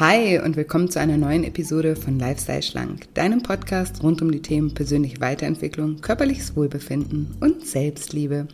Hi 0.00 0.38
und 0.38 0.56
willkommen 0.56 0.90
zu 0.90 1.00
einer 1.00 1.18
neuen 1.18 1.44
Episode 1.44 1.96
von 1.96 2.18
Lifestyle 2.18 2.62
Schlank, 2.62 3.12
deinem 3.12 3.42
Podcast 3.42 4.02
rund 4.02 4.22
um 4.22 4.32
die 4.32 4.40
Themen 4.40 4.72
persönliche 4.72 5.20
Weiterentwicklung, 5.20 6.00
körperliches 6.00 6.56
Wohlbefinden 6.56 7.36
und 7.40 7.66
Selbstliebe. 7.66 8.48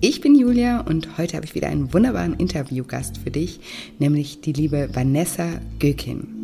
Ich 0.00 0.20
bin 0.20 0.36
Julia 0.36 0.82
und 0.82 1.18
heute 1.18 1.34
habe 1.36 1.44
ich 1.44 1.56
wieder 1.56 1.66
einen 1.66 1.92
wunderbaren 1.92 2.34
Interviewgast 2.34 3.18
für 3.18 3.32
dich, 3.32 3.58
nämlich 3.98 4.42
die 4.42 4.52
liebe 4.52 4.88
Vanessa 4.92 5.60
Gökin. 5.80 6.42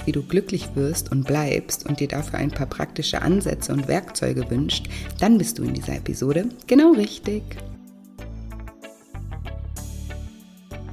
Fragst, 0.00 0.06
wie 0.06 0.12
du 0.12 0.22
glücklich 0.22 0.68
wirst 0.74 1.12
und 1.12 1.26
bleibst 1.26 1.86
und 1.86 2.00
dir 2.00 2.08
dafür 2.08 2.38
ein 2.38 2.50
paar 2.50 2.66
praktische 2.66 3.22
Ansätze 3.22 3.72
und 3.72 3.88
Werkzeuge 3.88 4.50
wünscht, 4.50 4.88
dann 5.18 5.38
bist 5.38 5.58
du 5.58 5.64
in 5.64 5.74
dieser 5.74 5.96
Episode 5.96 6.46
genau 6.66 6.92
richtig. 6.92 7.42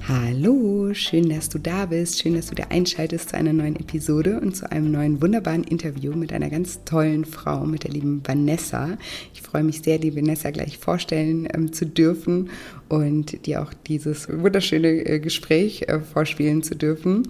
Hallo, 0.07 0.93
schön, 0.93 1.27
dass 1.27 1.49
du 1.49 1.59
da 1.59 1.85
bist, 1.87 2.21
schön, 2.21 2.35
dass 2.35 2.47
du 2.47 2.55
dir 2.55 2.71
einschaltest 2.71 3.29
zu 3.29 3.35
einer 3.35 3.51
neuen 3.51 3.75
Episode 3.75 4.39
und 4.39 4.55
zu 4.55 4.71
einem 4.71 4.89
neuen 4.89 5.21
wunderbaren 5.21 5.65
Interview 5.65 6.15
mit 6.15 6.31
einer 6.31 6.49
ganz 6.49 6.85
tollen 6.85 7.25
Frau, 7.25 7.65
mit 7.65 7.83
der 7.83 7.91
lieben 7.91 8.21
Vanessa. 8.25 8.97
Ich 9.33 9.41
freue 9.41 9.63
mich 9.63 9.81
sehr, 9.81 9.97
die 9.99 10.15
Vanessa 10.15 10.51
gleich 10.51 10.77
vorstellen 10.77 11.49
ähm, 11.53 11.73
zu 11.73 11.85
dürfen 11.85 12.49
und 12.87 13.45
dir 13.45 13.61
auch 13.61 13.73
dieses 13.73 14.29
wunderschöne 14.29 15.05
äh, 15.05 15.19
Gespräch 15.19 15.89
äh, 15.89 15.99
vorspielen 15.99 16.63
zu 16.63 16.77
dürfen. 16.77 17.23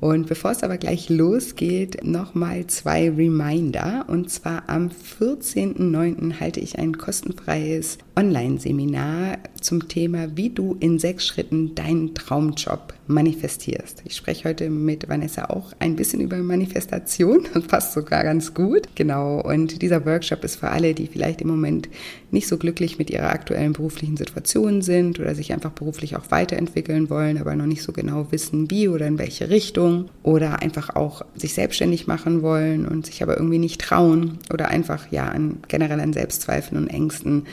Und 0.00 0.28
bevor 0.28 0.52
es 0.52 0.62
aber 0.62 0.78
gleich 0.78 1.10
losgeht, 1.10 2.04
nochmal 2.04 2.66
zwei 2.66 3.10
Reminder. 3.10 4.06
Und 4.08 4.30
zwar 4.30 4.68
am 4.68 4.88
14.09. 4.88 6.40
halte 6.40 6.60
ich 6.60 6.78
ein 6.78 6.96
kostenfreies 6.96 7.98
Online-Seminar 8.16 9.38
zum 9.60 9.88
Thema, 9.88 10.36
wie 10.36 10.50
du 10.50 10.76
in 10.80 10.98
sechs 10.98 11.26
Schritten 11.26 11.74
deinen 11.74 12.14
Traumjob 12.14 12.94
manifestierst. 13.06 14.02
Ich 14.04 14.16
spreche 14.16 14.48
heute 14.48 14.70
mit 14.70 15.08
Vanessa 15.08 15.46
auch 15.46 15.72
ein 15.78 15.96
bisschen 15.96 16.20
über 16.20 16.36
Manifestation. 16.38 17.46
Das 17.52 17.64
passt 17.66 17.92
sogar 17.92 18.22
ganz 18.22 18.54
gut. 18.54 18.88
Genau. 18.94 19.40
Und 19.40 19.82
dieser 19.82 20.06
Workshop 20.06 20.44
ist 20.44 20.56
für 20.56 20.70
alle, 20.70 20.94
die 20.94 21.06
vielleicht 21.06 21.40
im 21.40 21.48
Moment 21.48 21.88
nicht 22.30 22.46
so 22.48 22.56
glücklich 22.56 22.98
mit 22.98 23.10
ihrer 23.10 23.30
aktuellen 23.30 23.72
beruflichen 23.72 24.16
Situation 24.16 24.82
sind 24.82 25.18
oder 25.18 25.34
sich 25.34 25.52
einfach 25.52 25.72
beruflich 25.72 26.16
auch 26.16 26.30
weiterentwickeln 26.30 27.10
wollen, 27.10 27.38
aber 27.38 27.54
noch 27.56 27.66
nicht 27.66 27.82
so 27.82 27.92
genau 27.92 28.30
wissen, 28.30 28.70
wie 28.70 28.88
oder 28.88 29.06
in 29.06 29.18
welche 29.18 29.50
Richtung 29.50 30.08
oder 30.22 30.62
einfach 30.62 30.94
auch 30.94 31.22
sich 31.34 31.54
selbstständig 31.54 32.06
machen 32.06 32.42
wollen 32.42 32.86
und 32.86 33.06
sich 33.06 33.22
aber 33.22 33.36
irgendwie 33.36 33.58
nicht 33.58 33.80
trauen 33.80 34.38
oder 34.52 34.68
einfach 34.68 35.10
ja 35.10 35.28
an, 35.28 35.58
generell 35.68 36.00
an 36.00 36.12
Selbstzweifeln 36.12 36.80
und 36.80 36.88
Ängsten 36.88 37.44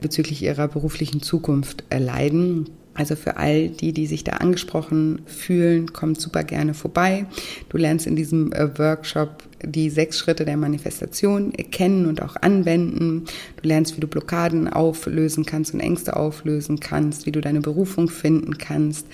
bezüglich 0.00 0.42
ihrer 0.42 0.68
beruflichen 0.68 1.22
Zukunft 1.22 1.84
erleiden. 1.90 2.66
Also 2.94 3.14
für 3.14 3.36
all 3.36 3.68
die, 3.68 3.92
die 3.92 4.06
sich 4.06 4.24
da 4.24 4.32
angesprochen 4.32 5.20
fühlen, 5.26 5.92
kommt 5.92 6.18
super 6.18 6.44
gerne 6.44 6.72
vorbei. 6.72 7.26
Du 7.68 7.76
lernst 7.76 8.06
in 8.06 8.16
diesem 8.16 8.52
äh, 8.52 8.78
Workshop 8.78 9.42
die 9.62 9.90
sechs 9.90 10.18
Schritte 10.18 10.46
der 10.46 10.56
Manifestation 10.56 11.52
kennen 11.52 12.06
und 12.06 12.22
auch 12.22 12.36
anwenden. 12.36 13.24
Du 13.60 13.68
lernst, 13.68 13.96
wie 13.96 14.00
du 14.00 14.06
Blockaden 14.06 14.68
auflösen 14.68 15.44
kannst 15.44 15.74
und 15.74 15.80
Ängste 15.80 16.16
auflösen 16.16 16.80
kannst, 16.80 17.26
wie 17.26 17.32
du 17.32 17.42
deine 17.42 17.60
Berufung 17.60 18.08
finden 18.08 18.56
kannst. 18.56 19.06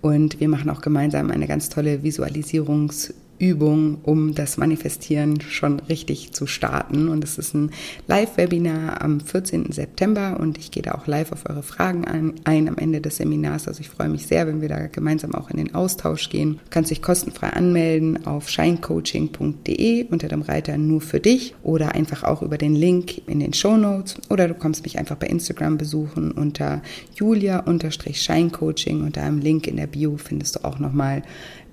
Und 0.00 0.40
wir 0.40 0.48
machen 0.48 0.70
auch 0.70 0.80
gemeinsam 0.80 1.30
eine 1.30 1.46
ganz 1.46 1.68
tolle 1.68 1.98
Visualisierungs- 1.98 3.12
Übung, 3.38 3.98
um 4.02 4.34
das 4.34 4.56
Manifestieren 4.56 5.40
schon 5.40 5.80
richtig 5.80 6.32
zu 6.32 6.46
starten. 6.46 7.08
Und 7.08 7.24
es 7.24 7.38
ist 7.38 7.54
ein 7.54 7.70
Live-Webinar 8.06 9.02
am 9.02 9.20
14. 9.20 9.72
September 9.72 10.38
und 10.40 10.58
ich 10.58 10.70
gehe 10.70 10.82
da 10.82 10.92
auch 10.92 11.06
live 11.06 11.32
auf 11.32 11.48
eure 11.48 11.62
Fragen 11.62 12.04
ein, 12.04 12.34
ein, 12.44 12.68
am 12.68 12.76
Ende 12.76 13.00
des 13.00 13.16
Seminars. 13.16 13.68
Also 13.68 13.80
ich 13.80 13.88
freue 13.88 14.08
mich 14.08 14.26
sehr, 14.26 14.46
wenn 14.46 14.60
wir 14.60 14.68
da 14.68 14.86
gemeinsam 14.86 15.34
auch 15.34 15.50
in 15.50 15.56
den 15.56 15.74
Austausch 15.74 16.30
gehen. 16.30 16.54
Du 16.54 16.70
kannst 16.70 16.90
dich 16.90 17.02
kostenfrei 17.02 17.50
anmelden 17.50 18.26
auf 18.26 18.48
shinecoaching.de 18.48 20.06
unter 20.10 20.28
dem 20.28 20.42
Reiter 20.42 20.76
nur 20.78 21.00
für 21.00 21.20
dich 21.20 21.54
oder 21.62 21.94
einfach 21.94 22.24
auch 22.24 22.42
über 22.42 22.58
den 22.58 22.74
Link 22.74 23.22
in 23.28 23.40
den 23.40 23.52
Show 23.52 23.76
Notes 23.76 24.16
oder 24.28 24.48
du 24.48 24.54
kommst 24.54 24.84
mich 24.84 24.98
einfach 24.98 25.16
bei 25.16 25.26
Instagram 25.28 25.78
besuchen 25.78 26.32
unter 26.32 26.82
julia-shinecoaching. 27.14 29.02
Unter 29.02 29.22
einem 29.22 29.38
Link 29.38 29.66
in 29.66 29.76
der 29.76 29.86
Bio 29.86 30.16
findest 30.16 30.56
du 30.56 30.64
auch 30.64 30.78
nochmal 30.78 31.22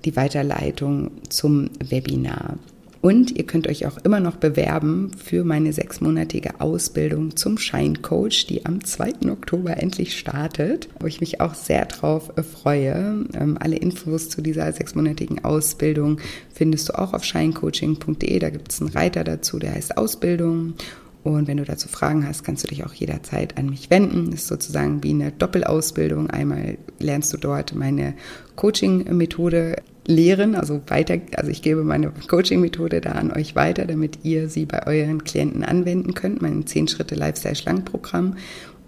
die 0.06 0.16
Weiterleitung 0.16 1.10
zum 1.28 1.68
Webinar. 1.78 2.56
Und 3.02 3.30
ihr 3.36 3.44
könnt 3.44 3.68
euch 3.68 3.86
auch 3.86 3.98
immer 3.98 4.18
noch 4.18 4.36
bewerben 4.36 5.12
für 5.12 5.44
meine 5.44 5.72
sechsmonatige 5.72 6.60
Ausbildung 6.60 7.36
zum 7.36 7.56
Scheincoach, 7.56 8.46
die 8.48 8.66
am 8.66 8.82
2. 8.82 9.30
Oktober 9.30 9.76
endlich 9.76 10.18
startet, 10.18 10.88
wo 10.98 11.06
ich 11.06 11.20
mich 11.20 11.40
auch 11.40 11.54
sehr 11.54 11.84
drauf 11.84 12.32
freue. 12.52 13.26
Ähm, 13.34 13.58
alle 13.60 13.76
Infos 13.76 14.28
zu 14.28 14.40
dieser 14.40 14.72
sechsmonatigen 14.72 15.44
Ausbildung 15.44 16.18
findest 16.52 16.88
du 16.88 16.98
auch 16.98 17.12
auf 17.12 17.22
scheincoaching.de. 17.22 18.38
Da 18.40 18.50
gibt 18.50 18.72
es 18.72 18.80
einen 18.80 18.90
Reiter 18.90 19.22
dazu, 19.22 19.58
der 19.60 19.74
heißt 19.74 19.96
Ausbildung. 19.96 20.74
Und 21.22 21.48
wenn 21.48 21.58
du 21.58 21.64
dazu 21.64 21.88
Fragen 21.88 22.26
hast, 22.26 22.44
kannst 22.44 22.64
du 22.64 22.68
dich 22.68 22.84
auch 22.84 22.94
jederzeit 22.94 23.58
an 23.58 23.68
mich 23.68 23.90
wenden. 23.90 24.30
Das 24.30 24.42
ist 24.42 24.48
sozusagen 24.48 25.02
wie 25.02 25.10
eine 25.10 25.32
Doppelausbildung. 25.32 26.30
Einmal 26.30 26.78
lernst 26.98 27.32
du 27.32 27.36
dort 27.36 27.74
meine 27.74 28.14
Coaching-Methode 28.54 29.76
lehren, 30.06 30.54
also 30.54 30.80
weiter, 30.86 31.18
also 31.36 31.50
ich 31.50 31.62
gebe 31.62 31.82
meine 31.82 32.12
Coaching-Methode 32.28 33.00
da 33.00 33.12
an 33.12 33.32
euch 33.32 33.54
weiter, 33.54 33.86
damit 33.86 34.20
ihr 34.22 34.48
sie 34.48 34.66
bei 34.66 34.86
euren 34.86 35.24
Klienten 35.24 35.64
anwenden 35.64 36.14
könnt, 36.14 36.42
mein 36.42 36.66
10 36.66 36.88
Schritte 36.88 37.14
Lifestyle-Schlank-Programm. 37.14 38.36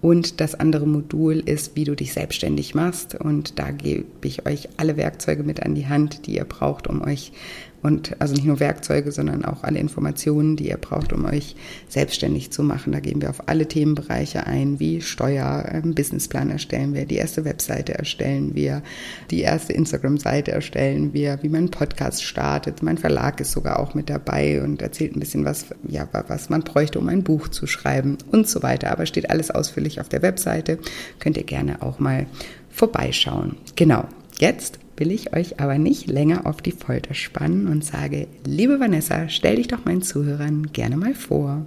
Und 0.01 0.39
das 0.39 0.55
andere 0.55 0.87
Modul 0.87 1.39
ist, 1.39 1.75
wie 1.75 1.83
du 1.83 1.93
dich 1.93 2.13
selbstständig 2.13 2.73
machst. 2.73 3.15
Und 3.15 3.59
da 3.59 3.71
gebe 3.71 4.05
ich 4.23 4.45
euch 4.45 4.69
alle 4.77 4.95
Werkzeuge 4.95 5.43
mit 5.43 5.61
an 5.61 5.75
die 5.75 5.87
Hand, 5.87 6.25
die 6.25 6.37
ihr 6.37 6.45
braucht, 6.45 6.87
um 6.87 7.01
euch 7.01 7.33
und 7.81 8.19
also 8.19 8.33
nicht 8.33 8.45
nur 8.45 8.59
Werkzeuge, 8.59 9.11
sondern 9.11 9.45
auch 9.45 9.63
alle 9.63 9.79
Informationen, 9.79 10.55
die 10.55 10.69
ihr 10.69 10.77
braucht, 10.77 11.13
um 11.13 11.25
euch 11.25 11.55
selbstständig 11.87 12.51
zu 12.51 12.63
machen. 12.63 12.91
Da 12.91 12.99
gehen 12.99 13.21
wir 13.21 13.29
auf 13.29 13.47
alle 13.47 13.67
Themenbereiche 13.67 14.45
ein, 14.47 14.79
wie 14.79 15.01
Steuer, 15.01 15.65
ähm, 15.71 15.95
Businessplan 15.95 16.49
erstellen 16.49 16.93
wir, 16.93 17.05
die 17.05 17.15
erste 17.15 17.45
Webseite 17.45 17.93
erstellen 17.93 18.55
wir, 18.55 18.83
die 19.31 19.41
erste 19.41 19.73
Instagram-Seite 19.73 20.51
erstellen 20.51 21.13
wir, 21.13 21.39
wie 21.41 21.49
man 21.49 21.59
einen 21.59 21.71
Podcast 21.71 22.23
startet. 22.23 22.83
Mein 22.83 22.97
Verlag 22.97 23.39
ist 23.39 23.51
sogar 23.51 23.79
auch 23.79 23.93
mit 23.93 24.09
dabei 24.09 24.61
und 24.61 24.81
erzählt 24.81 25.15
ein 25.15 25.19
bisschen 25.19 25.45
was, 25.45 25.67
ja, 25.87 26.07
was 26.27 26.49
man 26.49 26.61
bräuchte, 26.61 26.99
um 26.99 27.07
ein 27.07 27.23
Buch 27.23 27.47
zu 27.47 27.67
schreiben 27.67 28.17
und 28.31 28.47
so 28.47 28.61
weiter. 28.61 28.91
Aber 28.91 29.05
steht 29.05 29.29
alles 29.29 29.51
ausführlich 29.51 30.01
auf 30.01 30.09
der 30.09 30.21
Webseite. 30.21 30.79
Könnt 31.19 31.37
ihr 31.37 31.43
gerne 31.43 31.81
auch 31.81 31.99
mal 31.99 32.27
vorbeischauen. 32.69 33.57
Genau. 33.75 34.05
Jetzt 34.39 34.79
will 34.95 35.11
ich 35.11 35.33
euch 35.35 35.59
aber 35.59 35.77
nicht 35.77 36.07
länger 36.07 36.45
auf 36.45 36.61
die 36.61 36.71
Folter 36.71 37.13
spannen 37.13 37.67
und 37.67 37.83
sage, 37.83 38.27
liebe 38.45 38.79
Vanessa, 38.79 39.27
stell 39.27 39.57
dich 39.57 39.67
doch 39.67 39.83
meinen 39.83 40.01
Zuhörern 40.01 40.71
gerne 40.71 40.95
mal 40.95 41.13
vor. 41.13 41.65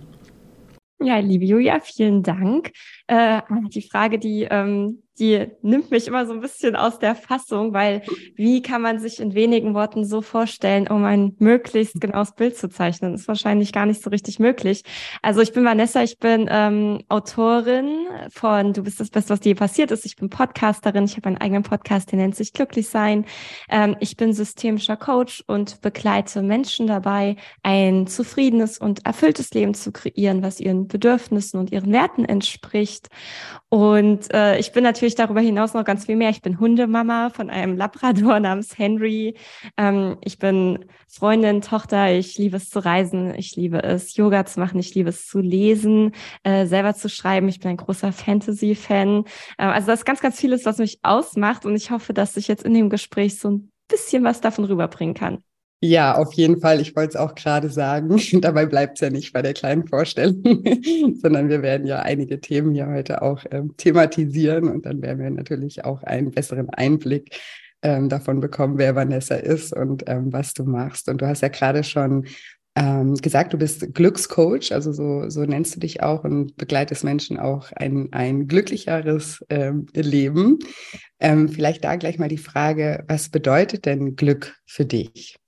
Ja, 1.02 1.18
liebe 1.18 1.44
Julia, 1.44 1.80
vielen 1.80 2.22
Dank. 2.22 2.70
Äh, 3.06 3.42
die 3.68 3.82
Frage, 3.82 4.18
die 4.18 4.46
ähm, 4.50 5.02
die 5.18 5.46
nimmt 5.60 5.90
mich 5.90 6.08
immer 6.08 6.26
so 6.26 6.32
ein 6.32 6.40
bisschen 6.40 6.74
aus 6.74 6.98
der 6.98 7.14
Fassung, 7.14 7.74
weil 7.74 8.02
wie 8.34 8.62
kann 8.62 8.80
man 8.80 8.98
sich 8.98 9.20
in 9.20 9.34
wenigen 9.34 9.74
Worten 9.74 10.04
so 10.04 10.22
vorstellen, 10.22 10.88
um 10.88 11.04
ein 11.04 11.36
möglichst 11.38 12.00
genaues 12.00 12.34
Bild 12.34 12.56
zu 12.56 12.68
zeichnen? 12.68 13.14
Ist 13.14 13.28
wahrscheinlich 13.28 13.72
gar 13.72 13.84
nicht 13.84 14.02
so 14.02 14.08
richtig 14.08 14.38
möglich. 14.38 14.82
Also 15.20 15.40
ich 15.42 15.52
bin 15.52 15.64
Vanessa, 15.64 16.02
ich 16.02 16.18
bin 16.18 16.48
ähm, 16.50 17.02
Autorin 17.08 18.06
von 18.30 18.72
Du 18.72 18.82
bist 18.82 19.00
das 19.00 19.10
Beste, 19.10 19.34
was 19.34 19.40
dir 19.40 19.54
passiert 19.54 19.90
ist. 19.90 20.06
Ich 20.06 20.16
bin 20.16 20.30
Podcasterin, 20.30 21.04
ich 21.04 21.16
habe 21.16 21.26
einen 21.26 21.38
eigenen 21.38 21.62
Podcast, 21.62 22.10
der 22.10 22.18
nennt 22.18 22.34
sich 22.34 22.52
Glücklich 22.52 22.88
sein. 22.88 23.26
Ähm, 23.68 23.96
ich 24.00 24.16
bin 24.16 24.32
systemischer 24.32 24.96
Coach 24.96 25.44
und 25.46 25.80
begleite 25.82 26.42
Menschen 26.42 26.86
dabei, 26.86 27.36
ein 27.62 28.06
zufriedenes 28.06 28.78
und 28.78 29.04
erfülltes 29.04 29.52
Leben 29.52 29.74
zu 29.74 29.92
kreieren, 29.92 30.42
was 30.42 30.58
ihren 30.58 30.88
Bedürfnissen 30.88 31.60
und 31.60 31.70
ihren 31.70 31.92
Werten 31.92 32.24
entspricht. 32.24 32.91
Und 33.68 34.32
äh, 34.32 34.58
ich 34.58 34.72
bin 34.72 34.84
natürlich 34.84 35.02
natürlich 35.02 35.14
darüber 35.16 35.40
hinaus 35.40 35.74
noch 35.74 35.84
ganz 35.84 36.06
viel 36.06 36.16
mehr. 36.16 36.30
Ich 36.30 36.42
bin 36.42 36.60
Hundemama 36.60 37.30
von 37.30 37.50
einem 37.50 37.76
Labrador 37.76 38.38
namens 38.40 38.78
Henry. 38.78 39.36
Ähm, 39.76 40.16
ich 40.20 40.38
bin 40.38 40.84
Freundin, 41.08 41.60
Tochter. 41.60 42.12
Ich 42.12 42.38
liebe 42.38 42.56
es 42.56 42.70
zu 42.70 42.78
reisen. 42.84 43.34
Ich 43.34 43.56
liebe 43.56 43.82
es, 43.82 44.16
Yoga 44.16 44.44
zu 44.44 44.60
machen. 44.60 44.78
Ich 44.78 44.94
liebe 44.94 45.10
es 45.10 45.26
zu 45.26 45.40
lesen, 45.40 46.12
äh, 46.44 46.66
selber 46.66 46.94
zu 46.94 47.08
schreiben. 47.08 47.48
Ich 47.48 47.60
bin 47.60 47.70
ein 47.70 47.76
großer 47.76 48.12
Fantasy-Fan. 48.12 49.24
Äh, 49.58 49.64
also 49.64 49.88
das 49.88 50.00
ist 50.00 50.06
ganz, 50.06 50.20
ganz 50.20 50.38
vieles, 50.38 50.64
was 50.66 50.78
mich 50.78 51.00
ausmacht. 51.02 51.64
Und 51.66 51.74
ich 51.74 51.90
hoffe, 51.90 52.12
dass 52.12 52.36
ich 52.36 52.48
jetzt 52.48 52.64
in 52.64 52.74
dem 52.74 52.90
Gespräch 52.90 53.38
so 53.38 53.50
ein 53.50 53.72
bisschen 53.88 54.24
was 54.24 54.40
davon 54.40 54.64
rüberbringen 54.64 55.14
kann. 55.14 55.42
Ja, 55.84 56.14
auf 56.14 56.32
jeden 56.34 56.60
Fall. 56.60 56.80
Ich 56.80 56.94
wollte 56.94 57.10
es 57.10 57.16
auch 57.16 57.34
gerade 57.34 57.68
sagen. 57.68 58.16
Dabei 58.40 58.66
bleibt 58.66 58.98
es 58.98 59.00
ja 59.00 59.10
nicht 59.10 59.32
bei 59.32 59.42
der 59.42 59.52
kleinen 59.52 59.84
Vorstellung, 59.88 60.62
sondern 61.20 61.48
wir 61.48 61.62
werden 61.62 61.88
ja 61.88 61.98
einige 61.98 62.40
Themen 62.40 62.72
hier 62.72 62.86
heute 62.86 63.20
auch 63.20 63.44
ähm, 63.50 63.76
thematisieren 63.76 64.68
und 64.68 64.86
dann 64.86 65.02
werden 65.02 65.18
wir 65.18 65.30
natürlich 65.30 65.84
auch 65.84 66.04
einen 66.04 66.30
besseren 66.30 66.70
Einblick 66.70 67.36
ähm, 67.82 68.08
davon 68.08 68.38
bekommen, 68.38 68.78
wer 68.78 68.94
Vanessa 68.94 69.34
ist 69.34 69.74
und 69.74 70.04
ähm, 70.06 70.32
was 70.32 70.54
du 70.54 70.62
machst. 70.62 71.08
Und 71.08 71.20
du 71.20 71.26
hast 71.26 71.42
ja 71.42 71.48
gerade 71.48 71.82
schon 71.82 72.26
ähm, 72.76 73.16
gesagt, 73.16 73.52
du 73.52 73.58
bist 73.58 73.92
Glückscoach, 73.92 74.70
also 74.70 74.92
so, 74.92 75.28
so 75.30 75.42
nennst 75.42 75.74
du 75.74 75.80
dich 75.80 76.00
auch 76.00 76.22
und 76.22 76.56
begleitest 76.56 77.02
Menschen 77.02 77.40
auch 77.40 77.72
ein, 77.72 78.08
ein 78.12 78.46
glücklicheres 78.46 79.44
ähm, 79.50 79.86
Leben. 79.94 80.60
Ähm, 81.18 81.48
vielleicht 81.48 81.82
da 81.82 81.96
gleich 81.96 82.20
mal 82.20 82.28
die 82.28 82.38
Frage, 82.38 83.02
was 83.08 83.30
bedeutet 83.30 83.84
denn 83.84 84.14
Glück 84.14 84.54
für 84.64 84.84
dich? 84.84 85.41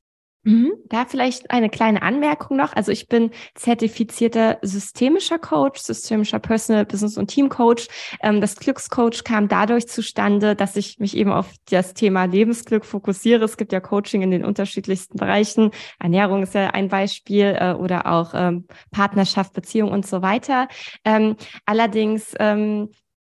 Mhm. 0.44 0.74
Da 0.86 1.06
vielleicht 1.06 1.50
eine 1.50 1.70
kleine 1.70 2.02
Anmerkung 2.02 2.58
noch. 2.58 2.74
Also 2.74 2.92
ich 2.92 3.08
bin 3.08 3.30
zertifizierter 3.54 4.58
systemischer 4.60 5.38
Coach, 5.38 5.80
systemischer 5.80 6.38
Personal 6.38 6.84
Business 6.84 7.16
und 7.16 7.28
Team 7.28 7.48
Coach. 7.48 7.88
Ähm, 8.22 8.42
das 8.42 8.56
Glückscoach 8.56 9.24
kam 9.24 9.48
dadurch 9.48 9.88
zustande, 9.88 10.54
dass 10.54 10.76
ich 10.76 10.98
mich 10.98 11.16
eben 11.16 11.32
auf 11.32 11.50
das 11.70 11.94
Thema 11.94 12.26
Lebensglück 12.26 12.84
fokussiere. 12.84 13.44
Es 13.44 13.56
gibt 13.56 13.72
ja 13.72 13.80
Coaching 13.80 14.20
in 14.20 14.30
den 14.30 14.44
unterschiedlichsten 14.44 15.16
Bereichen. 15.16 15.70
Ernährung 15.98 16.42
ist 16.42 16.54
ja 16.54 16.70
ein 16.70 16.88
Beispiel 16.88 17.56
äh, 17.58 17.72
oder 17.72 18.06
auch 18.06 18.32
ähm, 18.34 18.66
Partnerschaft, 18.90 19.54
Beziehung 19.54 19.90
und 19.90 20.06
so 20.06 20.20
weiter. 20.20 20.68
Ähm, 21.04 21.36
allerdings 21.64 22.34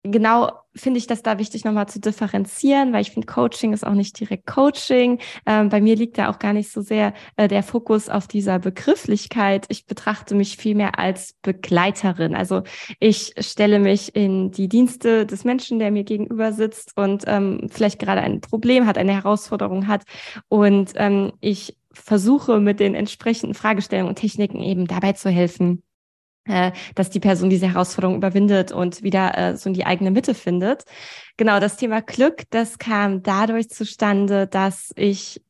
genau 0.02 0.59
finde 0.74 0.98
ich 0.98 1.06
das 1.06 1.22
da 1.22 1.38
wichtig, 1.38 1.64
nochmal 1.64 1.88
zu 1.88 2.00
differenzieren, 2.00 2.92
weil 2.92 3.02
ich 3.02 3.10
finde, 3.10 3.26
Coaching 3.26 3.72
ist 3.72 3.86
auch 3.86 3.94
nicht 3.94 4.18
direkt 4.18 4.46
Coaching. 4.46 5.18
Ähm, 5.46 5.68
bei 5.68 5.80
mir 5.80 5.96
liegt 5.96 6.18
da 6.18 6.30
auch 6.30 6.38
gar 6.38 6.52
nicht 6.52 6.70
so 6.70 6.80
sehr 6.80 7.12
äh, 7.36 7.48
der 7.48 7.62
Fokus 7.62 8.08
auf 8.08 8.28
dieser 8.28 8.58
Begrifflichkeit. 8.58 9.66
Ich 9.68 9.86
betrachte 9.86 10.34
mich 10.34 10.56
vielmehr 10.56 10.98
als 10.98 11.34
Begleiterin. 11.42 12.34
Also 12.34 12.62
ich 12.98 13.34
stelle 13.38 13.80
mich 13.80 14.14
in 14.14 14.50
die 14.52 14.68
Dienste 14.68 15.26
des 15.26 15.44
Menschen, 15.44 15.78
der 15.78 15.90
mir 15.90 16.04
gegenüber 16.04 16.52
sitzt 16.52 16.96
und 16.96 17.24
ähm, 17.26 17.68
vielleicht 17.70 17.98
gerade 17.98 18.20
ein 18.20 18.40
Problem 18.40 18.86
hat, 18.86 18.98
eine 18.98 19.14
Herausforderung 19.14 19.88
hat. 19.88 20.04
Und 20.48 20.92
ähm, 20.96 21.32
ich 21.40 21.76
versuche 21.92 22.60
mit 22.60 22.80
den 22.80 22.94
entsprechenden 22.94 23.54
Fragestellungen 23.54 24.10
und 24.10 24.16
Techniken 24.16 24.62
eben 24.62 24.86
dabei 24.86 25.12
zu 25.12 25.30
helfen, 25.30 25.82
dass 26.94 27.10
die 27.10 27.20
Person 27.20 27.50
diese 27.50 27.68
Herausforderung 27.68 28.16
überwindet 28.16 28.72
und 28.72 29.02
wieder 29.02 29.36
äh, 29.36 29.56
so 29.56 29.68
in 29.68 29.74
die 29.74 29.86
eigene 29.86 30.10
Mitte 30.10 30.34
findet. 30.34 30.84
Genau, 31.36 31.60
das 31.60 31.76
Thema 31.76 32.00
Glück, 32.00 32.42
das 32.50 32.78
kam 32.78 33.22
dadurch 33.22 33.68
zustande, 33.68 34.46
dass 34.46 34.90
ich 34.96 35.42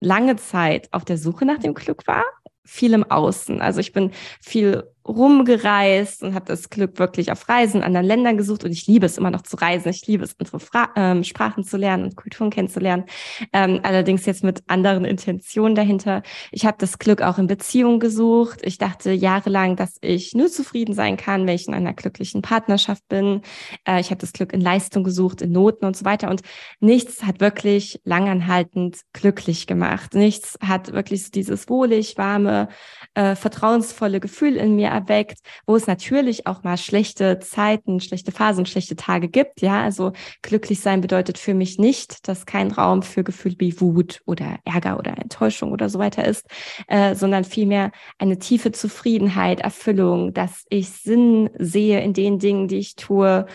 lange 0.00 0.36
Zeit 0.36 0.88
auf 0.92 1.04
der 1.04 1.18
Suche 1.18 1.44
nach 1.44 1.58
dem 1.58 1.74
Glück 1.74 2.06
war, 2.06 2.24
viel 2.64 2.92
im 2.94 3.04
Außen. 3.04 3.60
Also 3.60 3.80
ich 3.80 3.92
bin 3.92 4.10
viel 4.40 4.84
rumgereist 5.06 6.22
und 6.22 6.34
habe 6.34 6.46
das 6.46 6.70
Glück 6.70 6.98
wirklich 6.98 7.30
auf 7.32 7.48
Reisen 7.48 7.78
in 7.78 7.82
anderen 7.84 8.06
Ländern 8.06 8.36
gesucht 8.36 8.64
und 8.64 8.72
ich 8.72 8.86
liebe 8.86 9.06
es 9.06 9.18
immer 9.18 9.30
noch 9.30 9.42
zu 9.42 9.56
reisen. 9.56 9.88
Ich 9.88 10.06
liebe 10.06 10.24
es, 10.24 10.34
andere 10.38 10.60
Fra 10.60 10.88
ähm, 10.96 11.24
Sprachen 11.24 11.64
zu 11.64 11.76
lernen 11.76 12.04
und 12.04 12.16
Kulturen 12.16 12.50
kennenzulernen. 12.50 13.04
Ähm, 13.52 13.80
allerdings 13.82 14.26
jetzt 14.26 14.42
mit 14.42 14.62
anderen 14.66 15.04
Intentionen 15.04 15.74
dahinter. 15.74 16.22
Ich 16.50 16.66
habe 16.66 16.76
das 16.78 16.98
Glück 16.98 17.22
auch 17.22 17.38
in 17.38 17.46
Beziehungen 17.46 18.00
gesucht. 18.00 18.60
Ich 18.62 18.78
dachte 18.78 19.12
jahrelang, 19.12 19.76
dass 19.76 19.96
ich 20.00 20.34
nur 20.34 20.48
zufrieden 20.48 20.94
sein 20.94 21.16
kann, 21.16 21.46
wenn 21.46 21.54
ich 21.54 21.68
in 21.68 21.74
einer 21.74 21.94
glücklichen 21.94 22.42
Partnerschaft 22.42 23.06
bin. 23.08 23.42
Äh, 23.86 24.00
ich 24.00 24.10
habe 24.10 24.20
das 24.20 24.32
Glück 24.32 24.52
in 24.52 24.60
Leistung 24.60 25.04
gesucht, 25.04 25.42
in 25.42 25.52
Noten 25.52 25.84
und 25.84 25.96
so 25.96 26.04
weiter. 26.04 26.30
Und 26.30 26.42
nichts 26.80 27.24
hat 27.24 27.40
wirklich 27.40 28.00
langanhaltend 28.04 29.00
glücklich 29.12 29.66
gemacht. 29.66 30.14
Nichts 30.14 30.58
hat 30.60 30.92
wirklich 30.92 31.24
so 31.24 31.30
dieses 31.30 31.68
wohlig, 31.68 32.18
warme, 32.18 32.68
äh, 33.14 33.36
vertrauensvolle 33.36 34.20
Gefühl 34.20 34.56
in 34.56 34.74
mir 34.76 34.95
erweckt, 34.96 35.38
wo 35.66 35.76
es 35.76 35.86
natürlich 35.86 36.46
auch 36.46 36.62
mal 36.62 36.76
schlechte 36.76 37.38
Zeiten, 37.38 38.00
schlechte 38.00 38.32
Phasen, 38.32 38.66
schlechte 38.66 38.96
Tage 38.96 39.28
gibt. 39.28 39.60
Ja, 39.60 39.82
also 39.82 40.12
glücklich 40.42 40.80
sein 40.80 41.00
bedeutet 41.00 41.38
für 41.38 41.54
mich 41.54 41.78
nicht, 41.78 42.28
dass 42.28 42.46
kein 42.46 42.70
Raum 42.70 43.02
für 43.02 43.24
Gefühle 43.24 43.56
wie 43.58 43.80
Wut 43.80 44.22
oder 44.26 44.58
Ärger 44.64 44.98
oder 44.98 45.16
Enttäuschung 45.18 45.72
oder 45.72 45.88
so 45.88 45.98
weiter 45.98 46.24
ist, 46.24 46.46
äh, 46.88 47.14
sondern 47.14 47.44
vielmehr 47.44 47.92
eine 48.18 48.38
tiefe 48.38 48.72
Zufriedenheit, 48.72 49.60
Erfüllung, 49.60 50.32
dass 50.32 50.64
ich 50.68 50.90
Sinn 50.90 51.50
sehe 51.58 52.00
in 52.00 52.12
den 52.12 52.38
Dingen, 52.38 52.68
die 52.68 52.78
ich 52.78 52.96
tue 52.96 53.46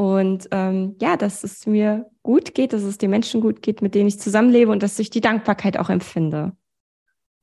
und 0.00 0.48
ähm, 0.50 0.96
ja, 1.00 1.18
dass 1.18 1.44
es 1.44 1.66
mir 1.66 2.06
gut 2.22 2.54
geht, 2.54 2.72
dass 2.72 2.82
es 2.82 2.96
den 2.96 3.10
Menschen 3.10 3.42
gut 3.42 3.60
geht, 3.60 3.82
mit 3.82 3.94
denen 3.94 4.08
ich 4.08 4.18
zusammenlebe 4.18 4.70
und 4.70 4.82
dass 4.82 4.98
ich 4.98 5.10
die 5.10 5.20
Dankbarkeit 5.20 5.78
auch 5.78 5.90
empfinde. 5.90 6.52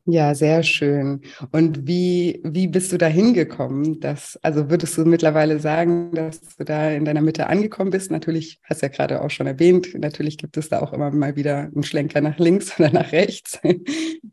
Ja, 0.10 0.34
sehr 0.36 0.64
schön. 0.64 1.22
Und 1.52 1.86
wie, 1.86 2.40
wie 2.46 2.68
bist 2.68 2.94
du 2.94 2.98
da 2.98 3.08
hingekommen? 3.08 4.00
Dass, 4.00 4.40
also 4.42 4.70
würdest 4.70 4.98
du 4.98 5.04
mittlerweile 5.04 5.60
sagen, 5.60 6.14
dass 6.14 6.40
du 6.56 6.64
da 6.64 6.92
in 6.92 7.04
deiner 7.04 7.20
Mitte 7.22 7.48
angekommen 7.48 7.92
bist? 7.92 8.10
Natürlich, 8.10 8.62
hast 8.64 8.82
du 8.82 8.86
ja 8.86 8.92
gerade 8.92 9.22
auch 9.22 9.30
schon 9.30 9.48
erwähnt, 9.48 9.94
natürlich 10.00 10.38
gibt 10.38 10.56
es 10.56 10.70
da 10.70 10.80
auch 10.80 10.94
immer 10.94 11.12
mal 11.12 11.36
wieder 11.36 11.58
einen 11.64 11.84
Schlenker 11.84 12.22
nach 12.22 12.40
links 12.40 12.72
oder 12.80 12.90
nach 12.92 13.12
rechts. 13.12 13.60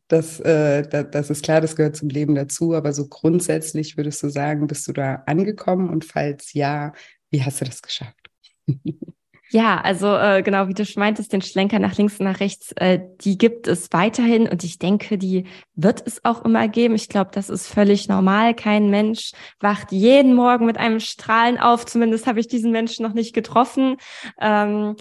Das, 0.06 0.38
äh, 0.40 0.86
das, 0.88 1.06
das 1.10 1.30
ist 1.30 1.42
klar, 1.44 1.60
das 1.60 1.74
gehört 1.74 1.96
zum 1.96 2.08
Leben 2.08 2.36
dazu. 2.36 2.74
Aber 2.74 2.92
so 2.92 3.08
grundsätzlich 3.08 3.96
würdest 3.96 4.22
du 4.22 4.28
sagen, 4.28 4.68
bist 4.68 4.86
du 4.86 4.92
da 4.92 5.24
angekommen? 5.26 5.88
Und 5.90 6.04
falls 6.04 6.52
ja, 6.52 6.92
wie 7.30 7.42
hast 7.42 7.60
du 7.60 7.64
das 7.64 7.82
geschafft? 7.82 8.30
Ja, 9.50 9.80
also 9.80 10.16
äh, 10.16 10.42
genau 10.42 10.68
wie 10.68 10.74
du 10.74 10.84
schon 10.84 11.00
meintest, 11.00 11.32
den 11.32 11.42
Schlenker 11.42 11.78
nach 11.78 11.96
links 11.96 12.18
und 12.18 12.24
nach 12.24 12.40
rechts, 12.40 12.72
äh, 12.72 13.00
die 13.20 13.38
gibt 13.38 13.68
es 13.68 13.92
weiterhin 13.92 14.48
und 14.48 14.64
ich 14.64 14.78
denke, 14.78 15.18
die 15.18 15.44
wird 15.74 16.02
es 16.06 16.24
auch 16.24 16.44
immer 16.44 16.66
geben. 16.66 16.94
Ich 16.94 17.08
glaube, 17.08 17.30
das 17.32 17.50
ist 17.50 17.68
völlig 17.68 18.08
normal. 18.08 18.54
Kein 18.54 18.90
Mensch 18.90 19.32
wacht 19.60 19.92
jeden 19.92 20.34
Morgen 20.34 20.66
mit 20.66 20.78
einem 20.78 20.98
Strahlen 20.98 21.58
auf. 21.58 21.86
Zumindest 21.86 22.26
habe 22.26 22.40
ich 22.40 22.48
diesen 22.48 22.72
Menschen 22.72 23.04
noch 23.04 23.12
nicht 23.12 23.34
getroffen. 23.34 23.96
Ähm, 24.40 24.96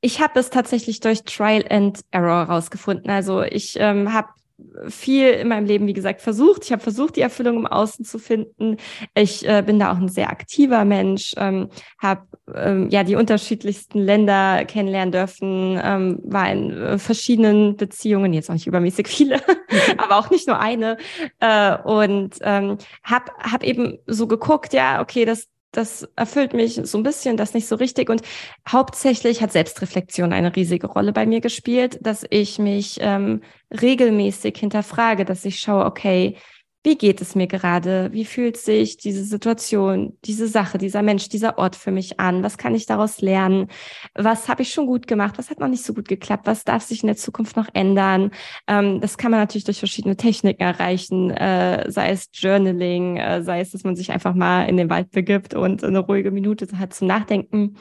ich 0.00 0.20
habe 0.22 0.40
es 0.40 0.50
tatsächlich 0.50 1.00
durch 1.00 1.24
Trial 1.24 1.64
and 1.68 2.00
Error 2.10 2.44
rausgefunden. 2.44 3.10
Also 3.10 3.42
ich 3.42 3.76
ähm, 3.78 4.12
habe 4.12 4.28
viel 4.88 5.28
in 5.30 5.48
meinem 5.48 5.66
Leben, 5.66 5.86
wie 5.86 5.92
gesagt, 5.92 6.20
versucht. 6.20 6.64
Ich 6.64 6.72
habe 6.72 6.82
versucht, 6.82 7.16
die 7.16 7.20
Erfüllung 7.20 7.56
im 7.58 7.66
Außen 7.66 8.04
zu 8.04 8.18
finden. 8.18 8.76
Ich 9.14 9.46
äh, 9.46 9.62
bin 9.64 9.78
da 9.78 9.92
auch 9.92 9.96
ein 9.96 10.08
sehr 10.08 10.30
aktiver 10.30 10.84
Mensch, 10.84 11.34
ähm, 11.36 11.68
habe 11.98 12.26
ähm, 12.54 12.88
ja 12.90 13.04
die 13.04 13.16
unterschiedlichsten 13.16 13.98
Länder 13.98 14.64
kennenlernen 14.64 15.12
dürfen, 15.12 15.80
ähm, 15.82 16.20
war 16.24 16.50
in 16.50 16.70
äh, 16.70 16.98
verschiedenen 16.98 17.76
Beziehungen, 17.76 18.32
jetzt 18.32 18.50
auch 18.50 18.54
nicht 18.54 18.66
übermäßig 18.66 19.08
viele, 19.08 19.40
aber 19.98 20.18
auch 20.18 20.30
nicht 20.30 20.46
nur 20.46 20.58
eine. 20.58 20.96
Äh, 21.40 21.76
und 21.82 22.36
ähm, 22.42 22.78
habe 23.02 23.32
hab 23.38 23.62
eben 23.62 23.98
so 24.06 24.26
geguckt, 24.26 24.72
ja, 24.72 25.00
okay, 25.00 25.24
das 25.24 25.48
das 25.72 26.08
erfüllt 26.16 26.52
mich 26.52 26.80
so 26.82 26.98
ein 26.98 27.02
bisschen, 27.02 27.36
das 27.36 27.54
nicht 27.54 27.68
so 27.68 27.76
richtig. 27.76 28.10
Und 28.10 28.22
hauptsächlich 28.68 29.42
hat 29.42 29.52
Selbstreflexion 29.52 30.32
eine 30.32 30.54
riesige 30.54 30.86
Rolle 30.86 31.12
bei 31.12 31.26
mir 31.26 31.40
gespielt, 31.40 31.98
dass 32.02 32.24
ich 32.28 32.58
mich 32.58 32.98
ähm, 33.00 33.42
regelmäßig 33.70 34.56
hinterfrage, 34.58 35.24
dass 35.24 35.44
ich 35.44 35.60
schaue, 35.60 35.84
okay, 35.84 36.36
wie 36.82 36.96
geht 36.96 37.20
es 37.20 37.34
mir 37.34 37.46
gerade? 37.46 38.08
Wie 38.12 38.24
fühlt 38.24 38.56
sich 38.56 38.96
diese 38.96 39.22
Situation, 39.24 40.16
diese 40.24 40.48
Sache, 40.48 40.78
dieser 40.78 41.02
Mensch, 41.02 41.28
dieser 41.28 41.58
Ort 41.58 41.76
für 41.76 41.90
mich 41.90 42.18
an? 42.18 42.42
Was 42.42 42.56
kann 42.56 42.74
ich 42.74 42.86
daraus 42.86 43.20
lernen? 43.20 43.68
Was 44.14 44.48
habe 44.48 44.62
ich 44.62 44.72
schon 44.72 44.86
gut 44.86 45.06
gemacht? 45.06 45.36
Was 45.36 45.50
hat 45.50 45.60
noch 45.60 45.68
nicht 45.68 45.84
so 45.84 45.92
gut 45.92 46.08
geklappt? 46.08 46.46
Was 46.46 46.64
darf 46.64 46.82
sich 46.82 47.02
in 47.02 47.08
der 47.08 47.16
Zukunft 47.16 47.56
noch 47.56 47.68
ändern? 47.74 48.30
Ähm, 48.66 49.00
das 49.00 49.18
kann 49.18 49.30
man 49.30 49.40
natürlich 49.40 49.64
durch 49.64 49.78
verschiedene 49.78 50.16
Techniken 50.16 50.62
erreichen, 50.62 51.30
äh, 51.30 51.90
sei 51.90 52.10
es 52.12 52.30
Journaling, 52.32 53.18
äh, 53.18 53.42
sei 53.42 53.60
es, 53.60 53.72
dass 53.72 53.84
man 53.84 53.94
sich 53.94 54.10
einfach 54.10 54.34
mal 54.34 54.64
in 54.64 54.78
den 54.78 54.88
Wald 54.88 55.10
begibt 55.10 55.52
und 55.52 55.84
eine 55.84 55.98
ruhige 55.98 56.30
Minute 56.30 56.66
hat 56.78 56.94
zum 56.94 57.08
Nachdenken. 57.08 57.76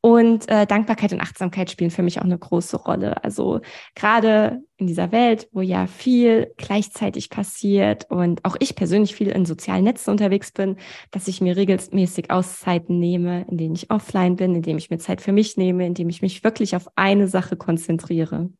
Und 0.00 0.48
äh, 0.48 0.66
Dankbarkeit 0.66 1.12
und 1.12 1.20
Achtsamkeit 1.20 1.70
spielen 1.70 1.90
für 1.90 2.02
mich 2.02 2.18
auch 2.18 2.24
eine 2.24 2.38
große 2.38 2.78
Rolle. 2.78 3.22
Also 3.24 3.60
gerade 3.94 4.62
in 4.78 4.86
dieser 4.86 5.10
Welt, 5.10 5.48
wo 5.52 5.60
ja 5.60 5.86
viel 5.88 6.52
gleichzeitig 6.56 7.30
passiert 7.30 8.10
und 8.10 8.44
auch 8.44 8.56
ich 8.60 8.76
persönlich 8.76 9.14
viel 9.14 9.28
in 9.28 9.44
sozialen 9.44 9.84
Netzen 9.84 10.10
unterwegs 10.10 10.52
bin, 10.52 10.76
dass 11.10 11.26
ich 11.26 11.40
mir 11.40 11.56
regelmäßig 11.56 12.30
Auszeiten 12.30 12.98
nehme, 12.98 13.44
in 13.50 13.58
denen 13.58 13.74
ich 13.74 13.90
offline 13.90 14.36
bin, 14.36 14.54
in 14.54 14.62
denen 14.62 14.78
ich 14.78 14.88
mir 14.88 14.98
Zeit 14.98 15.20
für 15.20 15.32
mich 15.32 15.56
nehme, 15.56 15.84
in 15.84 15.94
dem 15.94 16.08
ich 16.08 16.22
mich 16.22 16.44
wirklich 16.44 16.76
auf 16.76 16.88
eine 16.94 17.26
Sache 17.26 17.56
konzentriere. 17.56 18.50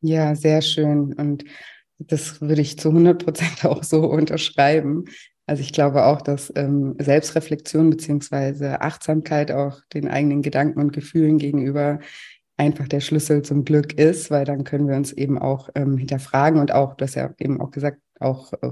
Ja, 0.00 0.34
sehr 0.34 0.60
schön. 0.60 1.14
Und 1.14 1.44
das 1.98 2.40
würde 2.40 2.60
ich 2.60 2.78
zu 2.78 2.88
100 2.88 3.24
Prozent 3.24 3.64
auch 3.64 3.84
so 3.84 4.00
unterschreiben. 4.04 5.04
Also 5.46 5.62
ich 5.62 5.72
glaube 5.72 6.06
auch, 6.06 6.22
dass 6.22 6.52
ähm, 6.56 6.96
Selbstreflexion 6.98 7.90
beziehungsweise 7.90 8.80
Achtsamkeit 8.80 9.52
auch 9.52 9.80
den 9.92 10.08
eigenen 10.08 10.42
Gedanken 10.42 10.80
und 10.80 10.92
Gefühlen 10.92 11.38
gegenüber 11.38 12.00
einfach 12.56 12.88
der 12.88 13.00
Schlüssel 13.00 13.42
zum 13.42 13.64
Glück 13.64 13.94
ist, 13.94 14.30
weil 14.30 14.44
dann 14.44 14.64
können 14.64 14.88
wir 14.88 14.96
uns 14.96 15.12
eben 15.12 15.38
auch 15.38 15.70
ähm, 15.74 15.96
hinterfragen 15.98 16.60
und 16.60 16.72
auch, 16.72 16.94
du 16.94 17.04
hast 17.04 17.14
ja 17.14 17.34
eben 17.38 17.60
auch 17.60 17.70
gesagt, 17.70 17.98
auch 18.20 18.52
äh, 18.54 18.70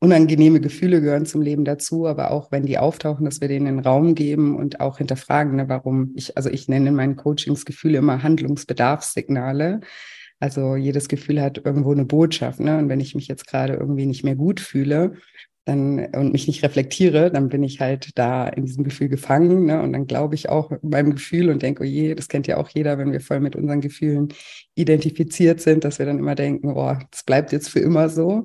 unangenehme 0.00 0.60
Gefühle 0.60 1.02
gehören 1.02 1.26
zum 1.26 1.42
Leben 1.42 1.64
dazu, 1.64 2.06
aber 2.06 2.30
auch 2.30 2.50
wenn 2.50 2.64
die 2.64 2.78
auftauchen, 2.78 3.26
dass 3.26 3.42
wir 3.42 3.48
denen 3.48 3.66
den 3.66 3.80
Raum 3.80 4.14
geben 4.14 4.56
und 4.56 4.80
auch 4.80 4.98
hinterfragen, 4.98 5.56
ne, 5.56 5.68
warum 5.68 6.12
ich, 6.16 6.36
also 6.36 6.48
ich 6.48 6.68
nenne 6.68 6.88
in 6.88 6.94
meinen 6.94 7.16
Coachings 7.16 7.66
Gefühle 7.66 7.98
immer 7.98 8.22
Handlungsbedarfssignale. 8.22 9.80
Also 10.42 10.74
jedes 10.74 11.08
Gefühl 11.08 11.42
hat 11.42 11.60
irgendwo 11.62 11.92
eine 11.92 12.06
Botschaft. 12.06 12.60
Ne? 12.60 12.78
Und 12.78 12.88
wenn 12.88 12.98
ich 12.98 13.14
mich 13.14 13.28
jetzt 13.28 13.46
gerade 13.46 13.74
irgendwie 13.74 14.06
nicht 14.06 14.24
mehr 14.24 14.36
gut 14.36 14.58
fühle, 14.58 15.16
dann 15.70 16.06
und 16.14 16.32
mich 16.32 16.46
nicht 16.46 16.62
reflektiere, 16.62 17.30
dann 17.30 17.48
bin 17.48 17.62
ich 17.62 17.80
halt 17.80 18.10
da 18.18 18.46
in 18.48 18.66
diesem 18.66 18.84
Gefühl 18.84 19.08
gefangen. 19.08 19.66
Ne? 19.66 19.80
Und 19.80 19.92
dann 19.92 20.06
glaube 20.06 20.34
ich 20.34 20.48
auch 20.48 20.70
meinem 20.82 21.12
Gefühl 21.12 21.48
und 21.48 21.62
denke, 21.62 21.82
oh 21.82 21.86
je, 21.86 22.14
das 22.14 22.28
kennt 22.28 22.46
ja 22.46 22.56
auch 22.58 22.68
jeder, 22.68 22.98
wenn 22.98 23.12
wir 23.12 23.20
voll 23.20 23.40
mit 23.40 23.56
unseren 23.56 23.80
Gefühlen 23.80 24.28
identifiziert 24.74 25.60
sind, 25.60 25.84
dass 25.84 25.98
wir 25.98 26.06
dann 26.06 26.18
immer 26.18 26.34
denken, 26.34 26.72
oh, 26.72 26.94
das 27.10 27.24
bleibt 27.24 27.52
jetzt 27.52 27.70
für 27.70 27.80
immer 27.80 28.08
so. 28.08 28.44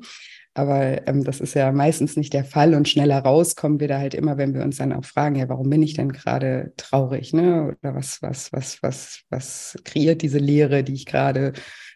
Aber 0.57 1.05
ähm, 1.07 1.25
das 1.25 1.41
ist 1.41 1.53
ja 1.53 1.73
meistens 1.73 2.15
nicht 2.15 2.33
der 2.33 2.45
Fall 2.45 2.75
und 2.75 2.87
schneller 2.87 3.19
rauskommen 3.19 3.81
wir 3.81 3.89
da 3.89 3.99
halt 3.99 4.13
immer, 4.13 4.37
wenn 4.37 4.53
wir 4.53 4.63
uns 4.63 4.77
dann 4.77 4.93
auch 4.93 5.03
fragen, 5.03 5.35
ja, 5.35 5.49
warum 5.49 5.69
bin 5.69 5.83
ich 5.83 5.95
denn 5.95 6.13
gerade 6.13 6.71
traurig, 6.77 7.33
ne? 7.33 7.75
Oder 7.83 7.93
was, 7.93 8.21
was, 8.21 8.53
was, 8.53 8.81
was, 8.81 9.23
was 9.29 9.77
kreiert 9.83 10.21
diese 10.21 10.37
Leere, 10.37 10.83
die 10.83 10.93
ich 10.93 11.05
gerade 11.05 11.51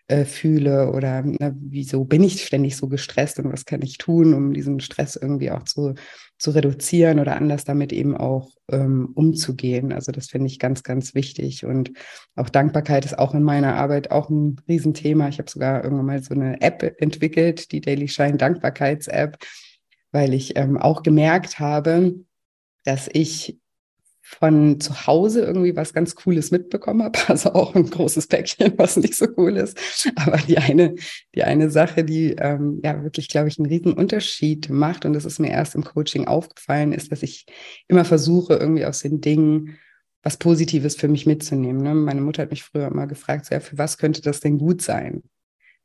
äh, 0.10 0.26
fühle 0.26 0.92
oder 0.92 1.22
ne, 1.22 1.56
wieso 1.60 2.04
bin 2.04 2.24
ich 2.24 2.44
ständig 2.44 2.76
so 2.76 2.88
gestresst 2.88 3.38
und 3.38 3.54
was 3.54 3.66
kann 3.66 3.84
ich 3.84 4.00
tun, 4.00 4.34
um 4.34 4.54
diesen 4.54 4.80
Stress 4.80 5.16
irgendwie 5.16 5.52
auch 5.52 5.64
zu, 5.64 5.94
zu 6.40 6.50
reduzieren 6.52 7.20
oder 7.20 7.36
anders 7.36 7.64
damit 7.64 7.94
eben 7.94 8.18
auch 8.18 8.50
ähm, 8.72 9.12
umzugehen. 9.14 9.94
Also 9.94 10.12
das 10.12 10.28
finde 10.28 10.48
ich 10.48 10.58
ganz, 10.58 10.82
ganz 10.82 11.14
wichtig. 11.14 11.64
Und 11.64 11.92
auch 12.36 12.50
Dankbarkeit 12.50 13.06
ist 13.06 13.20
auch 13.20 13.36
in 13.36 13.44
meiner 13.44 13.76
Arbeit 13.76 14.10
auch 14.10 14.32
ein 14.32 14.60
Riesenthema. 14.68 15.28
Ich 15.30 15.38
habe 15.38 15.50
sogar 15.50 15.84
irgendwann 15.84 16.08
mal 16.08 16.24
so 16.24 16.34
eine 16.34 16.60
App 16.60 16.96
entwickelt, 17.00 17.72
die 17.72 17.82
Daily 17.82 18.08
Shine 18.08 18.38
Dankbarkeits-App, 18.38 19.38
weil 20.12 20.34
ich 20.34 20.58
ähm, 20.58 20.78
auch 20.78 21.04
gemerkt 21.04 21.60
habe, 21.60 22.16
dass 22.84 23.08
ich 23.14 23.59
von 24.38 24.80
zu 24.80 25.08
Hause 25.08 25.42
irgendwie 25.42 25.76
was 25.76 25.92
ganz 25.92 26.14
Cooles 26.14 26.52
mitbekommen 26.52 27.04
habe. 27.04 27.18
Also 27.30 27.54
auch 27.54 27.74
ein 27.74 27.90
großes 27.90 28.28
Päckchen, 28.28 28.74
was 28.78 28.96
nicht 28.96 29.16
so 29.16 29.26
cool 29.38 29.58
ist. 29.58 29.78
Aber 30.16 30.38
die 30.38 30.58
eine, 30.58 30.96
die 31.34 31.44
eine 31.44 31.70
Sache, 31.72 32.04
die 32.04 32.34
ähm, 32.34 32.80
ja 32.84 33.04
wirklich, 33.04 33.28
glaube 33.28 33.48
ich, 33.48 33.58
einen 33.58 33.68
riesen 33.68 33.94
Unterschied 33.94 34.70
macht, 34.70 35.06
und 35.06 35.14
das 35.14 35.26
ist 35.26 35.40
mir 35.40 35.50
erst 35.50 35.76
im 35.76 35.84
Coaching 35.84 36.28
aufgefallen, 36.28 36.94
ist, 36.94 37.12
dass 37.12 37.24
ich 37.24 37.48
immer 37.88 38.06
versuche, 38.06 38.54
irgendwie 38.54 38.86
aus 38.86 39.00
den 39.00 39.20
Dingen 39.20 39.78
was 40.22 40.38
Positives 40.38 40.96
für 40.96 41.08
mich 41.08 41.26
mitzunehmen. 41.26 41.82
Ne? 41.82 41.96
Meine 41.96 42.22
Mutter 42.22 42.44
hat 42.44 42.52
mich 42.52 42.64
früher 42.64 42.88
immer 42.88 43.08
gefragt, 43.08 43.46
so, 43.46 43.56
ja, 43.56 43.62
für 43.62 43.78
was 43.78 43.98
könnte 43.98 44.22
das 44.22 44.42
denn 44.42 44.58
gut 44.58 44.82
sein? 44.82 45.24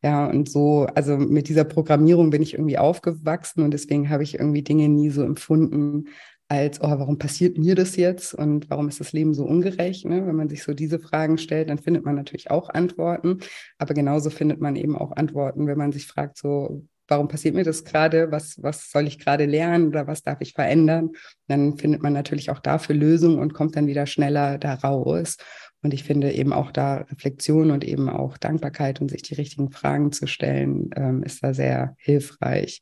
Ja, 0.02 0.26
und 0.26 0.50
so, 0.50 0.86
also 0.94 1.16
mit 1.16 1.48
dieser 1.48 1.64
Programmierung 1.64 2.28
bin 2.28 2.42
ich 2.42 2.52
irgendwie 2.52 2.76
aufgewachsen 2.76 3.62
und 3.62 3.70
deswegen 3.70 4.10
habe 4.10 4.22
ich 4.22 4.34
irgendwie 4.34 4.62
Dinge 4.62 4.90
nie 4.90 5.08
so 5.08 5.22
empfunden 5.22 6.08
als, 6.48 6.80
oh, 6.80 6.88
warum 6.88 7.18
passiert 7.18 7.56
mir 7.58 7.74
das 7.74 7.96
jetzt 7.96 8.34
und 8.34 8.68
warum 8.68 8.88
ist 8.88 9.00
das 9.00 9.12
Leben 9.12 9.34
so 9.34 9.44
ungerecht? 9.44 10.04
Ne? 10.04 10.26
Wenn 10.26 10.36
man 10.36 10.48
sich 10.48 10.62
so 10.62 10.74
diese 10.74 10.98
Fragen 10.98 11.38
stellt, 11.38 11.70
dann 11.70 11.78
findet 11.78 12.04
man 12.04 12.14
natürlich 12.14 12.50
auch 12.50 12.68
Antworten, 12.68 13.40
aber 13.78 13.94
genauso 13.94 14.30
findet 14.30 14.60
man 14.60 14.76
eben 14.76 14.96
auch 14.96 15.12
Antworten, 15.16 15.66
wenn 15.66 15.78
man 15.78 15.92
sich 15.92 16.06
fragt, 16.06 16.36
so, 16.36 16.84
warum 17.08 17.28
passiert 17.28 17.54
mir 17.54 17.64
das 17.64 17.84
gerade? 17.84 18.30
Was, 18.30 18.62
was 18.62 18.90
soll 18.90 19.06
ich 19.06 19.18
gerade 19.18 19.46
lernen 19.46 19.88
oder 19.88 20.06
was 20.06 20.22
darf 20.22 20.40
ich 20.40 20.52
verändern? 20.52 21.10
Dann 21.48 21.76
findet 21.76 22.02
man 22.02 22.12
natürlich 22.12 22.50
auch 22.50 22.60
dafür 22.60 22.94
Lösungen 22.94 23.38
und 23.38 23.54
kommt 23.54 23.76
dann 23.76 23.86
wieder 23.86 24.06
schneller 24.06 24.58
da 24.58 24.74
raus. 24.74 25.36
Und 25.82 25.92
ich 25.92 26.04
finde 26.04 26.32
eben 26.32 26.52
auch 26.52 26.70
da 26.70 26.98
Reflexion 26.98 27.70
und 27.70 27.84
eben 27.84 28.08
auch 28.08 28.38
Dankbarkeit 28.38 29.00
und 29.00 29.10
sich 29.10 29.22
die 29.22 29.34
richtigen 29.34 29.70
Fragen 29.70 30.12
zu 30.12 30.26
stellen, 30.26 30.90
ähm, 30.96 31.22
ist 31.22 31.44
da 31.44 31.52
sehr 31.52 31.94
hilfreich. 31.98 32.80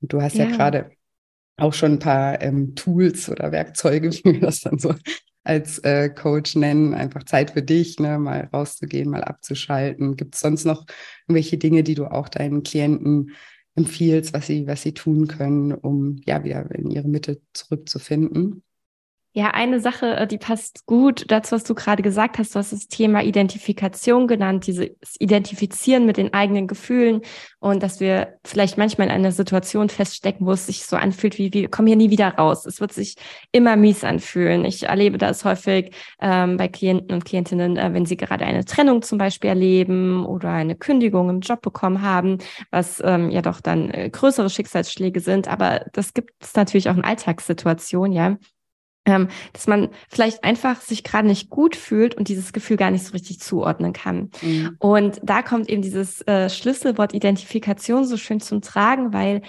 Und 0.00 0.12
du 0.12 0.20
hast 0.20 0.36
ja, 0.36 0.46
ja 0.46 0.56
gerade 0.56 0.90
auch 1.56 1.74
schon 1.74 1.92
ein 1.92 1.98
paar 1.98 2.42
ähm, 2.42 2.74
Tools 2.74 3.28
oder 3.28 3.52
Werkzeuge, 3.52 4.10
wie 4.24 4.24
wir 4.24 4.40
das 4.40 4.60
dann 4.60 4.78
so 4.78 4.94
als 5.44 5.78
äh, 5.78 6.08
Coach 6.10 6.56
nennen, 6.56 6.92
einfach 6.92 7.22
Zeit 7.22 7.52
für 7.52 7.62
dich, 7.62 8.00
ne, 8.00 8.18
mal 8.18 8.48
rauszugehen, 8.52 9.08
mal 9.08 9.22
abzuschalten. 9.22 10.16
Gibt 10.16 10.34
es 10.34 10.40
sonst 10.40 10.64
noch 10.64 10.86
irgendwelche 11.28 11.56
Dinge, 11.56 11.84
die 11.84 11.94
du 11.94 12.06
auch 12.06 12.28
deinen 12.28 12.64
Klienten 12.64 13.30
empfiehlst, 13.76 14.34
was 14.34 14.48
sie, 14.48 14.66
was 14.66 14.82
sie 14.82 14.92
tun 14.92 15.28
können, 15.28 15.72
um 15.72 16.20
ja 16.26 16.42
wieder 16.42 16.68
in 16.74 16.90
ihre 16.90 17.08
Mitte 17.08 17.40
zurückzufinden? 17.52 18.64
Ja, 19.38 19.50
eine 19.50 19.80
Sache, 19.80 20.16
äh, 20.16 20.26
die 20.26 20.38
passt 20.38 20.86
gut 20.86 21.26
dazu, 21.30 21.56
was 21.56 21.64
du 21.64 21.74
gerade 21.74 22.02
gesagt 22.02 22.38
hast. 22.38 22.54
Du 22.54 22.58
hast 22.58 22.72
das 22.72 22.88
Thema 22.88 23.22
Identifikation 23.22 24.28
genannt, 24.28 24.66
dieses 24.66 24.88
Identifizieren 25.18 26.06
mit 26.06 26.16
den 26.16 26.32
eigenen 26.32 26.66
Gefühlen 26.66 27.20
und 27.58 27.82
dass 27.82 28.00
wir 28.00 28.38
vielleicht 28.46 28.78
manchmal 28.78 29.08
in 29.08 29.12
einer 29.12 29.32
Situation 29.32 29.90
feststecken, 29.90 30.46
wo 30.46 30.52
es 30.52 30.64
sich 30.64 30.84
so 30.86 30.96
anfühlt, 30.96 31.36
wie 31.36 31.52
wir 31.52 31.68
kommen 31.68 31.86
hier 31.86 31.98
nie 31.98 32.08
wieder 32.08 32.28
raus. 32.28 32.64
Es 32.64 32.80
wird 32.80 32.94
sich 32.94 33.16
immer 33.52 33.76
mies 33.76 34.04
anfühlen. 34.04 34.64
Ich 34.64 34.84
erlebe 34.84 35.18
das 35.18 35.44
häufig 35.44 35.92
ähm, 36.18 36.56
bei 36.56 36.68
Klienten 36.68 37.12
und 37.12 37.26
Klientinnen, 37.26 37.76
äh, 37.76 37.92
wenn 37.92 38.06
sie 38.06 38.16
gerade 38.16 38.46
eine 38.46 38.64
Trennung 38.64 39.02
zum 39.02 39.18
Beispiel 39.18 39.50
erleben 39.50 40.24
oder 40.24 40.48
eine 40.48 40.76
Kündigung 40.76 41.28
im 41.28 41.40
Job 41.40 41.60
bekommen 41.60 42.00
haben, 42.00 42.38
was 42.70 43.02
ähm, 43.04 43.28
ja 43.28 43.42
doch 43.42 43.60
dann 43.60 43.90
äh, 43.90 44.08
größere 44.08 44.48
Schicksalsschläge 44.48 45.20
sind. 45.20 45.46
Aber 45.46 45.84
das 45.92 46.14
gibt 46.14 46.32
es 46.40 46.54
natürlich 46.54 46.88
auch 46.88 46.96
in 46.96 47.04
Alltagssituationen, 47.04 48.12
ja 48.14 48.36
ähm, 49.06 49.28
dass 49.52 49.66
man 49.66 49.88
vielleicht 50.08 50.44
einfach 50.44 50.80
sich 50.80 51.04
gerade 51.04 51.26
nicht 51.26 51.48
gut 51.48 51.76
fühlt 51.76 52.14
und 52.14 52.28
dieses 52.28 52.52
Gefühl 52.52 52.76
gar 52.76 52.90
nicht 52.90 53.04
so 53.04 53.12
richtig 53.12 53.40
zuordnen 53.40 53.92
kann. 53.92 54.30
Mhm. 54.42 54.76
Und 54.78 55.20
da 55.22 55.42
kommt 55.42 55.70
eben 55.70 55.80
dieses 55.80 56.20
äh, 56.22 56.50
Schlüsselwort 56.50 57.14
Identifikation 57.14 58.04
so 58.04 58.16
schön 58.16 58.40
zum 58.40 58.60
Tragen, 58.60 59.12
weil 59.12 59.42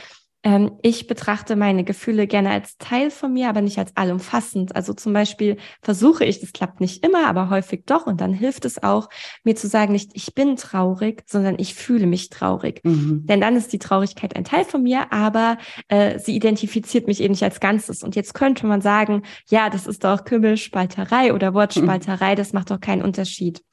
ich 0.82 1.08
betrachte 1.08 1.56
meine 1.56 1.84
Gefühle 1.84 2.28
gerne 2.28 2.52
als 2.52 2.78
Teil 2.78 3.12
von 3.12 3.34
mir, 3.34 3.50
aber 3.50 3.62
nicht 3.62 3.78
als 3.80 3.96
allumfassend. 3.96 4.76
Also 4.76 4.94
zum 4.94 5.12
Beispiel 5.12 5.58
versuche 5.82 6.24
ich, 6.24 6.40
das 6.40 6.54
klappt 6.54 6.80
nicht 6.80 7.06
immer, 7.06 7.28
aber 7.28 7.50
häufig 7.50 7.84
doch. 7.86 8.06
Und 8.06 8.22
dann 8.22 8.34
hilft 8.34 8.64
es 8.64 8.82
auch, 8.82 9.10
mir 9.44 9.56
zu 9.56 9.68
sagen, 9.68 9.92
nicht 9.92 10.12
ich 10.14 10.36
bin 10.36 10.56
traurig, 10.56 11.24
sondern 11.26 11.56
ich 11.58 11.74
fühle 11.74 12.08
mich 12.08 12.30
traurig. 12.30 12.82
Mhm. 12.84 13.26
Denn 13.26 13.42
dann 13.42 13.56
ist 13.56 13.74
die 13.74 13.80
Traurigkeit 13.80 14.36
ein 14.36 14.44
Teil 14.46 14.64
von 14.64 14.84
mir, 14.84 15.12
aber 15.12 15.58
äh, 15.90 16.20
sie 16.20 16.36
identifiziert 16.36 17.08
mich 17.08 17.22
eben 17.22 17.32
nicht 17.32 17.44
als 17.44 17.60
Ganzes. 17.60 18.04
Und 18.04 18.16
jetzt 18.16 18.34
könnte 18.34 18.68
man 18.68 18.82
sagen, 18.82 19.24
ja, 19.50 19.70
das 19.70 19.88
ist 19.88 20.04
doch 20.04 20.24
Kümmelspalterei 20.24 21.34
oder 21.34 21.54
Wortspalterei, 21.56 22.34
mhm. 22.34 22.38
das 22.38 22.54
macht 22.54 22.72
doch 22.72 22.80
keinen 22.80 23.02
Unterschied. 23.02 23.64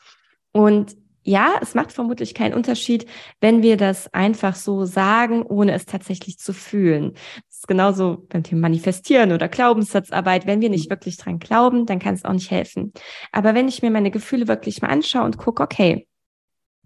Und 0.51 0.97
ja, 1.25 1.59
es 1.61 1.75
macht 1.75 1.91
vermutlich 1.91 2.35
keinen 2.35 2.55
Unterschied, 2.55 3.07
wenn 3.41 3.63
wir 3.63 3.77
das 3.77 4.13
einfach 4.13 4.55
so 4.55 4.85
sagen, 4.85 5.43
ohne 5.43 5.73
es 5.73 5.87
tatsächlich 5.87 6.39
zu 6.39 6.53
fühlen. 6.53 7.15
Das 7.49 7.59
ist 7.59 7.69
genauso 7.69 8.27
beim 8.29 8.43
Thema 8.43 8.61
Manifestieren 8.63 9.33
oder 9.33 9.49
Glaubenssatzarbeit. 9.49 10.47
Wenn 10.47 10.61
wir 10.61 10.69
nicht 10.69 10.87
mhm. 10.87 10.91
wirklich 10.91 11.17
dran 11.17 11.39
glauben, 11.39 11.87
dann 11.87 11.99
kann 11.99 12.15
es 12.15 12.25
auch 12.25 12.33
nicht 12.33 12.51
helfen. 12.51 12.93
Aber 13.33 13.55
wenn 13.55 13.69
ich 13.69 13.83
mir 13.83 13.91
meine 13.91 14.11
Gefühle 14.11 14.49
wirklich 14.49 14.83
mal 14.83 14.89
anschaue 14.89 15.25
und 15.25 15.39
gucke, 15.39 15.63
okay, 15.63 16.07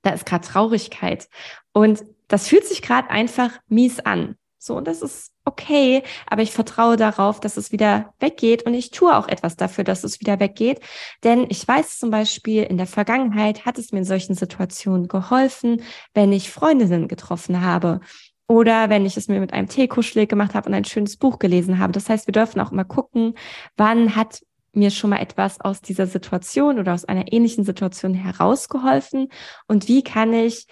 da 0.02 0.10
ist 0.10 0.24
gerade 0.24 0.46
Traurigkeit 0.46 1.28
und 1.72 2.04
das 2.28 2.46
fühlt 2.46 2.64
sich 2.64 2.82
gerade 2.82 3.10
einfach 3.10 3.58
mies 3.68 3.98
an. 4.00 4.36
So, 4.58 4.76
und 4.76 4.88
das 4.88 5.02
ist 5.02 5.32
okay, 5.44 6.02
aber 6.26 6.42
ich 6.42 6.52
vertraue 6.52 6.96
darauf, 6.96 7.38
dass 7.40 7.56
es 7.56 7.70
wieder 7.70 8.12
weggeht 8.18 8.64
und 8.64 8.74
ich 8.74 8.90
tue 8.90 9.16
auch 9.16 9.28
etwas 9.28 9.56
dafür, 9.56 9.84
dass 9.84 10.02
es 10.02 10.20
wieder 10.20 10.40
weggeht. 10.40 10.80
Denn 11.22 11.46
ich 11.48 11.66
weiß 11.66 11.98
zum 11.98 12.10
Beispiel, 12.10 12.64
in 12.64 12.76
der 12.76 12.88
Vergangenheit 12.88 13.64
hat 13.64 13.78
es 13.78 13.92
mir 13.92 14.00
in 14.00 14.04
solchen 14.04 14.34
Situationen 14.34 15.06
geholfen, 15.06 15.82
wenn 16.12 16.32
ich 16.32 16.50
Freundinnen 16.50 17.06
getroffen 17.06 17.60
habe 17.62 18.00
oder 18.48 18.90
wenn 18.90 19.06
ich 19.06 19.16
es 19.16 19.28
mir 19.28 19.40
mit 19.40 19.52
einem 19.52 19.68
Teekuschel 19.68 20.26
gemacht 20.26 20.54
habe 20.54 20.68
und 20.68 20.74
ein 20.74 20.84
schönes 20.84 21.16
Buch 21.16 21.38
gelesen 21.38 21.78
habe. 21.78 21.92
Das 21.92 22.08
heißt, 22.08 22.26
wir 22.26 22.32
dürfen 22.32 22.60
auch 22.60 22.72
immer 22.72 22.84
gucken, 22.84 23.34
wann 23.76 24.16
hat 24.16 24.40
mir 24.72 24.90
schon 24.90 25.10
mal 25.10 25.20
etwas 25.20 25.60
aus 25.60 25.80
dieser 25.82 26.06
Situation 26.06 26.78
oder 26.78 26.94
aus 26.94 27.04
einer 27.04 27.32
ähnlichen 27.32 27.64
Situation 27.64 28.14
herausgeholfen 28.14 29.28
und 29.66 29.88
wie 29.88 30.02
kann 30.02 30.32
ich 30.32 30.66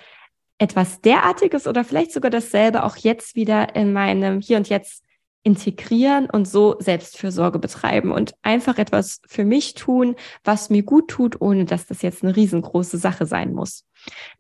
etwas 0.58 1.00
derartiges 1.00 1.66
oder 1.66 1.84
vielleicht 1.84 2.12
sogar 2.12 2.30
dasselbe 2.30 2.84
auch 2.84 2.96
jetzt 2.96 3.34
wieder 3.36 3.74
in 3.74 3.92
meinem 3.92 4.40
Hier 4.40 4.56
und 4.56 4.68
Jetzt 4.68 5.02
integrieren 5.42 6.28
und 6.28 6.48
so 6.48 6.74
Selbstfürsorge 6.80 7.60
betreiben 7.60 8.10
und 8.10 8.34
einfach 8.42 8.78
etwas 8.78 9.20
für 9.28 9.44
mich 9.44 9.74
tun, 9.74 10.16
was 10.42 10.70
mir 10.70 10.82
gut 10.82 11.08
tut, 11.08 11.40
ohne 11.40 11.66
dass 11.66 11.86
das 11.86 12.02
jetzt 12.02 12.24
eine 12.24 12.34
riesengroße 12.34 12.98
Sache 12.98 13.26
sein 13.26 13.52
muss. 13.52 13.84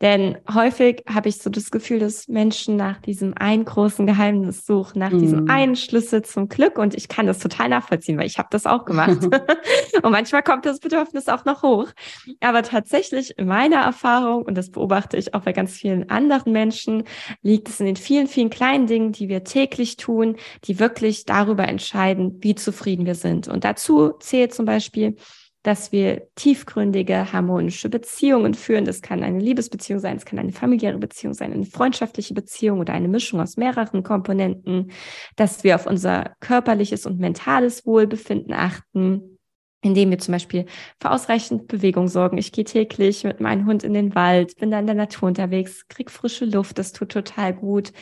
Denn 0.00 0.38
häufig 0.52 1.02
habe 1.08 1.28
ich 1.28 1.38
so 1.38 1.50
das 1.50 1.70
Gefühl, 1.70 1.98
dass 1.98 2.28
Menschen 2.28 2.76
nach 2.76 3.00
diesem 3.00 3.34
einen 3.36 3.64
großen 3.64 4.06
Geheimnis 4.06 4.66
suchen, 4.66 4.98
nach 4.98 5.10
mm. 5.10 5.18
diesem 5.18 5.40
mhm. 5.44 5.50
einen 5.50 5.76
Schlüssel 5.76 6.22
zum 6.22 6.48
Glück. 6.48 6.78
Und 6.78 6.94
ich 6.94 7.08
kann 7.08 7.26
das 7.26 7.38
total 7.38 7.68
nachvollziehen, 7.68 8.18
weil 8.18 8.26
ich 8.26 8.38
habe 8.38 8.48
das 8.50 8.66
auch 8.66 8.84
gemacht. 8.84 9.18
und 10.02 10.10
manchmal 10.10 10.42
kommt 10.42 10.66
das 10.66 10.80
Bedürfnis 10.80 11.28
auch 11.28 11.44
noch 11.44 11.62
hoch. 11.62 11.88
Aber 12.40 12.62
tatsächlich 12.62 13.38
in 13.38 13.46
meiner 13.46 13.78
Erfahrung, 13.78 14.42
und 14.44 14.56
das 14.56 14.70
beobachte 14.70 15.16
ich 15.16 15.34
auch 15.34 15.42
bei 15.42 15.52
ganz 15.52 15.72
vielen 15.72 16.10
anderen 16.10 16.52
Menschen, 16.52 17.04
liegt 17.42 17.68
es 17.68 17.80
in 17.80 17.86
den 17.86 17.96
vielen, 17.96 18.26
vielen 18.26 18.50
kleinen 18.50 18.86
Dingen, 18.86 19.12
die 19.12 19.28
wir 19.28 19.44
täglich 19.44 19.96
tun, 19.96 20.36
die 20.64 20.78
wirklich 20.78 21.24
darüber 21.24 21.66
entscheiden, 21.66 22.38
wie 22.40 22.54
zufrieden 22.54 23.06
wir 23.06 23.14
sind. 23.14 23.48
Und 23.48 23.64
dazu 23.64 24.12
zählt 24.20 24.54
zum 24.54 24.66
Beispiel, 24.66 25.16
dass 25.66 25.90
wir 25.90 26.28
tiefgründige, 26.36 27.32
harmonische 27.32 27.88
Beziehungen 27.88 28.54
führen. 28.54 28.84
Das 28.84 29.02
kann 29.02 29.24
eine 29.24 29.40
Liebesbeziehung 29.40 29.98
sein, 29.98 30.16
es 30.16 30.24
kann 30.24 30.38
eine 30.38 30.52
familiäre 30.52 30.98
Beziehung 30.98 31.34
sein, 31.34 31.52
eine 31.52 31.64
freundschaftliche 31.64 32.34
Beziehung 32.34 32.78
oder 32.78 32.92
eine 32.92 33.08
Mischung 33.08 33.40
aus 33.40 33.56
mehreren 33.56 34.04
Komponenten, 34.04 34.92
dass 35.34 35.64
wir 35.64 35.74
auf 35.74 35.86
unser 35.86 36.36
körperliches 36.38 37.04
und 37.04 37.18
mentales 37.18 37.84
Wohlbefinden 37.84 38.54
achten, 38.54 39.35
indem 39.82 40.10
wir 40.10 40.18
zum 40.18 40.32
Beispiel 40.32 40.66
für 41.00 41.10
ausreichend 41.10 41.68
Bewegung 41.68 42.08
sorgen. 42.08 42.38
Ich 42.38 42.52
gehe 42.52 42.64
täglich 42.64 43.24
mit 43.24 43.40
meinem 43.40 43.66
Hund 43.66 43.84
in 43.84 43.94
den 43.94 44.14
Wald, 44.14 44.56
bin 44.56 44.70
da 44.70 44.78
in 44.78 44.86
der 44.86 44.94
Natur 44.94 45.28
unterwegs, 45.28 45.86
krieg 45.88 46.10
frische 46.10 46.44
Luft, 46.44 46.78
das 46.78 46.92
tut 46.92 47.10
total 47.10 47.54
gut. 47.54 47.92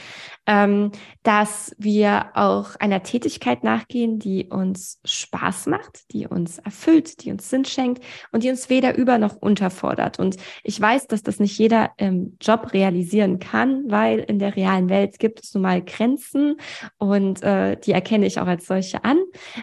Ähm, 0.47 0.93
dass 1.23 1.75
wir 1.79 2.31
auch 2.35 2.77
einer 2.77 3.03
Tätigkeit 3.03 3.65
nachgehen, 3.65 4.19
die 4.19 4.49
uns 4.51 5.01
Spaß 5.05 5.67
macht, 5.67 6.13
die 6.13 6.27
uns 6.27 6.59
erfüllt, 6.59 7.25
die 7.25 7.31
uns 7.31 7.51
Sinn 7.51 7.65
schenkt 7.65 8.03
und 8.33 8.43
die 8.45 8.51
uns 8.51 8.71
weder 8.71 8.97
über 8.97 9.19
noch 9.19 9.37
unterfordert. 9.37 10.19
Und 10.19 10.37
ich 10.63 10.81
weiß, 10.81 11.07
dass 11.07 11.23
das 11.23 11.41
nicht 11.41 11.59
jeder 11.59 11.91
im 11.97 12.37
Job 12.41 12.73
realisieren 12.73 13.39
kann, 13.39 13.85
weil 13.91 14.21
in 14.21 14.39
der 14.39 14.57
realen 14.57 14.89
Welt 14.89 15.19
gibt 15.19 15.43
es 15.43 15.55
nun 15.55 15.63
mal 15.63 15.83
Grenzen 15.83 16.57
und 16.99 17.43
äh, 17.43 17.77
die 17.77 17.93
erkenne 17.93 18.27
ich 18.27 18.39
auch 18.39 18.47
als 18.47 18.67
solche 18.67 19.05
an. 19.05 19.19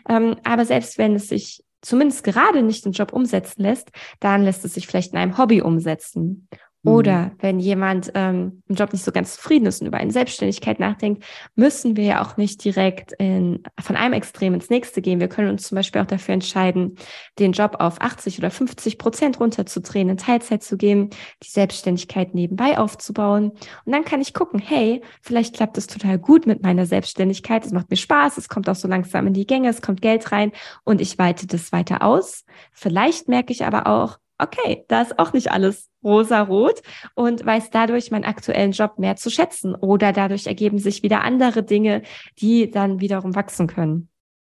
Ähm, 0.08 0.36
aber 0.44 0.65
selbst 0.65 0.98
wenn 0.98 1.15
es 1.15 1.27
sich 1.27 1.63
zumindest 1.81 2.23
gerade 2.23 2.63
nicht 2.63 2.85
den 2.85 2.91
Job 2.91 3.13
umsetzen 3.13 3.63
lässt, 3.63 3.91
dann 4.19 4.43
lässt 4.43 4.63
es 4.65 4.73
sich 4.73 4.88
vielleicht 4.88 5.13
in 5.13 5.19
einem 5.19 5.38
Hobby 5.38 5.61
umsetzen. 5.61 6.47
Oder 6.83 7.25
mhm. 7.25 7.31
wenn 7.39 7.59
jemand 7.59 8.11
ähm, 8.15 8.63
im 8.67 8.75
Job 8.75 8.91
nicht 8.91 9.05
so 9.05 9.11
ganz 9.11 9.35
zufrieden 9.35 9.67
ist 9.67 9.81
und 9.81 9.88
über 9.88 9.97
eine 9.97 10.11
Selbstständigkeit 10.11 10.79
nachdenkt, 10.79 11.23
müssen 11.55 11.95
wir 11.95 12.05
ja 12.05 12.21
auch 12.23 12.38
nicht 12.38 12.63
direkt 12.63 13.11
in, 13.13 13.63
von 13.79 13.95
einem 13.95 14.13
Extrem 14.13 14.55
ins 14.55 14.71
nächste 14.71 15.01
gehen. 15.01 15.19
Wir 15.19 15.27
können 15.27 15.50
uns 15.50 15.67
zum 15.67 15.75
Beispiel 15.75 16.01
auch 16.01 16.07
dafür 16.07 16.33
entscheiden, 16.33 16.95
den 17.38 17.51
Job 17.51 17.75
auf 17.79 18.01
80 18.01 18.39
oder 18.39 18.50
50 18.50 18.97
Prozent 18.97 19.39
runterzudrehen, 19.39 20.09
in 20.09 20.17
Teilzeit 20.17 20.63
zu 20.63 20.75
gehen, 20.75 21.11
die 21.43 21.50
Selbstständigkeit 21.50 22.33
nebenbei 22.33 22.79
aufzubauen. 22.79 23.51
Und 23.85 23.91
dann 23.91 24.03
kann 24.03 24.21
ich 24.21 24.33
gucken, 24.33 24.59
hey, 24.59 25.01
vielleicht 25.21 25.55
klappt 25.55 25.77
es 25.77 25.85
total 25.85 26.17
gut 26.17 26.47
mit 26.47 26.63
meiner 26.63 26.88
Selbstständigkeit. 26.88 27.63
Es 27.63 27.71
macht 27.71 27.91
mir 27.91 27.97
Spaß, 27.97 28.39
es 28.39 28.50
kommt 28.50 28.67
auch 28.67 28.75
so 28.75 28.88
langsam 28.88 29.27
in 29.27 29.33
die 29.33 29.45
Gänge, 29.45 29.69
es 29.69 29.83
kommt 29.83 30.01
Geld 30.01 30.31
rein 30.31 30.51
und 30.83 31.00
ich 31.00 31.19
weite 31.19 31.45
das 31.45 31.71
weiter 31.71 32.01
aus. 32.01 32.43
Vielleicht 32.73 33.27
merke 33.27 33.53
ich 33.53 33.65
aber 33.65 33.85
auch, 33.85 34.17
okay, 34.39 34.83
da 34.88 35.03
ist 35.03 35.19
auch 35.19 35.33
nicht 35.33 35.51
alles 35.51 35.90
rosa-rot 36.03 36.81
und 37.15 37.46
weiß 37.46 37.70
dadurch 37.72 38.12
meinen 38.12 38.25
aktuellen 38.25 38.72
Job 38.72 39.00
mehr 39.00 39.15
zu 39.15 39.29
schätzen. 39.29 39.75
Oder 39.75 40.13
dadurch 40.13 40.48
ergeben 40.48 40.79
sich 40.79 41.03
wieder 41.03 41.24
andere 41.24 41.63
Dinge, 41.63 42.01
die 42.39 42.72
dann 42.72 43.00
wiederum 43.00 43.36
wachsen 43.36 43.67
können. 43.67 44.10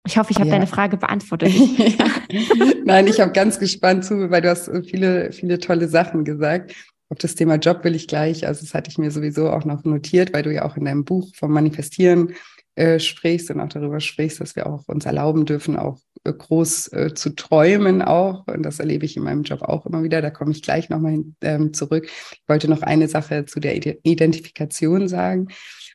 Ich 0.06 0.18
hoffe, 0.18 0.32
ich 0.32 0.38
habe 0.38 0.48
ja. 0.48 0.54
deine 0.54 0.66
Frage 0.66 0.96
beantwortet. 0.96 1.52
Nein, 2.84 3.06
ich 3.06 3.20
habe 3.20 3.32
ganz 3.32 3.60
gespannt 3.60 4.04
zu, 4.04 4.30
weil 4.30 4.42
du 4.42 4.50
hast 4.50 4.70
viele, 4.88 5.30
viele 5.32 5.58
tolle 5.58 5.86
Sachen 5.86 6.24
gesagt. 6.24 6.74
Auf 7.08 7.18
das 7.18 7.34
Thema 7.34 7.56
Job 7.56 7.84
will 7.84 7.94
ich 7.94 8.08
gleich, 8.08 8.46
also 8.46 8.62
das 8.62 8.74
hatte 8.74 8.90
ich 8.90 8.98
mir 8.98 9.10
sowieso 9.10 9.50
auch 9.50 9.64
noch 9.64 9.84
notiert, 9.84 10.32
weil 10.32 10.42
du 10.42 10.52
ja 10.52 10.64
auch 10.64 10.76
in 10.76 10.86
deinem 10.86 11.04
Buch 11.04 11.28
vom 11.36 11.52
Manifestieren 11.52 12.34
äh, 12.74 12.98
sprichst 12.98 13.50
und 13.50 13.60
auch 13.60 13.68
darüber 13.68 14.00
sprichst, 14.00 14.40
dass 14.40 14.56
wir 14.56 14.66
auch 14.66 14.88
uns 14.88 15.04
erlauben 15.04 15.44
dürfen, 15.44 15.76
auch 15.76 15.98
äh, 16.24 16.32
groß 16.32 16.92
äh, 16.92 17.14
zu 17.14 17.34
träumen 17.34 18.00
auch. 18.00 18.46
Und 18.46 18.62
das 18.62 18.78
erlebe 18.78 19.04
ich 19.04 19.16
in 19.16 19.24
meinem 19.24 19.42
Job 19.42 19.62
auch 19.62 19.84
immer 19.84 20.02
wieder. 20.02 20.22
Da 20.22 20.30
komme 20.30 20.52
ich 20.52 20.62
gleich 20.62 20.88
nochmal 20.88 21.24
ähm, 21.42 21.74
zurück. 21.74 22.06
Ich 22.06 22.48
wollte 22.48 22.68
noch 22.68 22.82
eine 22.82 23.08
Sache 23.08 23.44
zu 23.44 23.60
der 23.60 23.76
Identifikation 23.76 25.08
sagen, 25.08 25.48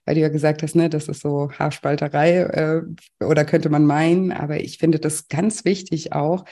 weil 0.06 0.16
du 0.16 0.22
ja 0.22 0.30
gesagt 0.30 0.62
hast, 0.62 0.76
ne, 0.76 0.90
das 0.90 1.08
ist 1.08 1.22
so 1.22 1.50
Haarspalterei 1.52 2.42
äh, 2.42 2.82
oder 3.24 3.44
könnte 3.44 3.70
man 3.70 3.86
meinen. 3.86 4.32
Aber 4.32 4.60
ich 4.60 4.78
finde 4.78 5.00
das 5.00 5.28
ganz 5.30 5.66
wichtig 5.66 6.14
auch, 6.14 6.46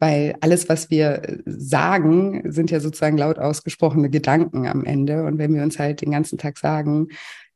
weil 0.00 0.36
alles, 0.40 0.68
was 0.68 0.90
wir 0.90 1.40
sagen, 1.44 2.50
sind 2.50 2.70
ja 2.70 2.80
sozusagen 2.80 3.18
laut 3.18 3.38
ausgesprochene 3.38 4.10
Gedanken 4.10 4.66
am 4.66 4.84
Ende. 4.84 5.24
Und 5.24 5.38
wenn 5.38 5.54
wir 5.54 5.62
uns 5.62 5.78
halt 5.78 6.00
den 6.00 6.10
ganzen 6.10 6.38
Tag 6.38 6.58
sagen, 6.58 7.08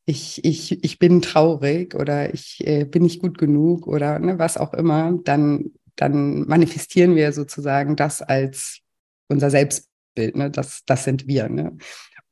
ich, 0.04 0.44
ich, 0.44 0.82
ich 0.84 0.98
bin 0.98 1.22
traurig 1.22 1.94
oder 1.94 2.34
ich 2.34 2.66
äh, 2.66 2.84
bin 2.84 3.02
nicht 3.02 3.20
gut 3.20 3.38
genug 3.38 3.86
oder 3.86 4.18
ne, 4.18 4.38
was 4.38 4.56
auch 4.56 4.74
immer, 4.74 5.18
dann, 5.24 5.72
dann 5.96 6.46
manifestieren 6.46 7.14
wir 7.14 7.32
sozusagen 7.32 7.96
das 7.96 8.20
als 8.20 8.80
unser 9.28 9.50
Selbstbild. 9.50 10.36
Ne? 10.36 10.50
Das, 10.50 10.82
das 10.86 11.04
sind 11.04 11.28
wir. 11.28 11.48
Ne? 11.48 11.76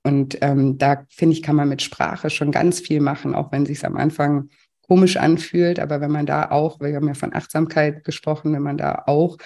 Und 0.03 0.39
ähm, 0.41 0.79
da 0.79 1.05
finde 1.11 1.35
ich, 1.35 1.43
kann 1.43 1.57
man 1.57 1.69
mit 1.69 1.83
Sprache 1.83 2.31
schon 2.31 2.51
ganz 2.51 2.81
viel 2.81 3.01
machen, 3.01 3.35
auch 3.35 3.53
wenn 3.53 3.67
sich 3.67 3.85
am 3.85 3.97
Anfang 3.97 4.49
komisch 4.83 5.17
anfühlt. 5.17 5.79
Aber 5.79 6.01
wenn 6.01 6.11
man 6.11 6.27
da 6.27 6.51
auch, 6.51 6.81
wir 6.81 6.95
haben 6.97 7.07
ja 7.07 7.15
von 7.15 7.35
Achtsamkeit 7.35 8.03
gesprochen, 8.05 8.53
wenn 8.53 8.63
man 8.63 8.79
da 8.79 9.05
auch 9.07 9.37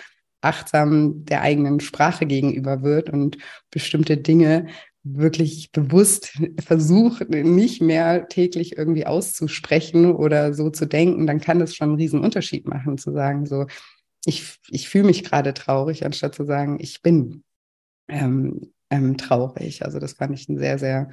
achtsam 0.40 1.24
der 1.24 1.42
eigenen 1.42 1.80
Sprache 1.80 2.26
gegenüber 2.26 2.82
wird 2.82 3.10
und 3.10 3.38
bestimmte 3.70 4.16
Dinge 4.16 4.66
wirklich 5.04 5.70
bewusst 5.70 6.40
versucht, 6.64 7.28
nicht 7.28 7.82
mehr 7.82 8.26
täglich 8.28 8.76
irgendwie 8.76 9.06
auszusprechen 9.06 10.12
oder 10.12 10.54
so 10.54 10.70
zu 10.70 10.86
denken, 10.86 11.26
dann 11.26 11.40
kann 11.40 11.58
das 11.58 11.74
schon 11.74 11.90
einen 11.90 11.98
riesen 11.98 12.20
Unterschied 12.20 12.66
machen, 12.66 12.96
zu 12.96 13.12
sagen, 13.12 13.44
so, 13.46 13.66
ich, 14.24 14.58
ich 14.68 14.88
fühle 14.88 15.04
mich 15.04 15.22
gerade 15.22 15.52
traurig, 15.52 16.06
anstatt 16.06 16.34
zu 16.34 16.44
sagen, 16.44 16.78
ich 16.80 17.02
bin 17.02 17.44
ähm, 18.08 18.72
ähm, 18.90 19.18
traurig. 19.18 19.84
Also 19.84 19.98
das 19.98 20.14
fand 20.14 20.38
ich 20.38 20.48
einen 20.48 20.58
sehr, 20.58 20.78
sehr 20.78 21.10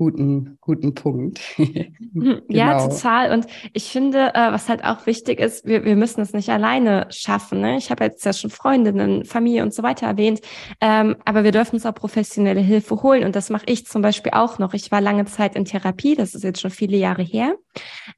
guten, 0.00 0.56
guten 0.62 0.94
Punkt. 0.94 1.40
genau. 1.56 2.40
Ja, 2.48 2.88
total. 2.88 3.32
Und 3.32 3.46
ich 3.74 3.84
finde, 3.92 4.32
äh, 4.34 4.50
was 4.50 4.70
halt 4.70 4.82
auch 4.82 5.04
wichtig 5.04 5.38
ist, 5.40 5.66
wir, 5.66 5.84
wir 5.84 5.94
müssen 5.94 6.22
es 6.22 6.32
nicht 6.32 6.48
alleine 6.48 7.06
schaffen. 7.10 7.60
Ne? 7.60 7.76
Ich 7.76 7.90
habe 7.90 8.04
jetzt 8.04 8.24
ja 8.24 8.32
schon 8.32 8.48
Freundinnen, 8.48 9.26
Familie 9.26 9.62
und 9.62 9.74
so 9.74 9.82
weiter 9.82 10.06
erwähnt, 10.06 10.40
ähm, 10.80 11.16
aber 11.26 11.44
wir 11.44 11.52
dürfen 11.52 11.74
uns 11.74 11.84
auch 11.84 11.94
professionelle 11.94 12.62
Hilfe 12.62 13.02
holen. 13.02 13.24
Und 13.24 13.36
das 13.36 13.50
mache 13.50 13.66
ich 13.66 13.84
zum 13.88 14.00
Beispiel 14.00 14.32
auch 14.34 14.58
noch. 14.58 14.72
Ich 14.72 14.90
war 14.90 15.02
lange 15.02 15.26
Zeit 15.26 15.54
in 15.54 15.66
Therapie, 15.66 16.14
das 16.14 16.34
ist 16.34 16.44
jetzt 16.44 16.62
schon 16.62 16.70
viele 16.70 16.96
Jahre 16.96 17.22
her. 17.22 17.56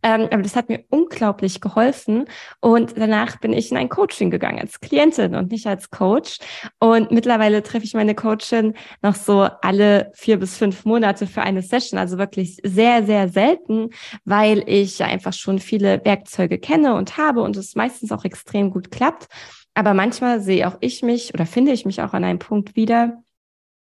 Ähm, 0.05 0.29
aber 0.31 0.43
das 0.43 0.55
hat 0.55 0.69
mir 0.69 0.85
unglaublich 0.89 1.61
geholfen. 1.61 2.27
Und 2.61 2.97
danach 2.97 3.41
bin 3.41 3.53
ich 3.53 3.73
in 3.73 3.77
ein 3.77 3.89
Coaching 3.89 4.31
gegangen 4.31 4.61
als 4.61 4.81
Klientin 4.81 5.35
und 5.35 5.51
nicht 5.51 5.67
als 5.67 5.91
Coach. 5.91 6.39
Und 6.79 7.11
mittlerweile 7.11 7.65
treffe 7.65 7.85
ich 7.85 7.95
meine 7.95 8.15
Coachin 8.15 8.75
noch 9.03 9.17
so 9.17 9.49
alle 9.63 10.13
vier 10.15 10.39
bis 10.39 10.57
fünf 10.57 10.85
Monate 10.85 11.27
für 11.27 11.43
eine 11.43 11.63
Session, 11.73 11.99
also 11.99 12.19
wirklich 12.19 12.59
sehr, 12.63 13.05
sehr 13.05 13.29
selten, 13.29 13.91
weil 14.25 14.63
ich 14.67 15.03
einfach 15.03 15.33
schon 15.33 15.59
viele 15.59 16.05
Werkzeuge 16.05 16.59
kenne 16.59 16.95
und 16.95 17.17
habe 17.17 17.43
und 17.43 17.57
es 17.57 17.75
meistens 17.75 18.13
auch 18.13 18.25
extrem 18.25 18.71
gut 18.71 18.91
klappt. 18.91 19.29
Aber 19.75 19.95
manchmal 19.95 20.43
sehe 20.43 20.69
auch 20.69 20.77
ich 20.81 21.03
mich 21.03 21.33
oder 21.33 21.47
finde 21.47 21.73
ich 21.73 21.87
mich 21.87 22.03
auch 22.03 22.13
an 22.13 22.25
einem 22.25 22.39
Punkt 22.39 22.77
wieder, 22.77 23.23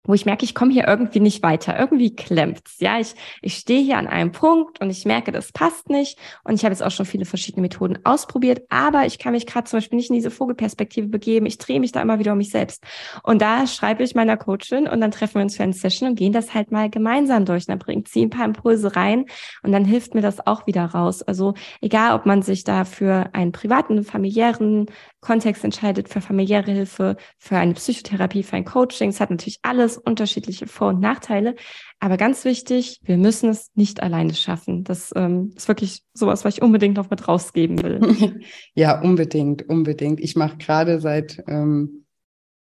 wo 0.04 0.14
ich 0.14 0.26
merke, 0.26 0.44
ich 0.44 0.54
komme 0.54 0.72
hier 0.72 0.88
irgendwie 0.88 1.20
nicht 1.20 1.42
weiter, 1.42 1.78
irgendwie 1.78 2.14
klemmt's. 2.14 2.76
Ja, 2.80 2.98
ich, 2.98 3.14
ich 3.40 3.54
stehe 3.54 3.82
hier 3.82 3.98
an 3.98 4.06
einem 4.06 4.32
Punkt 4.32 4.80
und 4.80 4.90
ich 4.90 5.04
merke, 5.04 5.32
das 5.32 5.52
passt 5.52 5.90
nicht. 5.90 6.18
Und 6.44 6.54
ich 6.54 6.64
habe 6.64 6.72
jetzt 6.72 6.82
auch 6.82 6.90
schon 6.90 7.06
viele 7.06 7.24
verschiedene 7.24 7.62
Methoden 7.62 7.98
ausprobiert, 8.04 8.62
aber 8.68 9.06
ich 9.06 9.18
kann 9.18 9.32
mich 9.32 9.46
gerade 9.46 9.68
zum 9.68 9.78
Beispiel 9.78 9.96
nicht 9.96 10.10
in 10.10 10.14
diese 10.14 10.30
Vogelperspektive 10.30 11.08
begeben. 11.08 11.46
Ich 11.46 11.58
drehe 11.58 11.80
mich 11.80 11.92
da 11.92 12.02
immer 12.02 12.18
wieder 12.18 12.32
um 12.32 12.38
mich 12.38 12.50
selbst. 12.50 12.82
Und 13.22 13.40
da 13.42 13.66
schreibe 13.66 14.02
ich 14.02 14.14
meiner 14.14 14.36
Coachin 14.36 14.88
und 14.88 15.00
dann 15.00 15.12
treffen 15.12 15.36
wir 15.36 15.42
uns 15.42 15.56
für 15.56 15.62
eine 15.62 15.72
Session 15.72 16.10
und 16.10 16.16
gehen 16.16 16.32
das 16.32 16.54
halt 16.54 16.72
mal 16.72 16.90
gemeinsam 16.90 17.44
durch. 17.44 17.64
Und 17.64 17.70
dann 17.70 17.78
bringt 17.78 18.08
sie 18.08 18.22
ein 18.22 18.30
paar 18.30 18.46
Impulse 18.46 18.96
rein 18.96 19.26
und 19.62 19.72
dann 19.72 19.84
hilft 19.84 20.14
mir 20.14 20.22
das 20.22 20.44
auch 20.46 20.66
wieder 20.66 20.84
raus. 20.86 21.22
Also 21.22 21.54
egal, 21.80 22.14
ob 22.14 22.26
man 22.26 22.42
sich 22.42 22.64
da 22.64 22.84
für 22.84 23.30
einen 23.32 23.52
privaten, 23.52 24.02
familiären 24.02 24.86
Kontext 25.22 25.64
entscheidet, 25.64 26.08
für 26.08 26.20
familiäre 26.20 26.70
Hilfe, 26.70 27.16
für 27.38 27.56
eine 27.56 27.74
Psychotherapie, 27.74 28.42
für 28.42 28.56
ein 28.56 28.64
Coaching. 28.64 29.08
Es 29.08 29.20
hat 29.20 29.30
natürlich 29.30 29.60
alles 29.62 29.96
unterschiedliche 29.96 30.66
Vor- 30.66 30.88
und 30.88 31.00
Nachteile. 31.00 31.54
Aber 32.00 32.16
ganz 32.16 32.44
wichtig, 32.44 33.00
wir 33.04 33.16
müssen 33.16 33.48
es 33.48 33.70
nicht 33.74 34.02
alleine 34.02 34.34
schaffen. 34.34 34.82
Das 34.82 35.12
ähm, 35.14 35.52
ist 35.56 35.68
wirklich 35.68 36.02
sowas, 36.12 36.44
was 36.44 36.56
ich 36.56 36.62
unbedingt 36.62 36.96
noch 36.96 37.08
mit 37.08 37.28
rausgeben 37.28 37.82
will. 37.82 38.40
ja, 38.74 39.00
unbedingt, 39.00 39.68
unbedingt. 39.68 40.18
Ich 40.18 40.34
mache 40.34 40.56
gerade 40.58 41.00
seit 41.00 41.42
ähm, 41.46 42.01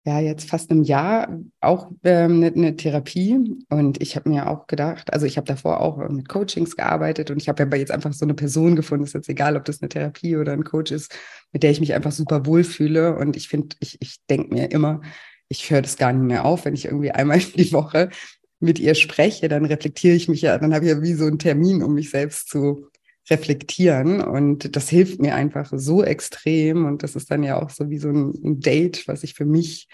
ja 0.05 0.19
jetzt 0.21 0.49
fast 0.49 0.71
einem 0.71 0.83
Jahr 0.83 1.39
auch 1.61 1.91
ähm, 2.05 2.37
eine, 2.37 2.47
eine 2.47 2.77
Therapie. 2.77 3.39
Und 3.69 4.01
ich 4.01 4.17
habe 4.17 4.29
mir 4.31 4.49
auch 4.49 4.67
gedacht, 4.67 5.13
also 5.13 5.27
ich 5.27 5.37
habe 5.37 5.47
davor 5.47 5.81
auch 5.81 5.99
mit 6.09 6.29
Coachings 6.29 6.77
gearbeitet. 6.77 7.31
Und 7.31 7.41
ich 7.43 7.49
habe 7.49 7.63
aber 7.63 7.77
jetzt 7.77 7.91
einfach 7.91 8.13
so 8.13 8.25
eine 8.25 8.35
Person 8.35 8.77
gefunden, 8.77 9.05
ist 9.05 9.15
jetzt 9.15 9.29
egal, 9.29 9.57
ob 9.57 9.65
das 9.65 9.83
eine 9.83 9.89
Therapie 9.89 10.37
oder 10.37 10.53
ein 10.53 10.65
Coach 10.65 10.91
ist, 10.93 11.15
mit 11.53 11.63
der 11.63 11.71
ich 11.71 11.81
mich 11.81 11.95
einfach 11.95 12.13
super 12.13 12.47
wohlfühle. 12.47 13.17
Und 13.17 13.37
ich 13.37 13.49
finde, 13.49 13.77
ich, 13.81 13.99
ich 14.01 14.17
denke 14.29 14.55
mir 14.55 14.71
immer, 14.71 15.03
ich 15.49 15.71
höre 15.71 15.83
das 15.83 15.97
gar 15.97 16.13
nicht 16.13 16.25
mehr 16.25 16.45
auf, 16.45 16.65
wenn 16.65 16.75
ich 16.75 16.87
irgendwie 16.87 17.11
einmal 17.11 17.39
die 17.57 17.73
Woche 17.73 18.11
mit 18.61 18.79
ihr 18.79 18.95
spreche, 18.95 19.49
dann 19.49 19.65
reflektiere 19.65 20.15
ich 20.15 20.29
mich 20.29 20.43
ja, 20.43 20.59
dann 20.59 20.75
habe 20.75 20.85
ich 20.85 20.91
ja 20.91 21.03
wie 21.03 21.15
so 21.15 21.25
einen 21.25 21.39
Termin, 21.39 21.83
um 21.83 21.95
mich 21.95 22.11
selbst 22.11 22.49
zu 22.51 22.87
reflektieren. 23.31 24.21
Und 24.21 24.77
das 24.77 24.89
hilft 24.89 25.21
mir 25.21 25.35
einfach 25.35 25.73
so 25.75 26.03
extrem. 26.03 26.85
Und 26.85 27.03
das 27.03 27.17
ist 27.17 27.31
dann 27.31 27.43
ja 27.43 27.61
auch 27.61 27.71
so 27.71 27.89
wie 27.89 27.99
so 27.99 28.09
ein, 28.09 28.61
Date, 28.61 29.07
was 29.07 29.23
ich 29.23 29.35
für 29.35 29.45
mich 29.45 29.89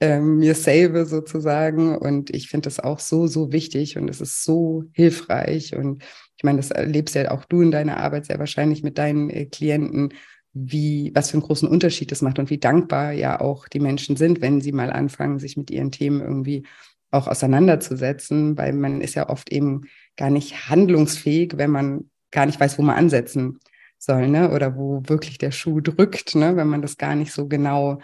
ähm, 0.00 0.38
mir 0.38 0.54
save 0.54 1.06
sozusagen. 1.06 1.96
Und 1.96 2.34
ich 2.34 2.48
finde 2.48 2.66
das 2.68 2.80
auch 2.80 2.98
so, 2.98 3.26
so 3.26 3.52
wichtig 3.52 3.96
und 3.96 4.08
es 4.08 4.20
ist 4.20 4.44
so 4.44 4.84
hilfreich. 4.92 5.74
Und 5.74 6.02
ich 6.36 6.44
meine, 6.44 6.58
das 6.58 6.70
erlebst 6.70 7.14
ja 7.14 7.30
auch 7.30 7.44
du 7.44 7.62
in 7.62 7.70
deiner 7.70 7.96
Arbeit 7.96 8.26
sehr 8.26 8.38
wahrscheinlich 8.38 8.82
mit 8.82 8.98
deinen 8.98 9.30
äh, 9.30 9.46
Klienten, 9.46 10.12
wie, 10.52 11.10
was 11.14 11.30
für 11.30 11.34
einen 11.34 11.42
großen 11.42 11.68
Unterschied 11.68 12.12
das 12.12 12.22
macht 12.22 12.38
und 12.38 12.48
wie 12.48 12.58
dankbar 12.58 13.12
ja 13.12 13.40
auch 13.40 13.66
die 13.66 13.80
Menschen 13.80 14.16
sind, 14.16 14.40
wenn 14.40 14.60
sie 14.60 14.72
mal 14.72 14.92
anfangen, 14.92 15.40
sich 15.40 15.56
mit 15.56 15.70
ihren 15.70 15.90
Themen 15.90 16.20
irgendwie 16.20 16.64
auch 17.10 17.26
auseinanderzusetzen, 17.28 18.56
weil 18.56 18.72
man 18.72 19.00
ist 19.00 19.14
ja 19.14 19.28
oft 19.28 19.50
eben 19.50 19.82
gar 20.16 20.30
nicht 20.30 20.68
handlungsfähig, 20.68 21.56
wenn 21.56 21.70
man 21.70 22.10
gar 22.34 22.44
nicht 22.46 22.60
weiß, 22.60 22.78
wo 22.78 22.82
man 22.82 22.96
ansetzen 22.96 23.60
soll, 23.98 24.28
ne? 24.28 24.50
Oder 24.50 24.76
wo 24.76 25.02
wirklich 25.06 25.38
der 25.38 25.52
Schuh 25.52 25.80
drückt, 25.80 26.34
ne? 26.34 26.56
Wenn 26.56 26.68
man 26.68 26.82
das 26.82 26.98
gar 26.98 27.14
nicht 27.14 27.32
so 27.32 27.48
genau 27.48 28.00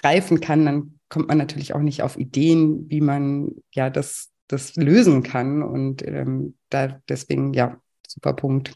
greifen 0.00 0.40
kann, 0.40 0.64
dann 0.64 0.98
kommt 1.08 1.28
man 1.28 1.38
natürlich 1.38 1.74
auch 1.74 1.80
nicht 1.80 2.02
auf 2.02 2.18
Ideen, 2.18 2.88
wie 2.88 3.00
man 3.00 3.50
ja 3.74 3.90
das, 3.90 4.30
das 4.48 4.76
lösen 4.76 5.22
kann. 5.22 5.62
Und 5.62 6.06
ähm, 6.06 6.56
da 6.70 7.00
deswegen, 7.08 7.52
ja, 7.52 7.76
super 8.08 8.32
Punkt. 8.32 8.74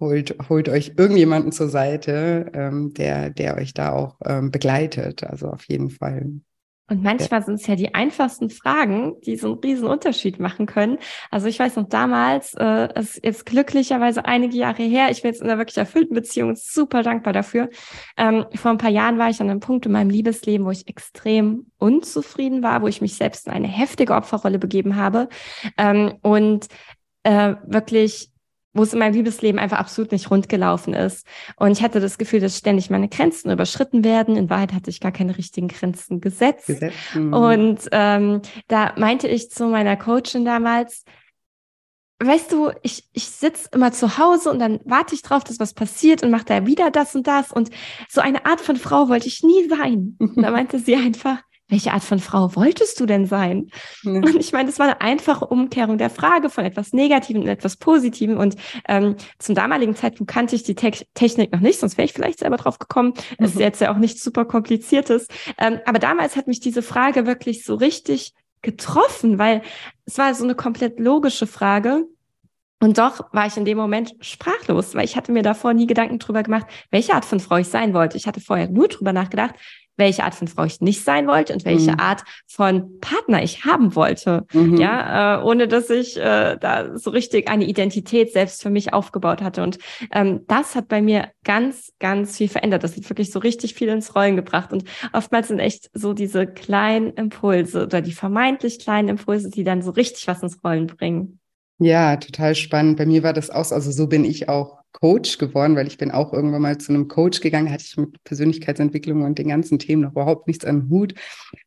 Holt, 0.00 0.36
holt 0.48 0.68
euch 0.68 0.94
irgendjemanden 0.96 1.52
zur 1.52 1.68
Seite, 1.68 2.50
ähm, 2.52 2.94
der, 2.94 3.30
der 3.30 3.56
euch 3.56 3.74
da 3.74 3.92
auch 3.92 4.16
ähm, 4.24 4.50
begleitet. 4.50 5.22
Also 5.22 5.48
auf 5.50 5.64
jeden 5.68 5.90
Fall. 5.90 6.40
Und 6.88 7.02
manchmal 7.02 7.42
sind 7.42 7.54
es 7.54 7.66
ja 7.66 7.74
die 7.74 7.94
einfachsten 7.94 8.48
Fragen, 8.48 9.20
die 9.22 9.36
so 9.36 9.52
einen 9.52 9.60
riesen 9.60 9.88
Unterschied 9.88 10.38
machen 10.38 10.66
können. 10.66 10.98
Also 11.30 11.48
ich 11.48 11.58
weiß 11.58 11.76
noch 11.76 11.88
damals, 11.88 12.54
äh, 12.54 12.88
ist 12.98 13.24
jetzt 13.24 13.44
glücklicherweise 13.44 14.24
einige 14.24 14.56
Jahre 14.56 14.84
her, 14.84 15.10
ich 15.10 15.22
bin 15.22 15.32
jetzt 15.32 15.42
in 15.42 15.48
einer 15.48 15.58
wirklich 15.58 15.76
erfüllten 15.76 16.14
Beziehung 16.14 16.54
super 16.54 17.02
dankbar 17.02 17.32
dafür. 17.32 17.70
Ähm, 18.16 18.46
vor 18.54 18.70
ein 18.70 18.78
paar 18.78 18.90
Jahren 18.90 19.18
war 19.18 19.30
ich 19.30 19.40
an 19.40 19.50
einem 19.50 19.60
Punkt 19.60 19.86
in 19.86 19.92
meinem 19.92 20.10
Liebesleben, 20.10 20.64
wo 20.64 20.70
ich 20.70 20.86
extrem 20.86 21.66
unzufrieden 21.78 22.62
war, 22.62 22.82
wo 22.82 22.86
ich 22.86 23.00
mich 23.00 23.16
selbst 23.16 23.48
in 23.48 23.52
eine 23.52 23.68
heftige 23.68 24.14
Opferrolle 24.14 24.58
begeben 24.58 24.96
habe 24.96 25.28
ähm, 25.76 26.14
und 26.22 26.68
äh, 27.24 27.56
wirklich 27.66 28.30
wo 28.76 28.82
es 28.82 28.92
in 28.92 28.98
meinem 28.98 29.14
Liebesleben 29.14 29.58
einfach 29.58 29.78
absolut 29.78 30.12
nicht 30.12 30.30
rund 30.30 30.48
gelaufen 30.48 30.94
ist. 30.94 31.26
Und 31.56 31.72
ich 31.72 31.82
hatte 31.82 32.00
das 32.00 32.18
Gefühl, 32.18 32.40
dass 32.40 32.58
ständig 32.58 32.90
meine 32.90 33.08
Grenzen 33.08 33.50
überschritten 33.50 34.04
werden. 34.04 34.36
In 34.36 34.50
Wahrheit 34.50 34.72
hatte 34.72 34.90
ich 34.90 35.00
gar 35.00 35.12
keine 35.12 35.36
richtigen 35.36 35.68
Grenzen 35.68 36.20
gesetzt. 36.20 36.66
gesetzt. 36.66 36.94
Mhm. 37.14 37.32
Und 37.32 37.80
ähm, 37.92 38.42
da 38.68 38.92
meinte 38.96 39.28
ich 39.28 39.50
zu 39.50 39.66
meiner 39.66 39.96
Coachin 39.96 40.44
damals, 40.44 41.04
weißt 42.18 42.52
du, 42.52 42.70
ich, 42.82 43.08
ich 43.12 43.26
sitze 43.26 43.68
immer 43.72 43.92
zu 43.92 44.18
Hause 44.18 44.50
und 44.50 44.58
dann 44.58 44.80
warte 44.84 45.14
ich 45.14 45.22
drauf, 45.22 45.44
dass 45.44 45.60
was 45.60 45.74
passiert 45.74 46.22
und 46.22 46.30
mache 46.30 46.46
da 46.46 46.66
wieder 46.66 46.90
das 46.90 47.14
und 47.14 47.26
das. 47.26 47.52
Und 47.52 47.70
so 48.08 48.20
eine 48.20 48.46
Art 48.46 48.60
von 48.60 48.76
Frau 48.76 49.08
wollte 49.08 49.28
ich 49.28 49.42
nie 49.42 49.68
sein. 49.68 50.16
Und 50.18 50.36
da 50.42 50.50
meinte 50.50 50.78
sie 50.78 50.96
einfach, 50.96 51.38
welche 51.68 51.92
Art 51.92 52.04
von 52.04 52.18
Frau 52.18 52.54
wolltest 52.54 53.00
du 53.00 53.06
denn 53.06 53.26
sein? 53.26 53.70
Ja. 54.02 54.12
Und 54.12 54.36
ich 54.36 54.52
meine, 54.52 54.68
das 54.68 54.78
war 54.78 54.86
eine 54.86 55.00
einfache 55.00 55.46
Umkehrung 55.46 55.98
der 55.98 56.10
Frage 56.10 56.48
von 56.48 56.64
etwas 56.64 56.92
Negativem 56.92 57.42
in 57.42 57.48
etwas 57.48 57.76
Positivem. 57.76 58.38
Und 58.38 58.56
ähm, 58.88 59.16
zum 59.38 59.54
damaligen 59.54 59.96
Zeitpunkt 59.96 60.32
kannte 60.32 60.54
ich 60.54 60.62
die 60.62 60.74
Te 60.74 60.92
Technik 61.14 61.52
noch 61.52 61.60
nicht, 61.60 61.80
sonst 61.80 61.98
wäre 61.98 62.06
ich 62.06 62.12
vielleicht 62.12 62.38
selber 62.38 62.56
drauf 62.56 62.78
gekommen. 62.78 63.14
Mhm. 63.38 63.44
Es 63.44 63.52
ist 63.52 63.60
jetzt 63.60 63.80
ja 63.80 63.92
auch 63.92 63.98
nichts 63.98 64.22
super 64.22 64.44
kompliziertes. 64.44 65.26
Ähm, 65.58 65.80
aber 65.86 65.98
damals 65.98 66.36
hat 66.36 66.46
mich 66.46 66.60
diese 66.60 66.82
Frage 66.82 67.26
wirklich 67.26 67.64
so 67.64 67.74
richtig 67.74 68.32
getroffen, 68.62 69.38
weil 69.38 69.62
es 70.04 70.18
war 70.18 70.34
so 70.34 70.44
eine 70.44 70.54
komplett 70.54 71.00
logische 71.00 71.46
Frage. 71.46 72.04
Und 72.80 72.98
doch 72.98 73.32
war 73.32 73.46
ich 73.46 73.56
in 73.56 73.64
dem 73.64 73.78
Moment 73.78 74.14
sprachlos, 74.20 74.94
weil 74.94 75.04
ich 75.04 75.16
hatte 75.16 75.32
mir 75.32 75.42
davor 75.42 75.72
nie 75.72 75.86
Gedanken 75.86 76.18
drüber 76.18 76.42
gemacht, 76.42 76.66
welche 76.90 77.14
Art 77.14 77.24
von 77.24 77.40
Frau 77.40 77.56
ich 77.56 77.68
sein 77.68 77.94
wollte. 77.94 78.18
Ich 78.18 78.26
hatte 78.26 78.40
vorher 78.40 78.68
nur 78.68 78.88
drüber 78.88 79.14
nachgedacht, 79.14 79.54
welche 79.96 80.24
Art 80.24 80.34
von 80.34 80.48
Frau 80.48 80.64
ich 80.64 80.80
nicht 80.80 81.04
sein 81.04 81.26
wollte 81.26 81.52
und 81.52 81.64
welche 81.64 81.92
mhm. 81.92 82.00
Art 82.00 82.22
von 82.46 83.00
Partner 83.00 83.42
ich 83.42 83.64
haben 83.64 83.94
wollte. 83.94 84.46
Mhm. 84.52 84.76
Ja, 84.76 85.40
äh, 85.40 85.44
ohne 85.44 85.68
dass 85.68 85.90
ich 85.90 86.16
äh, 86.16 86.56
da 86.58 86.96
so 86.96 87.10
richtig 87.10 87.48
eine 87.48 87.64
Identität 87.64 88.32
selbst 88.32 88.62
für 88.62 88.70
mich 88.70 88.92
aufgebaut 88.92 89.42
hatte. 89.42 89.62
Und 89.62 89.78
ähm, 90.12 90.40
das 90.46 90.74
hat 90.74 90.88
bei 90.88 91.02
mir 91.02 91.30
ganz, 91.44 91.92
ganz 91.98 92.36
viel 92.36 92.48
verändert. 92.48 92.84
Das 92.84 92.96
hat 92.96 93.08
wirklich 93.08 93.30
so 93.30 93.38
richtig 93.38 93.74
viel 93.74 93.88
ins 93.88 94.14
Rollen 94.14 94.36
gebracht. 94.36 94.72
Und 94.72 94.84
oftmals 95.12 95.48
sind 95.48 95.58
echt 95.58 95.90
so 95.92 96.12
diese 96.12 96.46
kleinen 96.46 97.12
Impulse 97.14 97.84
oder 97.84 98.00
die 98.00 98.12
vermeintlich 98.12 98.78
kleinen 98.78 99.08
Impulse, 99.08 99.50
die 99.50 99.64
dann 99.64 99.82
so 99.82 99.90
richtig 99.90 100.26
was 100.28 100.42
ins 100.42 100.62
Rollen 100.62 100.86
bringen. 100.86 101.40
Ja, 101.78 102.16
total 102.16 102.54
spannend. 102.54 102.96
Bei 102.96 103.04
mir 103.04 103.22
war 103.22 103.34
das 103.34 103.50
auch, 103.50 103.70
also 103.70 103.90
so 103.90 104.06
bin 104.06 104.24
ich 104.24 104.48
auch 104.48 104.78
Coach 105.00 105.38
geworden, 105.38 105.76
weil 105.76 105.86
ich 105.86 105.98
bin 105.98 106.10
auch 106.10 106.32
irgendwann 106.32 106.62
mal 106.62 106.78
zu 106.78 106.92
einem 106.92 107.06
Coach 107.08 107.40
gegangen, 107.40 107.70
hatte 107.70 107.84
ich 107.86 107.96
mit 107.96 108.22
Persönlichkeitsentwicklung 108.24 109.22
und 109.22 109.38
den 109.38 109.48
ganzen 109.48 109.78
Themen 109.78 110.02
noch 110.02 110.12
überhaupt 110.12 110.46
nichts 110.46 110.64
an 110.64 110.88
Hut, 110.88 111.14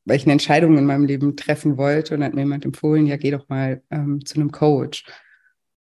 weil 0.06 0.18
ich 0.18 0.24
eine 0.24 0.32
Entscheidung 0.32 0.78
in 0.78 0.86
meinem 0.86 1.06
Leben 1.06 1.36
treffen 1.36 1.78
wollte 1.78 2.16
und 2.16 2.24
hat 2.24 2.34
mir 2.34 2.42
jemand 2.42 2.66
empfohlen, 2.66 3.06
ja, 3.06 3.18
geh 3.18 3.32
doch 3.32 3.48
mal 3.48 3.84
ähm, 3.92 4.26
zu 4.26 4.36
einem 4.36 4.52
Coach. 4.52 5.06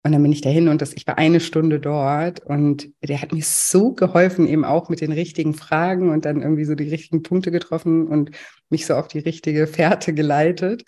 Und 0.03 0.13
dann 0.13 0.21
bin 0.21 0.31
ich 0.31 0.41
dahin 0.41 0.69
und 0.69 0.81
das, 0.81 0.93
ich 0.93 1.05
war 1.07 1.17
eine 1.17 1.39
Stunde 1.39 1.79
dort 1.79 2.39
und 2.45 2.89
der 3.03 3.21
hat 3.21 3.33
mir 3.33 3.43
so 3.43 3.93
geholfen, 3.93 4.47
eben 4.47 4.63
auch 4.63 4.88
mit 4.89 5.01
den 5.01 5.12
richtigen 5.12 5.53
Fragen 5.53 6.09
und 6.09 6.25
dann 6.25 6.41
irgendwie 6.41 6.63
so 6.63 6.75
die 6.75 6.89
richtigen 6.89 7.21
Punkte 7.21 7.51
getroffen 7.51 8.07
und 8.07 8.31
mich 8.69 8.85
so 8.85 8.95
auf 8.95 9.07
die 9.07 9.19
richtige 9.19 9.67
Fährte 9.67 10.13
geleitet 10.13 10.83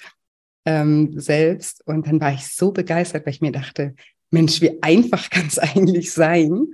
ähm, 0.65 1.19
selbst. 1.19 1.85
Und 1.87 2.07
dann 2.07 2.21
war 2.21 2.33
ich 2.33 2.47
so 2.47 2.71
begeistert, 2.71 3.25
weil 3.25 3.33
ich 3.33 3.41
mir 3.41 3.51
dachte, 3.51 3.95
Mensch, 4.31 4.61
wie 4.61 4.81
einfach 4.81 5.29
kann 5.29 5.47
es 5.47 5.59
eigentlich 5.59 6.11
sein? 6.11 6.73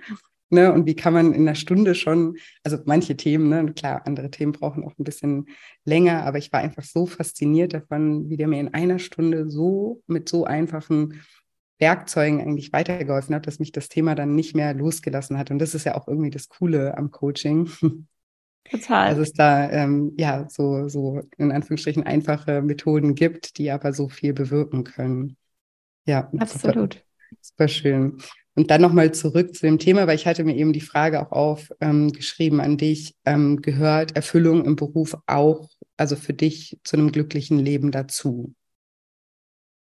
Ne, 0.50 0.72
und 0.72 0.86
wie 0.86 0.96
kann 0.96 1.12
man 1.12 1.34
in 1.34 1.42
einer 1.42 1.56
Stunde 1.56 1.94
schon, 1.94 2.38
also 2.64 2.78
manche 2.86 3.18
Themen, 3.18 3.50
ne, 3.50 3.74
klar, 3.74 4.04
andere 4.06 4.32
Themen 4.32 4.54
brauchen 4.54 4.86
auch 4.86 4.98
ein 4.98 5.04
bisschen 5.04 5.48
länger, 5.84 6.24
aber 6.24 6.38
ich 6.38 6.54
war 6.54 6.62
einfach 6.62 6.84
so 6.84 7.06
fasziniert 7.06 7.74
davon, 7.74 8.30
wie 8.30 8.38
der 8.38 8.48
mir 8.48 8.62
in 8.62 8.74
einer 8.74 8.98
Stunde 8.98 9.50
so 9.50 10.02
mit 10.08 10.30
so 10.30 10.46
einfachen 10.46 11.22
Werkzeugen 11.80 12.40
eigentlich 12.40 12.72
weitergeholfen 12.72 13.36
hat, 13.36 13.46
dass 13.46 13.60
mich 13.60 13.74
das 13.74 13.90
Thema 13.90 14.16
dann 14.16 14.36
nicht 14.36 14.56
mehr 14.56 14.74
losgelassen 14.74 15.38
hat. 15.38 15.52
Und 15.52 15.60
das 15.60 15.76
ist 15.76 15.84
ja 15.84 15.96
auch 15.96 16.08
irgendwie 16.08 16.30
das 16.30 16.48
Coole 16.48 16.98
am 16.98 17.12
Coaching. 17.12 17.70
Total. 18.70 19.10
Dass 19.10 19.20
es 19.20 19.34
da 19.34 19.70
ähm, 19.70 20.14
ja 20.18 20.48
so, 20.50 20.88
so 20.88 21.22
in 21.38 21.52
Anführungsstrichen 21.52 22.04
einfache 22.04 22.62
Methoden 22.62 23.16
gibt, 23.16 23.58
die 23.58 23.70
aber 23.70 23.94
so 23.94 24.10
viel 24.10 24.34
bewirken 24.34 24.84
können. 24.84 25.38
Ja, 26.06 26.32
absolut. 26.38 27.06
Super 27.42 27.68
schön. 27.68 28.18
Und 28.56 28.72
dann 28.72 28.82
nochmal 28.82 29.14
zurück 29.14 29.54
zu 29.54 29.68
dem 29.68 29.78
Thema, 29.78 30.08
weil 30.08 30.16
ich 30.16 30.26
hatte 30.26 30.44
mir 30.44 30.56
eben 30.56 30.74
die 30.74 30.82
Frage 30.82 31.22
auch 31.22 31.32
aufgeschrieben 31.32 32.60
ähm, 32.60 32.66
an 32.66 32.78
dich. 32.78 33.16
Ähm, 33.24 33.62
gehört 33.62 34.16
Erfüllung 34.16 34.66
im 34.66 34.76
Beruf 34.76 35.16
auch, 35.28 35.70
also 35.96 36.16
für 36.16 36.34
dich 36.34 36.80
zu 36.84 36.98
einem 36.98 37.12
glücklichen 37.12 37.60
Leben 37.60 37.92
dazu? 37.92 38.56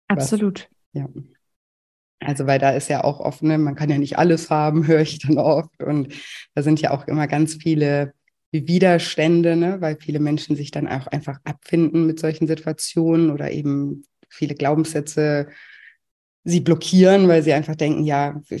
Absolut. 0.08 0.68
Was, 0.92 1.02
ja. 1.02 1.08
Also, 2.20 2.46
weil 2.46 2.58
da 2.58 2.72
ist 2.72 2.88
ja 2.88 3.04
auch 3.04 3.20
oft, 3.20 3.42
ne, 3.42 3.58
man 3.58 3.74
kann 3.74 3.90
ja 3.90 3.96
nicht 3.96 4.18
alles 4.18 4.50
haben, 4.50 4.86
höre 4.86 5.00
ich 5.00 5.18
dann 5.20 5.38
oft. 5.38 5.82
Und 5.82 6.12
da 6.54 6.62
sind 6.62 6.80
ja 6.80 6.90
auch 6.90 7.06
immer 7.06 7.26
ganz 7.26 7.54
viele 7.54 8.12
Widerstände, 8.50 9.56
ne, 9.56 9.80
weil 9.80 9.96
viele 10.00 10.20
Menschen 10.20 10.56
sich 10.56 10.70
dann 10.70 10.88
auch 10.88 11.06
einfach 11.06 11.38
abfinden 11.44 12.06
mit 12.06 12.18
solchen 12.18 12.46
Situationen 12.46 13.30
oder 13.30 13.50
eben 13.50 14.04
viele 14.28 14.54
Glaubenssätze 14.54 15.48
sie 16.48 16.60
blockieren, 16.60 17.28
weil 17.28 17.42
sie 17.42 17.52
einfach 17.52 17.76
denken, 17.76 18.04
ja, 18.04 18.40
für 18.44 18.58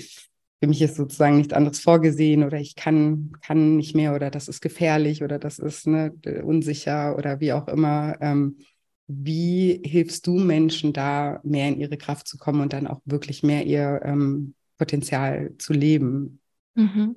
mich 0.66 0.82
ist 0.82 0.96
sozusagen 0.96 1.38
nichts 1.38 1.54
anderes 1.54 1.80
vorgesehen 1.80 2.44
oder 2.44 2.58
ich 2.58 2.76
kann, 2.76 3.32
kann 3.42 3.76
nicht 3.76 3.94
mehr 3.94 4.14
oder 4.14 4.30
das 4.30 4.48
ist 4.48 4.60
gefährlich 4.60 5.22
oder 5.22 5.38
das 5.38 5.58
ist 5.58 5.86
ne, 5.86 6.12
unsicher 6.42 7.16
oder 7.16 7.40
wie 7.40 7.52
auch 7.52 7.68
immer. 7.68 8.16
Ähm, 8.20 8.58
wie 9.06 9.80
hilfst 9.84 10.26
du 10.26 10.38
Menschen 10.38 10.92
da, 10.92 11.40
mehr 11.42 11.68
in 11.68 11.80
ihre 11.80 11.96
Kraft 11.96 12.28
zu 12.28 12.36
kommen 12.36 12.60
und 12.60 12.74
dann 12.74 12.86
auch 12.86 13.00
wirklich 13.06 13.42
mehr 13.42 13.64
ihr 13.64 14.02
ähm, 14.04 14.54
Potenzial 14.76 15.52
zu 15.56 15.72
leben? 15.72 16.40
Mhm. 16.74 17.16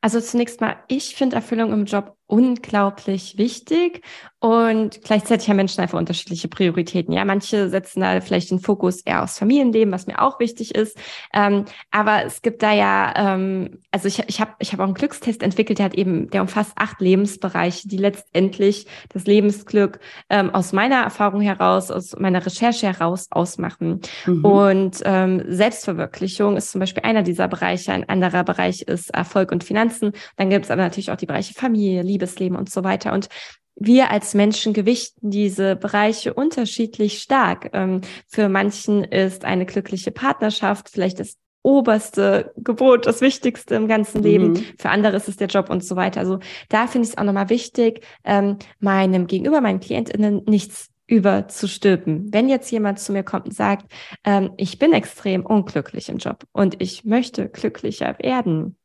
Also 0.00 0.20
zunächst 0.20 0.60
mal, 0.60 0.76
ich 0.86 1.16
finde 1.16 1.36
Erfüllung 1.36 1.72
im 1.72 1.84
Job 1.84 2.16
unglaublich 2.26 3.36
wichtig 3.36 4.02
und 4.42 5.02
gleichzeitig 5.02 5.48
haben 5.48 5.56
Menschen 5.56 5.80
einfach 5.82 5.98
unterschiedliche 5.98 6.48
Prioritäten. 6.48 7.14
Ja, 7.14 7.24
manche 7.24 7.68
setzen 7.68 8.00
da 8.00 8.20
vielleicht 8.20 8.50
den 8.50 8.58
Fokus 8.58 9.00
eher 9.02 9.22
aufs 9.22 9.38
Familienleben, 9.38 9.92
was 9.92 10.08
mir 10.08 10.20
auch 10.20 10.40
wichtig 10.40 10.74
ist. 10.74 10.98
Ähm, 11.32 11.66
aber 11.92 12.24
es 12.24 12.42
gibt 12.42 12.60
da 12.64 12.72
ja, 12.72 13.14
ähm, 13.16 13.78
also 13.92 14.08
ich, 14.08 14.20
ich 14.26 14.40
habe 14.40 14.54
ich 14.58 14.72
hab 14.72 14.80
auch 14.80 14.84
einen 14.84 14.94
Glückstest 14.94 15.44
entwickelt, 15.44 15.78
der 15.78 15.84
hat 15.86 15.94
eben, 15.94 16.28
der 16.30 16.40
umfasst 16.40 16.72
acht 16.74 17.00
Lebensbereiche, 17.00 17.86
die 17.86 17.98
letztendlich 17.98 18.86
das 19.10 19.26
Lebensglück 19.26 20.00
ähm, 20.28 20.50
aus 20.52 20.72
meiner 20.72 21.02
Erfahrung 21.02 21.40
heraus, 21.40 21.92
aus 21.92 22.16
meiner 22.18 22.44
Recherche 22.44 22.88
heraus 22.88 23.28
ausmachen. 23.30 24.00
Mhm. 24.26 24.44
Und 24.44 25.02
ähm, 25.04 25.44
Selbstverwirklichung 25.46 26.56
ist 26.56 26.72
zum 26.72 26.80
Beispiel 26.80 27.04
einer 27.04 27.22
dieser 27.22 27.46
Bereiche. 27.46 27.92
Ein 27.92 28.08
anderer 28.08 28.42
Bereich 28.42 28.82
ist 28.82 29.10
Erfolg 29.10 29.52
und 29.52 29.62
Finanzen. 29.62 30.10
Dann 30.36 30.50
gibt 30.50 30.64
es 30.64 30.70
aber 30.72 30.82
natürlich 30.82 31.12
auch 31.12 31.16
die 31.16 31.26
Bereiche 31.26 31.54
Familie, 31.54 32.02
Liebesleben 32.12 32.56
und 32.56 32.70
so 32.70 32.84
weiter. 32.84 33.12
Und 33.12 33.28
wir 33.74 34.10
als 34.10 34.34
Menschen 34.34 34.72
gewichten 34.72 35.30
diese 35.30 35.76
Bereiche 35.76 36.34
unterschiedlich 36.34 37.20
stark. 37.20 37.70
Ähm, 37.72 38.02
für 38.28 38.48
manchen 38.48 39.04
ist 39.04 39.44
eine 39.44 39.66
glückliche 39.66 40.10
Partnerschaft 40.10 40.90
vielleicht 40.90 41.20
das 41.20 41.36
oberste 41.62 42.52
Gebot, 42.56 43.06
das 43.06 43.20
Wichtigste 43.20 43.76
im 43.76 43.88
ganzen 43.88 44.22
Leben. 44.22 44.52
Mhm. 44.52 44.64
Für 44.78 44.90
andere 44.90 45.16
ist 45.16 45.28
es 45.28 45.36
der 45.36 45.46
Job 45.46 45.70
und 45.70 45.84
so 45.84 45.96
weiter. 45.96 46.20
Also 46.20 46.40
da 46.68 46.86
finde 46.86 47.06
ich 47.06 47.12
es 47.12 47.18
auch 47.18 47.24
nochmal 47.24 47.50
wichtig, 47.50 48.04
ähm, 48.24 48.58
meinem 48.80 49.26
Gegenüber, 49.26 49.60
meinen 49.60 49.80
KlientInnen 49.80 50.42
nichts 50.46 50.88
überzustülpen. 51.06 52.32
Wenn 52.32 52.48
jetzt 52.48 52.70
jemand 52.70 52.98
zu 52.98 53.12
mir 53.12 53.22
kommt 53.22 53.46
und 53.46 53.54
sagt, 53.54 53.92
ähm, 54.24 54.50
ich 54.56 54.78
bin 54.78 54.92
extrem 54.92 55.44
unglücklich 55.46 56.08
im 56.08 56.18
Job 56.18 56.44
und 56.52 56.80
ich 56.80 57.04
möchte 57.04 57.48
glücklicher 57.48 58.16
werden, 58.18 58.76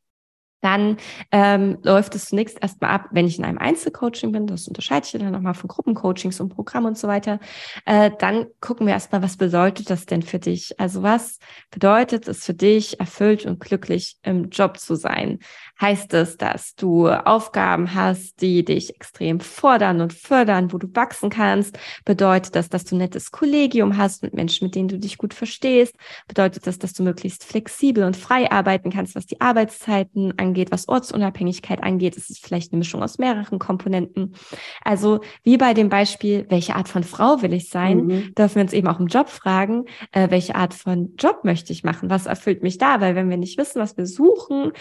dann 0.60 0.96
ähm, 1.30 1.78
läuft 1.82 2.14
es 2.14 2.26
zunächst 2.26 2.60
erstmal 2.60 2.90
ab, 2.90 3.06
wenn 3.12 3.26
ich 3.26 3.38
in 3.38 3.44
einem 3.44 3.58
Einzelcoaching 3.58 4.32
bin, 4.32 4.46
das 4.46 4.66
unterscheide 4.66 5.06
ich 5.06 5.12
dann 5.12 5.30
nochmal 5.30 5.54
von 5.54 5.68
Gruppencoachings 5.68 6.40
und 6.40 6.48
Programm 6.48 6.84
und 6.84 6.98
so 6.98 7.06
weiter, 7.08 7.38
äh, 7.86 8.10
dann 8.18 8.46
gucken 8.60 8.86
wir 8.86 8.94
erstmal, 8.94 9.22
was 9.22 9.36
bedeutet 9.36 9.90
das 9.90 10.06
denn 10.06 10.22
für 10.22 10.38
dich? 10.38 10.78
Also 10.80 11.02
was 11.02 11.38
bedeutet 11.70 12.26
es 12.28 12.44
für 12.44 12.54
dich, 12.54 12.98
erfüllt 12.98 13.46
und 13.46 13.60
glücklich 13.60 14.16
im 14.22 14.50
Job 14.50 14.78
zu 14.78 14.96
sein? 14.96 15.38
Heißt 15.80 16.12
es, 16.14 16.36
dass 16.36 16.74
du 16.74 17.08
Aufgaben 17.08 17.94
hast, 17.94 18.40
die 18.40 18.64
dich 18.64 18.96
extrem 18.96 19.38
fordern 19.38 20.00
und 20.00 20.12
fördern, 20.12 20.72
wo 20.72 20.78
du 20.78 20.88
wachsen 20.94 21.30
kannst? 21.30 21.78
Bedeutet 22.04 22.56
das, 22.56 22.68
dass 22.68 22.84
du 22.84 22.96
ein 22.96 22.98
nettes 22.98 23.30
Kollegium 23.30 23.96
hast 23.96 24.22
mit 24.24 24.34
Menschen, 24.34 24.66
mit 24.66 24.74
denen 24.74 24.88
du 24.88 24.98
dich 24.98 25.18
gut 25.18 25.34
verstehst? 25.34 25.94
Bedeutet 26.26 26.66
das, 26.66 26.78
dass 26.78 26.94
du 26.94 27.04
möglichst 27.04 27.44
flexibel 27.44 28.02
und 28.02 28.16
frei 28.16 28.50
arbeiten 28.50 28.90
kannst, 28.90 29.14
was 29.14 29.26
die 29.26 29.40
Arbeitszeiten 29.40 30.36
angeht, 30.36 30.47
was 30.70 30.88
Ortsunabhängigkeit 30.88 31.82
angeht? 31.82 32.16
Es 32.16 32.30
ist 32.30 32.44
vielleicht 32.44 32.72
eine 32.72 32.78
Mischung 32.78 33.02
aus 33.02 33.18
mehreren 33.18 33.58
Komponenten. 33.58 34.34
Also 34.82 35.20
wie 35.42 35.56
bei 35.56 35.74
dem 35.74 35.88
Beispiel, 35.88 36.46
welche 36.48 36.76
Art 36.76 36.88
von 36.88 37.02
Frau 37.02 37.42
will 37.42 37.52
ich 37.52 37.70
sein, 37.70 38.06
mhm. 38.06 38.34
dürfen 38.34 38.56
wir 38.56 38.62
uns 38.62 38.72
eben 38.72 38.88
auch 38.88 39.00
im 39.00 39.06
Job 39.06 39.28
fragen, 39.28 39.84
äh, 40.12 40.30
welche 40.30 40.54
Art 40.54 40.74
von 40.74 41.14
Job 41.16 41.44
möchte 41.44 41.72
ich 41.72 41.84
machen? 41.84 42.10
Was 42.10 42.26
erfüllt 42.26 42.62
mich 42.62 42.78
da? 42.78 43.00
Weil 43.00 43.14
wenn 43.14 43.30
wir 43.30 43.36
nicht 43.36 43.58
wissen, 43.58 43.80
was 43.80 43.96
wir 43.96 44.06
suchen, 44.06 44.72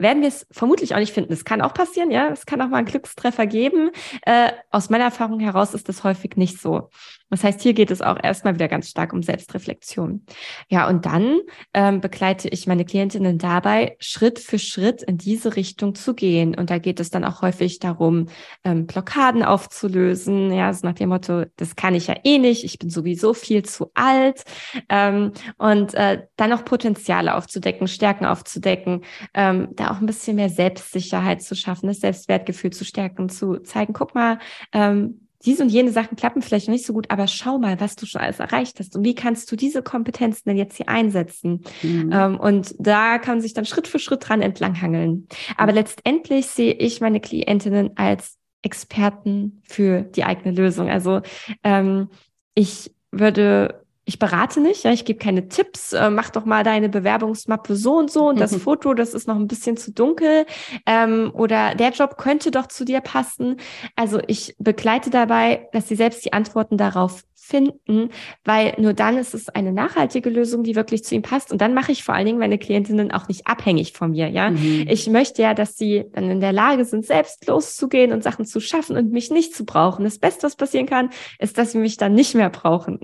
werden 0.00 0.22
wir 0.22 0.28
es 0.28 0.46
vermutlich 0.50 0.94
auch 0.94 0.98
nicht 0.98 1.12
finden. 1.12 1.32
Es 1.32 1.44
kann 1.44 1.60
auch 1.60 1.74
passieren, 1.74 2.10
ja, 2.10 2.28
es 2.28 2.46
kann 2.46 2.60
auch 2.62 2.68
mal 2.68 2.78
einen 2.78 2.86
Glückstreffer 2.86 3.46
geben. 3.46 3.90
Äh, 4.22 4.52
aus 4.70 4.90
meiner 4.90 5.04
Erfahrung 5.04 5.40
heraus 5.40 5.74
ist 5.74 5.88
das 5.88 6.04
häufig 6.04 6.36
nicht 6.36 6.58
so. 6.58 6.88
Das 7.30 7.44
heißt, 7.44 7.60
hier 7.60 7.74
geht 7.74 7.90
es 7.90 8.02
auch 8.02 8.18
erstmal 8.22 8.54
wieder 8.54 8.68
ganz 8.68 8.88
stark 8.90 9.12
um 9.12 9.22
Selbstreflexion. 9.22 10.24
Ja, 10.68 10.88
und 10.88 11.06
dann 11.06 11.40
ähm, 11.72 12.00
begleite 12.00 12.48
ich 12.48 12.66
meine 12.66 12.84
Klientinnen 12.84 13.38
dabei, 13.38 13.96
Schritt 14.00 14.38
für 14.38 14.58
Schritt 14.58 15.02
in 15.02 15.16
diese 15.16 15.56
Richtung 15.56 15.94
zu 15.94 16.14
gehen. 16.14 16.54
Und 16.56 16.70
da 16.70 16.78
geht 16.78 16.98
es 17.00 17.10
dann 17.10 17.24
auch 17.24 17.42
häufig 17.42 17.78
darum, 17.78 18.26
ähm, 18.64 18.86
Blockaden 18.86 19.44
aufzulösen. 19.44 20.52
Ja, 20.52 20.72
so 20.72 20.86
nach 20.86 20.94
dem 20.94 21.10
Motto, 21.10 21.44
das 21.56 21.76
kann 21.76 21.94
ich 21.94 22.08
ja 22.08 22.16
eh 22.24 22.38
nicht, 22.38 22.64
ich 22.64 22.78
bin 22.78 22.90
sowieso 22.90 23.32
viel 23.32 23.64
zu 23.64 23.90
alt. 23.94 24.42
Ähm, 24.88 25.32
und 25.56 25.94
äh, 25.94 26.26
dann 26.36 26.52
auch 26.52 26.64
Potenziale 26.64 27.34
aufzudecken, 27.36 27.86
Stärken 27.86 28.26
aufzudecken, 28.26 29.04
ähm, 29.34 29.68
da 29.76 29.92
auch 29.92 30.00
ein 30.00 30.06
bisschen 30.06 30.36
mehr 30.36 30.48
Selbstsicherheit 30.48 31.42
zu 31.42 31.54
schaffen, 31.54 31.86
das 31.86 32.00
Selbstwertgefühl 32.00 32.70
zu 32.70 32.84
stärken, 32.84 33.28
zu 33.28 33.58
zeigen, 33.58 33.92
guck 33.92 34.14
mal, 34.14 34.38
ähm, 34.72 35.20
diese 35.44 35.62
und 35.62 35.70
jene 35.70 35.90
Sachen 35.90 36.16
klappen 36.16 36.42
vielleicht 36.42 36.68
noch 36.68 36.72
nicht 36.72 36.86
so 36.86 36.92
gut, 36.92 37.10
aber 37.10 37.26
schau 37.26 37.58
mal, 37.58 37.80
was 37.80 37.96
du 37.96 38.06
schon 38.06 38.20
alles 38.20 38.40
erreicht 38.40 38.78
hast 38.78 38.96
und 38.96 39.04
wie 39.04 39.14
kannst 39.14 39.50
du 39.50 39.56
diese 39.56 39.82
Kompetenzen 39.82 40.42
denn 40.46 40.56
jetzt 40.56 40.76
hier 40.76 40.88
einsetzen? 40.88 41.62
Mhm. 41.82 42.10
Ähm, 42.12 42.40
und 42.40 42.74
da 42.78 43.18
kann 43.18 43.36
man 43.36 43.40
sich 43.40 43.54
dann 43.54 43.64
Schritt 43.64 43.88
für 43.88 43.98
Schritt 43.98 44.28
dran 44.28 44.42
entlanghangeln. 44.42 45.28
Aber 45.56 45.72
mhm. 45.72 45.78
letztendlich 45.78 46.46
sehe 46.46 46.74
ich 46.74 47.00
meine 47.00 47.20
Klientinnen 47.20 47.96
als 47.96 48.36
Experten 48.62 49.62
für 49.64 50.02
die 50.02 50.24
eigene 50.24 50.54
Lösung. 50.54 50.90
Also 50.90 51.22
ähm, 51.64 52.08
ich 52.54 52.92
würde 53.10 53.86
ich 54.04 54.18
berate 54.18 54.60
nicht, 54.60 54.84
ja, 54.84 54.92
ich 54.92 55.04
gebe 55.04 55.18
keine 55.18 55.48
Tipps, 55.48 55.92
äh, 55.92 56.10
mach 56.10 56.30
doch 56.30 56.44
mal 56.44 56.64
deine 56.64 56.88
Bewerbungsmappe 56.88 57.76
so 57.76 57.96
und 57.98 58.10
so 58.10 58.28
und 58.28 58.40
das 58.40 58.56
Foto, 58.56 58.94
das 58.94 59.14
ist 59.14 59.28
noch 59.28 59.36
ein 59.36 59.46
bisschen 59.46 59.76
zu 59.76 59.92
dunkel 59.92 60.46
ähm, 60.86 61.30
oder 61.34 61.74
der 61.74 61.90
Job 61.90 62.16
könnte 62.16 62.50
doch 62.50 62.66
zu 62.66 62.84
dir 62.84 63.00
passen. 63.00 63.56
Also 63.96 64.20
ich 64.26 64.54
begleite 64.58 65.10
dabei, 65.10 65.68
dass 65.72 65.88
sie 65.88 65.96
selbst 65.96 66.24
die 66.24 66.32
Antworten 66.32 66.76
darauf 66.76 67.22
finden, 67.50 68.10
weil 68.44 68.74
nur 68.78 68.94
dann 68.94 69.18
ist 69.18 69.34
es 69.34 69.48
eine 69.48 69.72
nachhaltige 69.72 70.30
Lösung, 70.30 70.62
die 70.62 70.76
wirklich 70.76 71.04
zu 71.04 71.14
ihm 71.14 71.22
passt. 71.22 71.50
Und 71.52 71.60
dann 71.60 71.74
mache 71.74 71.92
ich 71.92 72.04
vor 72.04 72.14
allen 72.14 72.26
Dingen 72.26 72.38
meine 72.38 72.58
Klientinnen 72.58 73.10
auch 73.10 73.28
nicht 73.28 73.46
abhängig 73.46 73.92
von 73.92 74.12
mir. 74.12 74.28
Ja, 74.28 74.50
mhm. 74.50 74.86
ich 74.88 75.08
möchte 75.08 75.42
ja, 75.42 75.52
dass 75.52 75.76
sie 75.76 76.04
dann 76.12 76.30
in 76.30 76.40
der 76.40 76.52
Lage 76.52 76.84
sind, 76.84 77.04
selbst 77.04 77.46
loszugehen 77.46 78.12
und 78.12 78.22
Sachen 78.22 78.44
zu 78.44 78.60
schaffen 78.60 78.96
und 78.96 79.10
mich 79.10 79.30
nicht 79.30 79.54
zu 79.54 79.64
brauchen. 79.64 80.04
Das 80.04 80.18
Beste, 80.18 80.44
was 80.44 80.56
passieren 80.56 80.86
kann, 80.86 81.10
ist, 81.38 81.58
dass 81.58 81.72
sie 81.72 81.78
mich 81.78 81.96
dann 81.96 82.14
nicht 82.14 82.34
mehr 82.34 82.50
brauchen. 82.50 83.00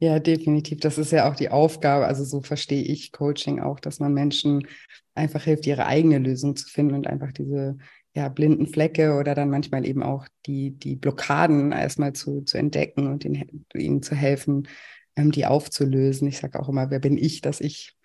Ja, 0.00 0.20
definitiv. 0.20 0.78
Das 0.80 0.96
ist 0.96 1.10
ja 1.10 1.28
auch 1.28 1.34
die 1.34 1.50
Aufgabe. 1.50 2.06
Also 2.06 2.24
so 2.24 2.40
verstehe 2.40 2.82
ich 2.82 3.10
Coaching 3.12 3.58
auch, 3.60 3.80
dass 3.80 3.98
man 3.98 4.14
Menschen 4.14 4.66
einfach 5.14 5.42
hilft, 5.42 5.66
ihre 5.66 5.86
eigene 5.86 6.18
Lösung 6.18 6.54
zu 6.54 6.68
finden 6.68 6.94
und 6.94 7.06
einfach 7.08 7.32
diese 7.32 7.78
ja, 8.14 8.28
blinden 8.28 8.66
Flecke 8.68 9.14
oder 9.16 9.34
dann 9.34 9.50
manchmal 9.50 9.84
eben 9.84 10.02
auch 10.04 10.26
die, 10.46 10.70
die 10.70 10.94
Blockaden 10.96 11.72
erstmal 11.72 12.12
zu, 12.12 12.42
zu 12.42 12.58
entdecken 12.58 13.08
und 13.08 13.24
ihnen, 13.24 13.66
ihnen 13.74 14.02
zu 14.02 14.14
helfen, 14.14 14.68
ähm, 15.16 15.32
die 15.32 15.46
aufzulösen. 15.46 16.28
Ich 16.28 16.38
sage 16.38 16.60
auch 16.60 16.68
immer, 16.68 16.90
wer 16.90 17.00
bin 17.00 17.18
ich, 17.18 17.40
dass 17.40 17.60
ich 17.60 17.96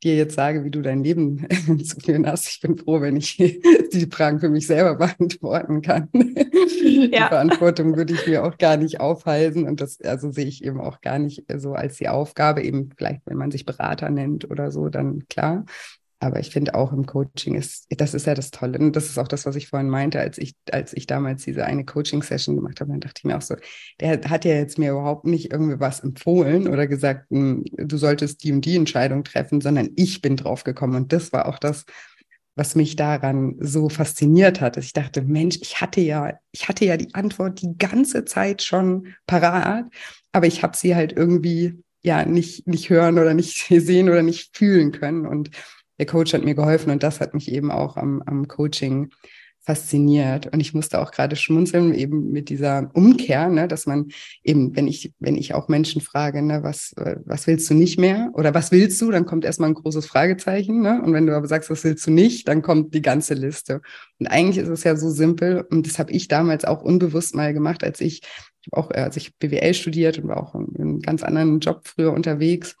dir 0.00 0.16
jetzt 0.16 0.34
sage, 0.34 0.64
wie 0.64 0.70
du 0.70 0.82
dein 0.82 1.04
Leben 1.04 1.46
zu 1.84 2.00
führen 2.00 2.26
hast. 2.26 2.48
Ich 2.48 2.60
bin 2.60 2.76
froh, 2.76 3.00
wenn 3.00 3.16
ich 3.16 3.36
die 3.92 4.08
Fragen 4.10 4.40
für 4.40 4.48
mich 4.48 4.66
selber 4.66 4.96
beantworten 4.96 5.82
kann. 5.82 6.08
Ja. 6.82 7.08
Die 7.08 7.28
Verantwortung 7.28 7.96
würde 7.96 8.14
ich 8.14 8.26
mir 8.26 8.44
auch 8.44 8.56
gar 8.56 8.76
nicht 8.76 9.00
aufhalten 9.00 9.66
und 9.66 9.80
das 9.80 10.00
also 10.00 10.30
sehe 10.30 10.46
ich 10.46 10.64
eben 10.64 10.80
auch 10.80 11.00
gar 11.00 11.18
nicht 11.18 11.44
so 11.56 11.74
als 11.74 11.96
die 11.98 12.08
Aufgabe, 12.08 12.62
eben 12.62 12.90
vielleicht, 12.96 13.22
wenn 13.26 13.36
man 13.36 13.50
sich 13.50 13.64
Berater 13.66 14.10
nennt 14.10 14.50
oder 14.50 14.70
so, 14.70 14.88
dann 14.88 15.26
klar. 15.28 15.64
Aber 16.22 16.38
ich 16.38 16.50
finde 16.50 16.74
auch 16.74 16.92
im 16.92 17.06
Coaching 17.06 17.54
ist, 17.54 17.86
das 17.88 18.12
ist 18.12 18.26
ja 18.26 18.34
das 18.34 18.50
Tolle. 18.50 18.78
Und 18.78 18.94
das 18.94 19.06
ist 19.06 19.18
auch 19.18 19.26
das, 19.26 19.46
was 19.46 19.56
ich 19.56 19.68
vorhin 19.68 19.88
meinte, 19.88 20.20
als 20.20 20.36
ich, 20.36 20.54
als 20.70 20.92
ich 20.92 21.06
damals 21.06 21.44
diese 21.44 21.64
eine 21.64 21.86
Coaching-Session 21.86 22.56
gemacht 22.56 22.80
habe, 22.80 22.90
dann 22.90 23.00
dachte 23.00 23.20
ich 23.20 23.24
mir 23.24 23.38
auch 23.38 23.42
so, 23.42 23.56
der 24.00 24.20
hat 24.28 24.44
ja 24.44 24.52
jetzt 24.52 24.78
mir 24.78 24.90
überhaupt 24.90 25.24
nicht 25.24 25.50
irgendwie 25.50 25.80
was 25.80 26.00
empfohlen 26.00 26.68
oder 26.68 26.86
gesagt, 26.86 27.30
hm, 27.30 27.64
du 27.72 27.96
solltest 27.96 28.44
die 28.44 28.52
und 28.52 28.66
die 28.66 28.76
Entscheidung 28.76 29.24
treffen, 29.24 29.62
sondern 29.62 29.88
ich 29.96 30.20
bin 30.20 30.36
drauf 30.36 30.62
gekommen. 30.62 30.94
Und 30.94 31.12
das 31.14 31.32
war 31.32 31.46
auch 31.48 31.58
das, 31.58 31.86
was 32.54 32.74
mich 32.74 32.96
daran 32.96 33.56
so 33.58 33.88
fasziniert 33.88 34.60
hat. 34.60 34.76
Ich 34.76 34.92
dachte, 34.92 35.22
Mensch, 35.22 35.58
ich 35.62 35.80
hatte 35.80 36.02
ja, 36.02 36.38
ich 36.52 36.68
hatte 36.68 36.84
ja 36.84 36.98
die 36.98 37.14
Antwort 37.14 37.62
die 37.62 37.78
ganze 37.78 38.26
Zeit 38.26 38.62
schon 38.62 39.14
parat, 39.26 39.86
aber 40.32 40.46
ich 40.46 40.62
habe 40.62 40.76
sie 40.76 40.94
halt 40.94 41.14
irgendwie 41.14 41.82
ja 42.02 42.26
nicht, 42.26 42.66
nicht 42.66 42.90
hören 42.90 43.18
oder 43.18 43.32
nicht 43.32 43.66
sehen 43.70 44.10
oder 44.10 44.22
nicht 44.22 44.54
fühlen 44.54 44.92
können. 44.92 45.26
Und 45.26 45.50
der 46.00 46.06
Coach 46.06 46.32
hat 46.32 46.42
mir 46.42 46.54
geholfen 46.54 46.90
und 46.90 47.02
das 47.02 47.20
hat 47.20 47.34
mich 47.34 47.52
eben 47.52 47.70
auch 47.70 47.98
am, 47.98 48.22
am 48.24 48.48
Coaching 48.48 49.10
fasziniert. 49.60 50.50
Und 50.50 50.60
ich 50.60 50.72
musste 50.72 50.98
auch 50.98 51.10
gerade 51.10 51.36
schmunzeln, 51.36 51.92
eben 51.92 52.30
mit 52.30 52.48
dieser 52.48 52.90
Umkehr, 52.94 53.50
ne, 53.50 53.68
dass 53.68 53.84
man 53.84 54.08
eben, 54.42 54.74
wenn 54.74 54.88
ich, 54.88 55.12
wenn 55.18 55.36
ich 55.36 55.52
auch 55.52 55.68
Menschen 55.68 56.00
frage, 56.00 56.40
ne, 56.40 56.62
was, 56.62 56.94
was 57.26 57.46
willst 57.46 57.68
du 57.68 57.74
nicht 57.74 57.98
mehr 57.98 58.30
oder 58.32 58.54
was 58.54 58.72
willst 58.72 58.98
du, 59.02 59.10
dann 59.10 59.26
kommt 59.26 59.44
erstmal 59.44 59.68
ein 59.68 59.74
großes 59.74 60.06
Fragezeichen. 60.06 60.80
Ne? 60.80 61.02
Und 61.04 61.12
wenn 61.12 61.26
du 61.26 61.36
aber 61.36 61.46
sagst, 61.46 61.68
was 61.68 61.84
willst 61.84 62.06
du 62.06 62.10
nicht, 62.10 62.48
dann 62.48 62.62
kommt 62.62 62.94
die 62.94 63.02
ganze 63.02 63.34
Liste. 63.34 63.82
Und 64.18 64.28
eigentlich 64.28 64.56
ist 64.56 64.70
es 64.70 64.84
ja 64.84 64.96
so 64.96 65.10
simpel, 65.10 65.66
und 65.70 65.86
das 65.86 65.98
habe 65.98 66.12
ich 66.12 66.28
damals 66.28 66.64
auch 66.64 66.80
unbewusst 66.80 67.34
mal 67.34 67.52
gemacht, 67.52 67.84
als 67.84 68.00
ich, 68.00 68.22
ich 68.62 68.72
auch, 68.72 68.90
als 68.90 69.18
ich 69.18 69.36
BWL 69.36 69.74
studiert 69.74 70.18
und 70.18 70.28
war 70.28 70.42
auch 70.42 70.54
in 70.54 70.74
einem 70.78 71.00
ganz 71.00 71.22
anderen 71.22 71.60
Job 71.60 71.82
früher 71.84 72.14
unterwegs 72.14 72.76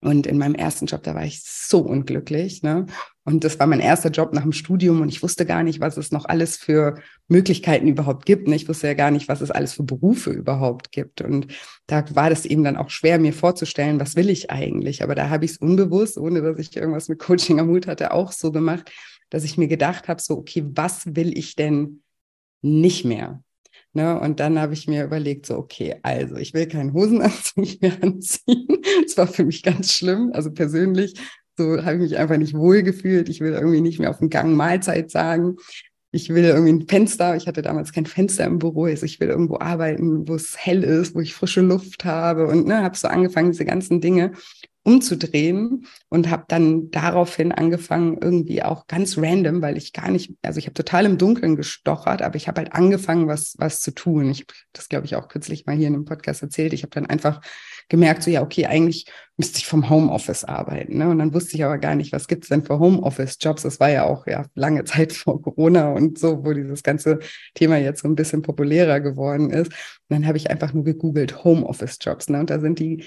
und 0.00 0.28
in 0.28 0.38
meinem 0.38 0.54
ersten 0.54 0.86
Job, 0.86 1.02
da 1.02 1.14
war 1.14 1.24
ich 1.24 1.42
so 1.42 1.80
unglücklich. 1.80 2.62
Ne? 2.62 2.86
Und 3.24 3.42
das 3.42 3.58
war 3.58 3.66
mein 3.66 3.80
erster 3.80 4.10
Job 4.10 4.32
nach 4.32 4.42
dem 4.42 4.52
Studium 4.52 5.00
und 5.00 5.08
ich 5.08 5.22
wusste 5.24 5.44
gar 5.44 5.64
nicht, 5.64 5.80
was 5.80 5.96
es 5.96 6.12
noch 6.12 6.24
alles 6.24 6.56
für 6.56 7.00
Möglichkeiten 7.26 7.88
überhaupt 7.88 8.24
gibt. 8.24 8.46
Ne? 8.46 8.54
Ich 8.54 8.68
wusste 8.68 8.86
ja 8.86 8.94
gar 8.94 9.10
nicht, 9.10 9.28
was 9.28 9.40
es 9.40 9.50
alles 9.50 9.72
für 9.72 9.82
Berufe 9.82 10.30
überhaupt 10.30 10.92
gibt. 10.92 11.20
Und 11.20 11.48
da 11.88 12.04
war 12.14 12.30
das 12.30 12.46
eben 12.46 12.62
dann 12.62 12.76
auch 12.76 12.90
schwer, 12.90 13.18
mir 13.18 13.32
vorzustellen, 13.32 13.98
was 13.98 14.14
will 14.14 14.30
ich 14.30 14.52
eigentlich. 14.52 15.02
Aber 15.02 15.16
da 15.16 15.30
habe 15.30 15.44
ich 15.44 15.52
es 15.52 15.58
unbewusst, 15.58 16.16
ohne 16.16 16.42
dass 16.42 16.58
ich 16.58 16.76
irgendwas 16.76 17.08
mit 17.08 17.18
Coaching 17.18 17.58
am 17.58 17.68
Hut 17.68 17.88
hatte, 17.88 18.12
auch 18.12 18.30
so 18.30 18.52
gemacht, 18.52 18.92
dass 19.30 19.42
ich 19.42 19.58
mir 19.58 19.68
gedacht 19.68 20.06
habe, 20.06 20.22
so, 20.22 20.38
okay, 20.38 20.64
was 20.64 21.16
will 21.16 21.36
ich 21.36 21.56
denn 21.56 22.02
nicht 22.62 23.04
mehr? 23.04 23.42
Ne? 23.94 24.18
Und 24.20 24.38
dann 24.40 24.58
habe 24.58 24.74
ich 24.74 24.86
mir 24.86 25.04
überlegt, 25.04 25.46
so, 25.46 25.56
okay, 25.56 25.96
also 26.02 26.36
ich 26.36 26.54
will 26.54 26.66
keinen 26.66 26.92
Hosenanzug 26.92 27.66
mehr 27.80 28.02
anziehen. 28.02 28.68
Das 29.02 29.16
war 29.16 29.26
für 29.26 29.44
mich 29.44 29.62
ganz 29.62 29.92
schlimm. 29.92 30.30
Also 30.34 30.50
persönlich, 30.52 31.14
so 31.56 31.84
habe 31.84 31.94
ich 31.94 32.02
mich 32.10 32.18
einfach 32.18 32.36
nicht 32.36 32.54
wohl 32.54 32.82
gefühlt. 32.82 33.28
Ich 33.28 33.40
will 33.40 33.52
irgendwie 33.52 33.80
nicht 33.80 33.98
mehr 33.98 34.10
auf 34.10 34.18
dem 34.18 34.30
Gang 34.30 34.54
Mahlzeit 34.54 35.10
sagen. 35.10 35.56
Ich 36.10 36.30
will 36.30 36.44
irgendwie 36.44 36.72
ein 36.72 36.88
Fenster. 36.88 37.36
Ich 37.36 37.46
hatte 37.46 37.62
damals 37.62 37.92
kein 37.92 38.06
Fenster 38.06 38.44
im 38.44 38.58
Büro. 38.58 38.84
Also 38.84 39.04
ich 39.06 39.20
will 39.20 39.28
irgendwo 39.28 39.58
arbeiten, 39.58 40.28
wo 40.28 40.34
es 40.34 40.56
hell 40.56 40.84
ist, 40.84 41.14
wo 41.14 41.20
ich 41.20 41.34
frische 41.34 41.60
Luft 41.60 42.04
habe 42.04 42.46
und 42.46 42.66
ne, 42.66 42.82
habe 42.82 42.96
so 42.96 43.08
angefangen, 43.08 43.52
diese 43.52 43.64
ganzen 43.64 44.00
Dinge 44.00 44.32
umzudrehen 44.88 45.86
und 46.08 46.30
habe 46.30 46.44
dann 46.48 46.90
daraufhin 46.90 47.52
angefangen, 47.52 48.16
irgendwie 48.22 48.62
auch 48.62 48.86
ganz 48.86 49.18
random, 49.18 49.60
weil 49.60 49.76
ich 49.76 49.92
gar 49.92 50.10
nicht, 50.10 50.32
also 50.40 50.58
ich 50.58 50.64
habe 50.64 50.72
total 50.72 51.04
im 51.04 51.18
Dunkeln 51.18 51.56
gestochert, 51.56 52.22
aber 52.22 52.36
ich 52.36 52.48
habe 52.48 52.62
halt 52.62 52.72
angefangen, 52.72 53.28
was, 53.28 53.54
was 53.58 53.82
zu 53.82 53.90
tun. 53.90 54.30
Ich 54.30 54.40
habe 54.40 54.54
das, 54.72 54.88
glaube 54.88 55.04
ich, 55.04 55.14
auch 55.14 55.28
kürzlich 55.28 55.66
mal 55.66 55.76
hier 55.76 55.88
in 55.88 55.94
einem 55.94 56.06
Podcast 56.06 56.42
erzählt. 56.42 56.72
Ich 56.72 56.84
habe 56.84 56.90
dann 56.90 57.04
einfach 57.04 57.42
gemerkt, 57.90 58.22
so 58.22 58.30
ja, 58.30 58.40
okay, 58.40 58.64
eigentlich 58.64 59.06
müsste 59.36 59.58
ich 59.58 59.66
vom 59.66 59.90
Homeoffice 59.90 60.44
arbeiten. 60.44 60.96
Ne? 60.98 61.08
Und 61.08 61.18
dann 61.18 61.34
wusste 61.34 61.56
ich 61.56 61.64
aber 61.64 61.78
gar 61.78 61.94
nicht, 61.94 62.12
was 62.12 62.26
gibt's 62.26 62.48
denn 62.48 62.64
für 62.64 62.78
Homeoffice-Jobs? 62.78 63.62
Das 63.62 63.78
war 63.80 63.90
ja 63.90 64.04
auch 64.04 64.26
ja 64.26 64.46
lange 64.54 64.84
Zeit 64.84 65.12
vor 65.14 65.42
Corona 65.42 65.92
und 65.92 66.18
so, 66.18 66.44
wo 66.44 66.54
dieses 66.54 66.82
ganze 66.82 67.18
Thema 67.54 67.76
jetzt 67.76 68.02
so 68.02 68.08
ein 68.08 68.14
bisschen 68.14 68.40
populärer 68.40 69.00
geworden 69.00 69.50
ist. 69.50 69.68
Und 69.68 69.76
dann 70.08 70.26
habe 70.26 70.38
ich 70.38 70.50
einfach 70.50 70.72
nur 70.72 70.84
gegoogelt 70.84 71.44
Homeoffice-Jobs. 71.44 72.30
Ne? 72.30 72.40
Und 72.40 72.50
da 72.50 72.58
sind 72.58 72.78
die 72.78 73.04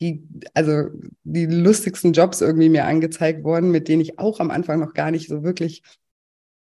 die, 0.00 0.26
also 0.54 0.88
die 1.24 1.46
lustigsten 1.46 2.12
Jobs 2.12 2.40
irgendwie 2.40 2.68
mir 2.68 2.86
angezeigt 2.86 3.44
worden, 3.44 3.70
mit 3.70 3.88
denen 3.88 4.00
ich 4.00 4.18
auch 4.18 4.40
am 4.40 4.50
Anfang 4.50 4.80
noch 4.80 4.94
gar 4.94 5.10
nicht 5.10 5.28
so 5.28 5.42
wirklich 5.42 5.82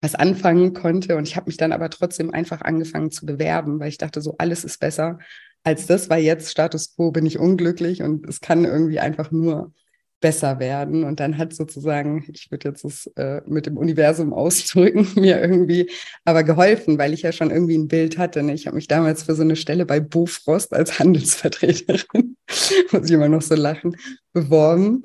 was 0.00 0.14
anfangen 0.14 0.72
konnte. 0.72 1.16
Und 1.16 1.28
ich 1.28 1.36
habe 1.36 1.46
mich 1.46 1.56
dann 1.56 1.72
aber 1.72 1.90
trotzdem 1.90 2.30
einfach 2.32 2.62
angefangen 2.62 3.10
zu 3.10 3.26
bewerben, 3.26 3.78
weil 3.80 3.88
ich 3.88 3.98
dachte, 3.98 4.20
so 4.20 4.36
alles 4.38 4.64
ist 4.64 4.80
besser 4.80 5.18
als 5.66 5.86
das, 5.86 6.08
weil 6.08 6.22
jetzt 6.22 6.50
Status 6.50 6.94
quo 6.94 7.10
bin 7.10 7.26
ich 7.26 7.40
unglücklich 7.40 8.00
und 8.02 8.24
es 8.28 8.40
kann 8.40 8.64
irgendwie 8.64 9.00
einfach 9.00 9.32
nur 9.32 9.72
besser 10.20 10.58
werden. 10.58 11.04
Und 11.04 11.20
dann 11.20 11.38
hat 11.38 11.52
sozusagen, 11.52 12.24
ich 12.32 12.50
würde 12.50 12.68
jetzt 12.68 12.84
das 12.84 13.06
äh, 13.16 13.42
mit 13.46 13.66
dem 13.66 13.76
Universum 13.76 14.32
ausdrücken, 14.32 15.08
mir 15.20 15.40
irgendwie 15.40 15.90
aber 16.24 16.42
geholfen, 16.42 16.98
weil 16.98 17.12
ich 17.12 17.22
ja 17.22 17.32
schon 17.32 17.50
irgendwie 17.50 17.76
ein 17.76 17.88
Bild 17.88 18.18
hatte. 18.18 18.42
Ne? 18.42 18.54
Ich 18.54 18.66
habe 18.66 18.76
mich 18.76 18.88
damals 18.88 19.24
für 19.24 19.34
so 19.34 19.42
eine 19.42 19.56
Stelle 19.56 19.86
bei 19.86 20.00
Bofrost 20.00 20.72
als 20.72 20.98
Handelsvertreterin, 20.98 22.36
muss 22.92 23.04
ich 23.04 23.10
immer 23.10 23.28
noch 23.28 23.42
so 23.42 23.54
lachen, 23.54 23.96
beworben 24.32 25.02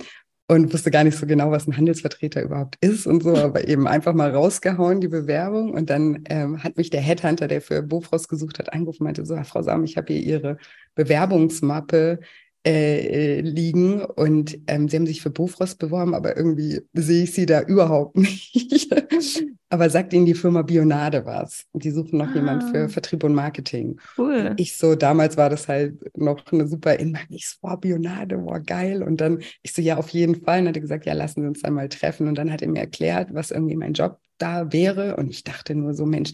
und 0.52 0.74
wusste 0.74 0.91
gar 0.91 1.06
nicht 1.06 1.17
so 1.17 1.26
genau, 1.26 1.50
was 1.50 1.65
ein 1.65 1.78
Handelsvertreter 1.78 2.41
überhaupt 2.41 2.78
ist 2.82 3.08
und 3.08 3.24
so, 3.24 3.36
aber 3.38 3.67
eben 3.67 3.88
einfach 3.88 4.13
mal 4.13 4.32
rausgehauen, 4.32 5.00
die 5.00 5.08
Bewerbung. 5.08 5.74
Und 5.74 5.89
dann 5.89 6.24
ähm, 6.30 6.62
hat 6.62 6.76
mich 6.76 6.89
der 6.89 7.02
Headhunter, 7.02 7.47
der 7.47 7.62
für 7.62 7.82
Bofrost 7.82 8.28
gesucht 8.28 8.60
hat, 8.60 8.74
angerufen 8.74 9.04
und 9.04 9.06
meinte 9.06 9.26
so, 9.26 9.41
Frau 9.43 9.62
Sam, 9.62 9.84
ich 9.86 9.95
habe 9.95 10.12
hier 10.13 10.21
Ihre 10.21 10.58
Bewerbungsmappe 10.95 12.19
äh, 12.65 13.39
äh, 13.39 13.41
liegen 13.41 14.04
und 14.04 14.60
ähm, 14.67 14.88
sie 14.88 14.97
haben 14.97 15.08
sich 15.08 15.21
für 15.21 15.32
Bofrost 15.32 15.80
beworben, 15.80 16.13
aber 16.13 16.38
irgendwie 16.38 16.82
sehe 16.93 17.24
ich 17.24 17.34
sie 17.34 17.47
da 17.47 17.62
überhaupt 17.62 18.15
nicht. 18.17 18.93
aber 19.69 19.89
sagt 19.89 20.13
ihnen 20.13 20.28
die 20.28 20.36
Firma 20.36 20.62
Bionade 20.62 21.26
was 21.26 21.65
und 21.71 21.84
die 21.84 21.89
suchen 21.89 22.19
noch 22.19 22.28
ah. 22.28 22.36
jemand 22.36 22.63
für 22.65 22.84
ah. 22.84 22.88
Vertrieb 22.88 23.24
und 23.24 23.34
Marketing. 23.34 24.00
Cool. 24.15 24.54
Ich 24.58 24.78
so, 24.78 24.93
damals 24.93 25.38
war 25.38 25.50
das 25.50 25.67
halt 25.67 26.15
noch 26.15 26.45
eine 26.52 26.67
super 26.67 27.00
Inmach. 27.00 27.26
Ich 27.30 27.50
so, 27.50 27.58
wow, 27.62 27.80
Bionade, 27.80 28.43
wow, 28.43 28.60
geil. 28.63 29.02
Und 29.02 29.21
dann, 29.21 29.41
ich 29.63 29.74
so, 29.74 29.82
ja, 29.82 29.97
auf 29.97 30.10
jeden 30.10 30.43
Fall. 30.43 30.62
Und 30.62 30.67
hat 30.67 30.76
er 30.76 30.82
gesagt, 30.82 31.06
ja, 31.06 31.13
lassen 31.13 31.41
Sie 31.41 31.47
uns 31.47 31.63
einmal 31.63 31.89
treffen. 31.89 32.28
Und 32.28 32.36
dann 32.36 32.52
hat 32.52 32.62
er 32.62 32.67
mir 32.67 32.82
erklärt, 32.82 33.34
was 33.34 33.50
irgendwie 33.50 33.76
mein 33.76 33.93
Job 33.93 34.19
da 34.38 34.71
wäre. 34.71 35.15
Und 35.15 35.30
ich 35.30 35.43
dachte 35.43 35.74
nur 35.74 35.93
so, 35.93 36.06
Mensch, 36.06 36.34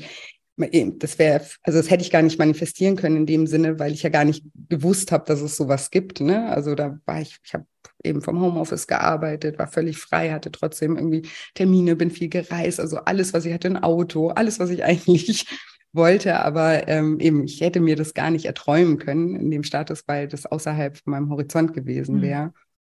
das 0.58 1.20
wäre, 1.20 1.46
also 1.62 1.78
das 1.80 1.90
hätte 1.90 2.04
ich 2.04 2.12
gar 2.12 2.24
nicht 2.24 2.40
manifestieren 2.40 2.96
können 2.96 3.16
in 3.16 3.26
dem 3.28 3.48
Sinne, 3.48 3.78
weil 3.78 3.94
ich 3.94 4.04
ja 4.04 4.10
gar 4.10 4.26
nicht 4.26 4.44
gewusst 4.70 5.12
habe, 5.12 5.26
dass 5.26 5.42
es 5.42 5.56
sowas 5.56 5.92
gibt. 5.92 6.20
Ne? 6.20 6.50
Also 6.50 6.74
da 6.74 7.00
war 7.06 7.22
ich, 7.22 7.38
ich 7.44 7.54
habe 7.54 7.66
eben 8.04 8.22
vom 8.22 8.42
Homeoffice 8.42 8.88
gearbeitet, 8.88 9.60
war 9.60 9.68
völlig 9.68 9.98
frei, 9.98 10.32
hatte 10.32 10.52
trotzdem 10.52 10.98
irgendwie 10.98 11.30
Termine, 11.54 11.96
bin 11.96 12.10
viel 12.10 12.30
gereist, 12.30 12.80
also 12.80 12.98
alles, 12.98 13.34
was 13.34 13.46
ich 13.46 13.54
hatte, 13.54 13.68
ein 13.68 13.84
Auto, 13.84 14.30
alles, 14.30 14.60
was 14.60 14.72
ich 14.72 14.84
eigentlich 14.84 15.46
wollte, 15.94 16.40
aber 16.40 16.88
ähm, 16.88 17.20
eben, 17.20 17.44
ich 17.44 17.62
hätte 17.62 17.80
mir 17.80 17.96
das 17.96 18.14
gar 18.14 18.32
nicht 18.32 18.46
erträumen 18.46 18.98
können 18.98 19.36
in 19.36 19.52
dem 19.52 19.64
Status, 19.64 20.04
weil 20.08 20.28
das 20.28 20.46
außerhalb 20.46 20.98
von 20.98 21.12
meinem 21.12 21.30
Horizont 21.30 21.74
gewesen 21.74 22.22
wäre. 22.22 22.48
Mhm. 22.48 22.54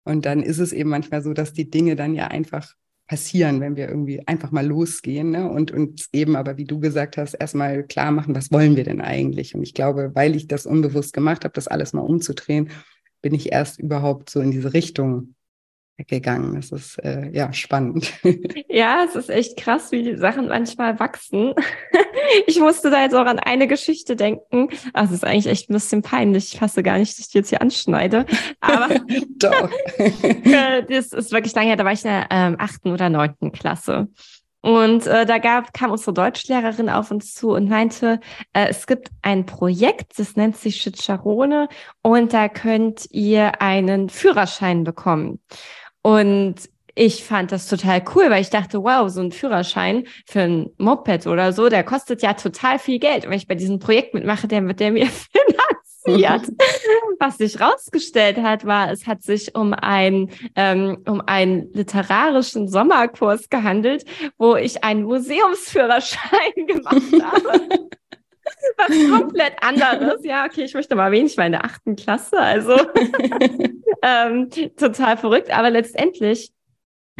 Und 0.05 0.25
dann 0.25 0.43
ist 0.43 0.59
es 0.59 0.73
eben 0.73 0.89
manchmal 0.89 1.21
so, 1.21 1.33
dass 1.33 1.53
die 1.53 1.69
Dinge 1.69 1.95
dann 1.95 2.15
ja 2.15 2.27
einfach 2.27 2.73
passieren, 3.09 3.59
wenn 3.59 3.75
wir 3.75 3.89
irgendwie 3.89 4.25
einfach 4.27 4.51
mal 4.51 4.65
losgehen 4.65 5.31
ne? 5.31 5.49
und 5.49 5.71
uns 5.71 6.09
eben 6.13 6.35
aber, 6.35 6.57
wie 6.57 6.65
du 6.65 6.79
gesagt 6.79 7.17
hast, 7.17 7.33
erstmal 7.33 7.83
klar 7.83 8.11
machen, 8.11 8.35
was 8.35 8.51
wollen 8.51 8.77
wir 8.77 8.83
denn 8.83 9.01
eigentlich? 9.01 9.55
Und 9.55 9.63
ich 9.63 9.73
glaube, 9.73 10.11
weil 10.13 10.35
ich 10.35 10.47
das 10.47 10.67
unbewusst 10.67 11.11
gemacht 11.11 11.43
habe, 11.43 11.53
das 11.53 11.67
alles 11.67 11.91
mal 11.91 12.01
umzudrehen, 12.01 12.69
bin 13.23 13.33
ich 13.33 13.51
erst 13.51 13.79
überhaupt 13.79 14.29
so 14.29 14.39
in 14.41 14.51
diese 14.51 14.73
Richtung 14.73 15.33
gegangen. 16.07 16.55
Das 16.55 16.71
ist 16.71 16.97
äh, 16.99 17.29
ja 17.31 17.51
spannend. 17.53 18.13
Ja, 18.71 19.03
es 19.03 19.15
ist 19.15 19.29
echt 19.29 19.57
krass, 19.57 19.91
wie 19.91 20.03
die 20.03 20.15
Sachen 20.15 20.47
manchmal 20.47 20.99
wachsen. 20.99 21.53
ich 22.47 22.59
musste 22.59 22.89
da 22.89 23.01
jetzt 23.01 23.15
auch 23.15 23.25
an 23.25 23.39
eine 23.39 23.67
Geschichte 23.67 24.15
denken. 24.15 24.69
Ach, 24.93 25.03
das 25.03 25.11
ist 25.11 25.25
eigentlich 25.25 25.47
echt 25.47 25.69
ein 25.69 25.73
bisschen 25.73 26.01
peinlich. 26.01 26.53
Ich 26.53 26.59
fasse 26.59 26.83
gar 26.83 26.97
nicht, 26.97 27.11
dass 27.11 27.19
ich 27.19 27.31
die 27.31 27.39
jetzt 27.39 27.49
hier 27.49 27.61
anschneide. 27.61 28.25
Aber 28.61 28.89
doch. 29.37 29.69
Äh, 29.97 30.83
das 30.87 31.13
ist 31.13 31.31
wirklich 31.31 31.55
lange 31.55 31.67
her. 31.67 31.77
Da 31.77 31.85
war 31.85 31.93
ich 31.93 32.05
in 32.05 32.11
der 32.11 32.27
ähm, 32.29 32.55
achten 32.59 32.91
oder 32.91 33.09
neunten 33.09 33.51
Klasse. 33.51 34.07
Und 34.61 35.07
äh, 35.07 35.25
da 35.25 35.37
gab, 35.37 35.73
kam 35.73 35.91
unsere 35.91 36.13
Deutschlehrerin 36.13 36.89
auf 36.89 37.11
uns 37.11 37.33
zu 37.33 37.51
und 37.51 37.69
meinte, 37.69 38.19
äh, 38.53 38.67
es 38.67 38.87
gibt 38.87 39.09
ein 39.21 39.45
Projekt, 39.45 40.19
das 40.19 40.35
nennt 40.35 40.57
sich 40.57 40.81
Chicharone 40.81 41.69
und 42.01 42.33
da 42.33 42.49
könnt 42.49 43.07
ihr 43.11 43.61
einen 43.61 44.09
Führerschein 44.09 44.83
bekommen. 44.83 45.39
Und 46.01 46.55
ich 46.95 47.23
fand 47.23 47.51
das 47.51 47.67
total 47.67 48.03
cool, 48.13 48.29
weil 48.29 48.41
ich 48.41 48.49
dachte, 48.49 48.83
wow, 48.83 49.09
so 49.09 49.21
ein 49.21 49.31
Führerschein 49.31 50.05
für 50.25 50.41
ein 50.41 50.69
Moped 50.77 51.27
oder 51.27 51.53
so, 51.53 51.69
der 51.69 51.83
kostet 51.83 52.21
ja 52.21 52.33
total 52.33 52.77
viel 52.77 52.99
Geld. 52.99 53.23
Und 53.23 53.31
wenn 53.31 53.37
ich 53.37 53.47
bei 53.47 53.55
diesem 53.55 53.79
Projekt 53.79 54.13
mitmache, 54.13 54.47
der 54.47 54.65
wird 54.67 54.79
der 54.79 54.91
mir 54.91 55.07
finanziert. 56.05 56.51
Was 57.19 57.37
sich 57.37 57.59
rausgestellt 57.59 58.37
hat, 58.37 58.65
war, 58.65 58.91
es 58.91 59.07
hat 59.07 59.21
sich 59.21 59.55
um, 59.55 59.73
ein, 59.73 60.29
ähm, 60.55 61.03
um 61.07 61.21
einen 61.25 61.71
literarischen 61.73 62.67
Sommerkurs 62.67 63.49
gehandelt, 63.49 64.05
wo 64.37 64.55
ich 64.55 64.83
einen 64.83 65.03
Museumsführerschein 65.03 66.51
gemacht 66.67 67.23
habe. 67.23 67.89
was 68.77 69.19
komplett 69.19 69.53
anderes. 69.61 70.23
Ja, 70.23 70.45
okay, 70.45 70.63
ich 70.63 70.73
möchte 70.73 70.95
mal 70.95 71.07
erwähnen, 71.07 71.27
ich 71.27 71.37
war 71.37 71.45
in 71.45 71.53
der 71.53 71.65
achten 71.65 71.95
Klasse, 71.95 72.39
also 72.39 72.73
ähm, 74.01 74.49
total 74.77 75.17
verrückt. 75.17 75.51
Aber 75.51 75.69
letztendlich 75.69 76.51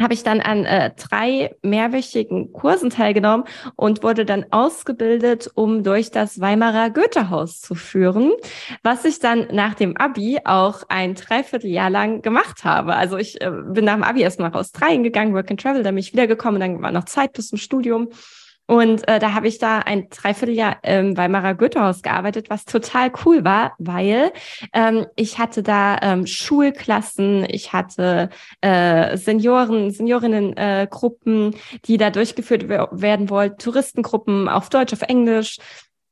habe 0.00 0.14
ich 0.14 0.22
dann 0.22 0.40
an 0.40 0.64
äh, 0.64 0.90
drei 0.96 1.54
mehrwöchigen 1.62 2.52
Kursen 2.52 2.90
teilgenommen 2.90 3.44
und 3.76 4.02
wurde 4.02 4.24
dann 4.24 4.46
ausgebildet, 4.50 5.50
um 5.54 5.82
durch 5.82 6.10
das 6.10 6.40
Weimarer 6.40 6.90
Goethehaus 6.90 7.60
zu 7.60 7.74
führen, 7.74 8.32
was 8.82 9.04
ich 9.04 9.20
dann 9.20 9.48
nach 9.52 9.74
dem 9.74 9.96
Abi 9.96 10.38
auch 10.44 10.84
ein 10.88 11.14
Dreivierteljahr 11.14 11.90
lang 11.90 12.22
gemacht 12.22 12.64
habe. 12.64 12.96
Also 12.96 13.18
ich 13.18 13.40
äh, 13.40 13.50
bin 13.50 13.84
nach 13.84 13.94
dem 13.94 14.02
Abi 14.02 14.22
erstmal 14.22 14.50
nach 14.50 14.58
Australien 14.58 15.02
gegangen, 15.02 15.34
Work 15.34 15.50
and 15.50 15.60
Travel, 15.60 15.82
dann 15.82 15.94
bin 15.94 16.02
ich 16.02 16.12
wiedergekommen, 16.12 16.60
dann 16.60 16.82
war 16.82 16.92
noch 16.92 17.04
Zeit 17.04 17.34
bis 17.34 17.48
zum 17.48 17.58
Studium. 17.58 18.08
Und 18.70 19.08
äh, 19.08 19.18
da 19.18 19.34
habe 19.34 19.48
ich 19.48 19.58
da 19.58 19.80
ein 19.80 20.08
Dreivierteljahr 20.10 20.76
im 20.84 21.16
Weimarer 21.16 21.54
Goethehaus 21.54 22.02
gearbeitet, 22.02 22.50
was 22.50 22.66
total 22.66 23.10
cool 23.24 23.44
war, 23.44 23.72
weil 23.78 24.30
ähm, 24.72 25.06
ich 25.16 25.40
hatte 25.40 25.64
da 25.64 25.98
ähm, 26.00 26.24
Schulklassen, 26.24 27.44
ich 27.48 27.72
hatte 27.72 28.28
äh, 28.60 29.16
Senioren, 29.16 29.90
Seniorinnengruppen, 29.90 31.52
äh, 31.52 31.56
die 31.86 31.96
da 31.96 32.10
durchgeführt 32.10 32.68
werden 32.68 33.28
wollten, 33.28 33.58
Touristengruppen 33.58 34.48
auf 34.48 34.68
Deutsch, 34.68 34.92
auf 34.92 35.02
Englisch. 35.02 35.58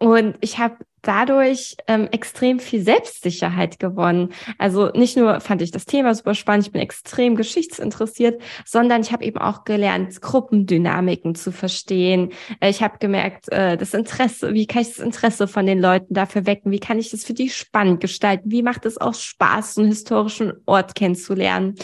Und 0.00 0.34
ich 0.40 0.58
habe 0.58 0.78
dadurch 1.08 1.74
ähm, 1.86 2.06
extrem 2.12 2.60
viel 2.60 2.82
Selbstsicherheit 2.82 3.78
gewonnen. 3.78 4.28
Also 4.58 4.90
nicht 4.90 5.16
nur 5.16 5.40
fand 5.40 5.62
ich 5.62 5.70
das 5.70 5.86
Thema 5.86 6.14
super 6.14 6.34
spannend, 6.34 6.66
ich 6.66 6.72
bin 6.72 6.82
extrem 6.82 7.34
geschichtsinteressiert, 7.34 8.42
sondern 8.66 9.00
ich 9.00 9.10
habe 9.10 9.24
eben 9.24 9.38
auch 9.38 9.64
gelernt, 9.64 10.20
Gruppendynamiken 10.20 11.34
zu 11.34 11.50
verstehen. 11.50 12.32
Äh, 12.60 12.68
ich 12.68 12.82
habe 12.82 12.98
gemerkt, 12.98 13.50
äh, 13.50 13.78
das 13.78 13.94
Interesse, 13.94 14.52
wie 14.52 14.66
kann 14.66 14.82
ich 14.82 14.88
das 14.88 14.98
Interesse 14.98 15.48
von 15.48 15.64
den 15.64 15.80
Leuten 15.80 16.12
dafür 16.12 16.44
wecken? 16.44 16.70
Wie 16.70 16.78
kann 16.78 16.98
ich 16.98 17.10
das 17.10 17.24
für 17.24 17.32
die 17.32 17.48
spannend 17.48 18.00
gestalten? 18.00 18.50
Wie 18.50 18.62
macht 18.62 18.84
es 18.84 19.00
auch 19.00 19.14
Spaß, 19.14 19.78
einen 19.78 19.88
historischen 19.88 20.52
Ort 20.66 20.94
kennenzulernen? 20.94 21.76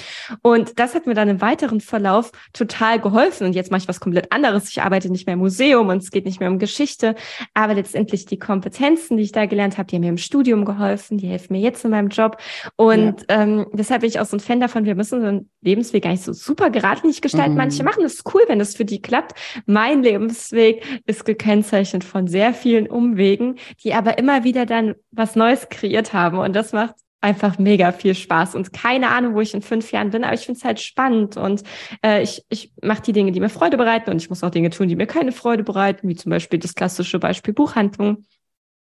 Und 0.43 0.79
das 0.79 0.95
hat 0.95 1.07
mir 1.07 1.15
dann 1.15 1.31
im 1.31 1.41
weiteren 1.41 1.81
Verlauf 1.81 2.31
total 2.53 3.01
geholfen. 3.01 3.47
Und 3.47 3.55
jetzt 3.55 3.71
mache 3.71 3.81
ich 3.81 3.89
was 3.89 4.01
komplett 4.01 4.33
anderes. 4.33 4.69
Ich 4.69 4.83
arbeite 4.83 5.11
nicht 5.11 5.27
mehr 5.27 5.35
im 5.35 5.41
Museum 5.41 5.89
und 5.89 6.03
es 6.03 6.11
geht 6.11 6.27
nicht 6.27 6.41
mehr 6.41 6.51
um 6.51 6.59
Geschichte, 6.59 7.15
aber 7.55 7.73
letztendlich 7.73 8.27
die 8.27 8.39
Kompetenz 8.39 9.14
Kompetenzen, 9.15 9.17
die 9.17 9.23
ich 9.23 9.33
da 9.33 9.47
gelernt 9.47 9.79
habe, 9.79 9.87
die 9.87 9.97
haben 9.97 10.03
mir 10.03 10.09
im 10.09 10.19
Studium 10.19 10.65
geholfen, 10.65 11.19
die 11.19 11.29
helfen 11.29 11.53
mir 11.55 11.61
jetzt 11.61 11.85
in 11.85 11.91
meinem 11.91 12.09
Job. 12.09 12.39
Und 12.77 13.25
ja. 13.29 13.43
ähm, 13.43 13.67
deshalb 13.73 14.01
bin 14.01 14.11
ich 14.11 14.21
auch 14.21 14.27
so 14.27 14.37
ein 14.37 14.41
Fan 14.41 14.61
davon, 14.61 14.85
wir 14.85 14.95
müssen 14.95 15.17
unseren 15.17 15.51
Lebensweg 15.61 16.05
gar 16.05 16.11
nicht 16.11 16.25
so 16.25 16.33
super 16.33 16.71
geradlinig 16.71 17.21
gestalten. 17.21 17.53
Mhm. 17.53 17.59
Manche 17.59 17.85
machen 17.85 18.03
das 18.03 18.23
cool, 18.33 18.43
wenn 18.49 18.59
das 18.59 18.75
für 18.75 18.85
die 18.85 19.01
klappt. 19.01 19.39
Mein 19.67 20.03
Lebensweg 20.03 20.85
ist 21.07 21.25
gekennzeichnet 21.25 22.05
von 22.05 22.27
sehr 22.27 22.55
vielen 22.55 22.89
Umwegen, 22.89 23.57
die 23.83 23.95
aber 23.95 24.19
immer 24.19 24.45
wieder 24.45 24.67
dann 24.67 24.95
was 25.11 25.37
Neues 25.37 25.69
kreiert 25.69 26.13
haben. 26.13 26.39
Und 26.39 26.55
das 26.55 26.73
macht 26.73 26.95
einfach 27.25 27.59
mega 27.59 27.91
viel 27.93 28.15
Spaß 28.15 28.55
und 28.55 28.75
keine 28.75 29.09
Ahnung, 29.09 29.35
wo 29.35 29.41
ich 29.41 29.55
in 29.55 29.63
fünf 29.63 29.91
Jahren 29.93 30.11
bin, 30.11 30.25
aber 30.25 30.35
ich 30.35 30.43
finde 30.43 30.59
es 30.59 30.65
halt 30.65 30.79
spannend 30.79 31.39
und 31.39 31.63
äh, 32.05 32.23
ich, 32.23 32.45
ich 32.51 32.71
mache 32.83 33.01
die 33.01 33.13
Dinge, 33.13 33.33
die 33.33 33.41
mir 33.41 33.49
Freude 33.49 33.79
bereiten 33.79 34.11
und 34.11 34.19
ich 34.19 34.29
muss 34.29 34.45
auch 34.45 34.51
Dinge 34.51 34.69
tun, 34.69 34.89
die 34.89 34.95
mir 34.95 35.07
keine 35.07 35.33
Freude 35.33 35.65
bereiten, 35.65 36.07
wie 36.07 36.17
zum 36.17 36.29
Beispiel 36.29 36.59
das 36.59 36.75
klassische 36.75 37.19
Beispiel 37.19 37.55
Buchhandlung. 37.55 38.27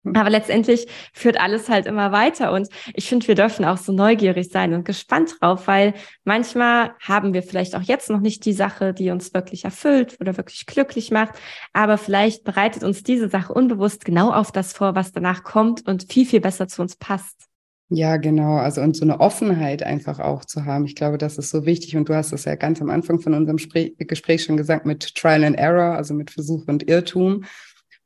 Hm. 0.05 0.17
Aber 0.17 0.31
letztendlich 0.31 0.87
führt 1.13 1.41
alles 1.41 1.69
halt 1.69 1.87
immer 1.87 2.13
weiter. 2.13 2.53
Und 2.53 2.69
ich 2.95 3.09
finde, 3.09 3.29
wir 3.29 3.35
dürfen 3.35 3.65
auch 3.65 3.77
so 3.77 3.93
neugierig 3.93 4.49
sein 4.51 4.75
und 4.75 4.85
gespannt 4.85 5.37
drauf, 5.41 5.67
weil 5.67 5.95
manchmal 6.25 6.93
haben 7.01 7.35
wir 7.35 7.43
vielleicht 7.43 7.77
auch 7.77 7.83
jetzt 7.83 8.11
noch 8.11 8.21
nicht 8.21 8.45
die 8.45 8.53
Sache, 8.53 8.93
die 8.93 9.11
uns 9.11 9.35
wirklich 9.35 9.65
erfüllt 9.65 10.17
oder 10.21 10.37
wirklich 10.37 10.67
glücklich 10.67 11.11
macht. 11.11 11.35
Aber 11.73 11.99
vielleicht 11.99 12.45
bereitet 12.45 12.83
uns 12.83 13.03
diese 13.03 13.29
Sache 13.29 13.53
unbewusst 13.53 14.05
genau 14.05 14.33
auf 14.33 14.53
das 14.53 14.73
vor, 14.73 14.95
was 14.95 15.13
danach 15.13 15.45
kommt 15.45 15.87
und 15.87 16.13
viel, 16.13 16.27
viel 16.27 16.41
besser 16.41 16.69
zu 16.69 16.83
uns 16.83 16.97
passt. 16.97 17.49
Ja, 17.95 18.17
genau. 18.17 18.57
Also 18.57 18.81
und 18.81 18.97
so 18.97 19.05
eine 19.05 19.21
Offenheit 19.21 19.83
einfach 19.83 20.19
auch 20.19 20.47
zu 20.47 20.65
haben. 20.65 20.87
Ich 20.87 20.95
glaube, 20.95 21.19
das 21.19 21.37
ist 21.37 21.51
so 21.51 21.67
wichtig. 21.67 21.95
Und 21.95 22.09
du 22.09 22.15
hast 22.15 22.33
es 22.33 22.47
ja 22.47 22.55
ganz 22.55 22.81
am 22.81 22.89
Anfang 22.89 23.21
von 23.21 23.35
unserem 23.35 23.59
Gespräch 23.59 24.45
schon 24.45 24.57
gesagt 24.57 24.87
mit 24.87 25.15
Trial 25.15 25.45
and 25.45 25.59
Error, 25.59 25.95
also 25.95 26.15
mit 26.15 26.31
Versuch 26.31 26.67
und 26.69 26.89
Irrtum. 26.89 27.45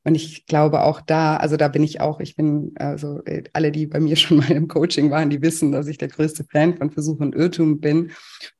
Und 0.07 0.15
ich 0.15 0.47
glaube 0.47 0.85
auch 0.85 1.01
da, 1.01 1.37
also 1.37 1.57
da 1.57 1.67
bin 1.67 1.83
ich 1.83 2.01
auch, 2.01 2.21
ich 2.21 2.37
bin, 2.37 2.71
also 2.77 3.25
äh, 3.25 3.43
alle, 3.53 3.73
die 3.73 3.87
bei 3.87 3.99
mir 3.99 4.15
schon 4.17 4.37
mal 4.37 4.53
im 4.53 4.69
Coaching 4.69 5.11
waren, 5.11 5.31
die 5.31 5.43
wissen, 5.43 5.73
dass 5.73 5.89
ich 5.89 5.99
der 5.99 6.07
größte 6.07 6.45
Fan 6.45 6.77
von 6.77 6.93
Versuch 6.93 7.19
und 7.19 7.35
Irrtum 7.35 7.81
bin. 7.81 8.13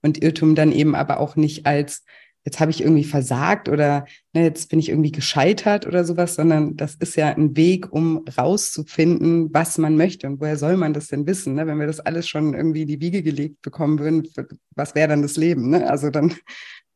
Und 0.03 0.21
Irrtum 0.21 0.57
dann 0.57 0.73
eben 0.73 0.97
aber 0.97 1.21
auch 1.21 1.37
nicht 1.37 1.65
als, 1.65 2.05
jetzt 2.45 2.59
habe 2.59 2.73
ich 2.73 2.81
irgendwie 2.83 3.05
versagt 3.05 3.69
oder 3.69 4.07
ne, 4.33 4.43
jetzt 4.43 4.71
bin 4.71 4.81
ich 4.81 4.89
irgendwie 4.89 5.13
gescheitert 5.13 5.87
oder 5.87 6.05
sowas, 6.05 6.35
sondern 6.35 6.77
das 6.77 6.97
ist 6.97 7.15
ja 7.15 7.29
ein 7.29 7.57
Weg, 7.57 7.93
um 7.93 8.25
rauszufinden, 8.37 9.55
was 9.55 9.79
man 9.79 9.97
möchte. 9.97 10.27
Und 10.27 10.41
woher 10.41 10.57
soll 10.57 10.77
man 10.77 10.95
das 10.95 11.07
denn 11.07 11.29
wissen? 11.29 11.55
Ne? 11.55 11.69
Wenn 11.69 11.79
wir 11.79 11.87
das 11.87 12.01
alles 12.01 12.27
schon 12.27 12.55
irgendwie 12.55 12.83
in 12.83 12.89
die 12.89 13.01
Wiege 13.01 13.23
gelegt 13.23 13.63
bekommen 13.63 14.01
würden, 14.01 14.27
was 14.75 14.97
wäre 14.97 15.07
dann 15.07 15.23
das 15.23 15.37
Leben? 15.37 15.71
Ne? 15.71 15.89
Also 15.89 16.11
dann 16.11 16.35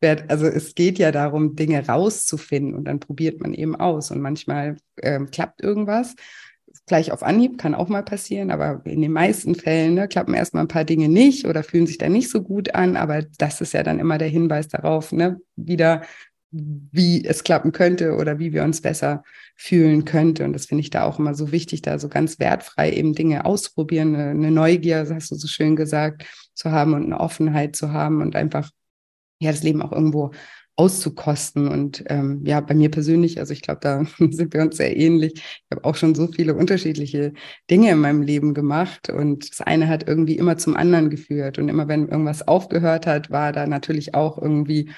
also 0.02 0.46
es 0.46 0.74
geht 0.74 0.98
ja 0.98 1.12
darum, 1.12 1.56
Dinge 1.56 1.86
rauszufinden 1.86 2.74
und 2.74 2.84
dann 2.84 3.00
probiert 3.00 3.40
man 3.40 3.52
eben 3.52 3.76
aus. 3.76 4.10
Und 4.10 4.20
manchmal 4.20 4.76
ähm, 5.02 5.30
klappt 5.30 5.62
irgendwas. 5.62 6.14
Gleich 6.86 7.12
auf 7.12 7.22
Anhieb 7.22 7.58
kann 7.58 7.74
auch 7.74 7.88
mal 7.88 8.02
passieren, 8.02 8.50
aber 8.50 8.82
in 8.84 9.02
den 9.02 9.12
meisten 9.12 9.54
Fällen 9.54 9.94
ne, 9.94 10.08
klappen 10.08 10.34
erstmal 10.34 10.64
ein 10.64 10.68
paar 10.68 10.84
Dinge 10.84 11.08
nicht 11.08 11.46
oder 11.46 11.62
fühlen 11.62 11.86
sich 11.86 11.98
dann 11.98 12.12
nicht 12.12 12.30
so 12.30 12.42
gut 12.42 12.74
an. 12.74 12.96
Aber 12.96 13.22
das 13.38 13.60
ist 13.60 13.74
ja 13.74 13.82
dann 13.82 13.98
immer 13.98 14.18
der 14.18 14.28
Hinweis 14.28 14.68
darauf, 14.68 15.12
ne, 15.12 15.40
wieder, 15.56 16.02
wie 16.50 17.24
es 17.24 17.44
klappen 17.44 17.72
könnte 17.72 18.16
oder 18.16 18.38
wie 18.38 18.52
wir 18.52 18.64
uns 18.64 18.80
besser 18.80 19.22
fühlen 19.54 20.04
könnte. 20.04 20.44
Und 20.44 20.52
das 20.52 20.66
finde 20.66 20.80
ich 20.80 20.90
da 20.90 21.04
auch 21.04 21.18
immer 21.18 21.34
so 21.34 21.52
wichtig, 21.52 21.82
da 21.82 21.98
so 21.98 22.08
ganz 22.08 22.38
wertfrei 22.38 22.92
eben 22.92 23.14
Dinge 23.14 23.44
ausprobieren, 23.44 24.14
eine, 24.14 24.30
eine 24.30 24.50
Neugier, 24.50 25.06
hast 25.08 25.30
du 25.30 25.36
so 25.36 25.46
schön 25.46 25.76
gesagt, 25.76 26.24
zu 26.54 26.72
haben 26.72 26.94
und 26.94 27.04
eine 27.04 27.20
Offenheit 27.20 27.76
zu 27.76 27.92
haben 27.92 28.20
und 28.20 28.34
einfach 28.34 28.70
ja, 29.40 29.50
das 29.50 29.62
Leben 29.62 29.82
auch 29.82 29.92
irgendwo 29.92 30.32
auszukosten. 30.80 31.68
Und 31.68 32.04
ähm, 32.08 32.40
ja, 32.44 32.60
bei 32.60 32.74
mir 32.74 32.90
persönlich, 32.90 33.38
also 33.38 33.52
ich 33.52 33.60
glaube, 33.62 33.80
da 33.82 34.04
sind 34.30 34.54
wir 34.54 34.62
uns 34.62 34.78
sehr 34.78 34.96
ähnlich. 34.96 35.34
Ich 35.34 35.64
habe 35.70 35.84
auch 35.84 35.94
schon 35.94 36.14
so 36.14 36.26
viele 36.28 36.54
unterschiedliche 36.54 37.34
Dinge 37.70 37.90
in 37.90 37.98
meinem 37.98 38.22
Leben 38.22 38.54
gemacht 38.54 39.10
und 39.10 39.50
das 39.50 39.60
eine 39.60 39.88
hat 39.88 40.08
irgendwie 40.08 40.38
immer 40.38 40.56
zum 40.56 40.76
anderen 40.76 41.10
geführt. 41.10 41.58
Und 41.58 41.68
immer 41.68 41.86
wenn 41.88 42.08
irgendwas 42.08 42.46
aufgehört 42.48 43.06
hat, 43.06 43.30
war 43.30 43.52
da 43.52 43.66
natürlich 43.66 44.14
auch 44.14 44.38
irgendwie 44.40 44.90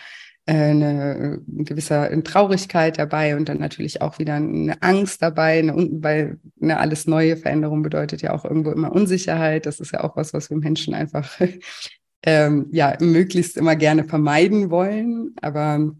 äh, 0.46 0.54
eine, 0.54 1.40
gewisse 1.46 2.22
Traurigkeit 2.22 2.98
dabei 2.98 3.36
und 3.36 3.48
dann 3.48 3.58
natürlich 3.58 4.02
auch 4.02 4.18
wieder 4.20 4.34
eine 4.34 4.80
Angst 4.82 5.20
dabei, 5.22 5.58
eine, 5.58 5.74
weil 6.00 6.38
eine 6.60 6.78
alles 6.78 7.06
neue 7.06 7.36
Veränderung 7.36 7.82
bedeutet 7.82 8.22
ja 8.22 8.32
auch 8.32 8.44
irgendwo 8.44 8.70
immer 8.70 8.92
Unsicherheit. 8.92 9.66
Das 9.66 9.80
ist 9.80 9.92
ja 9.92 10.04
auch 10.04 10.16
was, 10.16 10.32
was 10.32 10.50
wir 10.50 10.58
Menschen 10.58 10.94
einfach 10.94 11.40
ähm, 12.24 12.66
ja 12.70 12.96
möglichst 13.00 13.56
immer 13.56 13.76
gerne 13.76 14.04
vermeiden 14.04 14.70
wollen. 14.70 15.34
Aber 15.40 15.92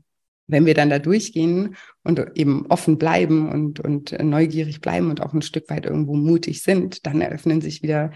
wenn 0.47 0.67
wir 0.67 0.75
dann 0.75 0.91
da 0.91 0.99
durchgehen 0.99 1.77
und 2.05 2.21
eben 2.35 2.67
offen 2.67 2.99
bleiben 2.99 3.51
und, 3.51 3.81
und 3.81 4.17
neugierig 4.23 4.81
bleiben 4.81 5.11
und 5.11 5.23
auch 5.23 5.33
ein 5.33 5.43
Stück 5.43 5.71
weit 5.71 5.87
irgendwo 5.87 6.15
mutig 6.15 6.63
sind, 6.63 7.07
dann 7.07 7.21
eröffnen 7.21 7.61
sich 7.61 7.83
wieder 7.83 8.11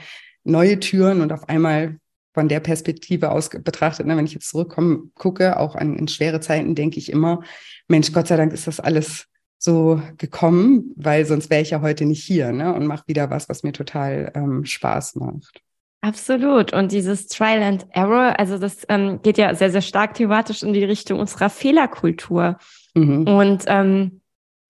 neue 0.44 0.78
Türen 0.78 1.20
und 1.20 1.32
auf 1.32 1.48
einmal 1.48 1.98
von 2.34 2.48
der 2.48 2.60
Perspektive 2.60 3.30
aus 3.30 3.48
betrachtet, 3.48 4.06
ne, 4.06 4.16
wenn 4.16 4.26
ich 4.26 4.34
jetzt 4.34 4.50
zurückkomme, 4.50 5.04
gucke, 5.14 5.58
auch 5.58 5.74
an 5.74 5.96
in 5.96 6.06
schwere 6.06 6.38
Zeiten, 6.40 6.74
denke 6.74 6.98
ich 6.98 7.10
immer, 7.10 7.42
Mensch, 7.88 8.12
Gott 8.12 8.28
sei 8.28 8.36
Dank 8.36 8.52
ist 8.52 8.66
das 8.66 8.78
alles 8.78 9.26
so 9.58 10.02
gekommen, 10.18 10.92
weil 10.96 11.24
sonst 11.24 11.48
wäre 11.48 11.62
ich 11.62 11.70
ja 11.70 11.80
heute 11.80 12.04
nicht 12.04 12.22
hier 12.22 12.52
ne, 12.52 12.74
und 12.74 12.86
mache 12.86 13.04
wieder 13.06 13.30
was, 13.30 13.48
was 13.48 13.62
mir 13.62 13.72
total 13.72 14.32
ähm, 14.34 14.66
Spaß 14.66 15.16
macht. 15.16 15.62
Absolut. 16.06 16.72
Und 16.72 16.92
dieses 16.92 17.26
Trial 17.26 17.64
and 17.64 17.84
Error, 17.90 18.38
also 18.38 18.58
das 18.58 18.86
ähm, 18.88 19.20
geht 19.22 19.38
ja 19.38 19.52
sehr, 19.56 19.72
sehr 19.72 19.82
stark 19.82 20.14
thematisch 20.14 20.62
in 20.62 20.72
die 20.72 20.84
Richtung 20.84 21.18
unserer 21.18 21.50
Fehlerkultur. 21.50 22.58
Mhm. 22.94 23.26
Und 23.26 23.64
ähm, 23.66 24.20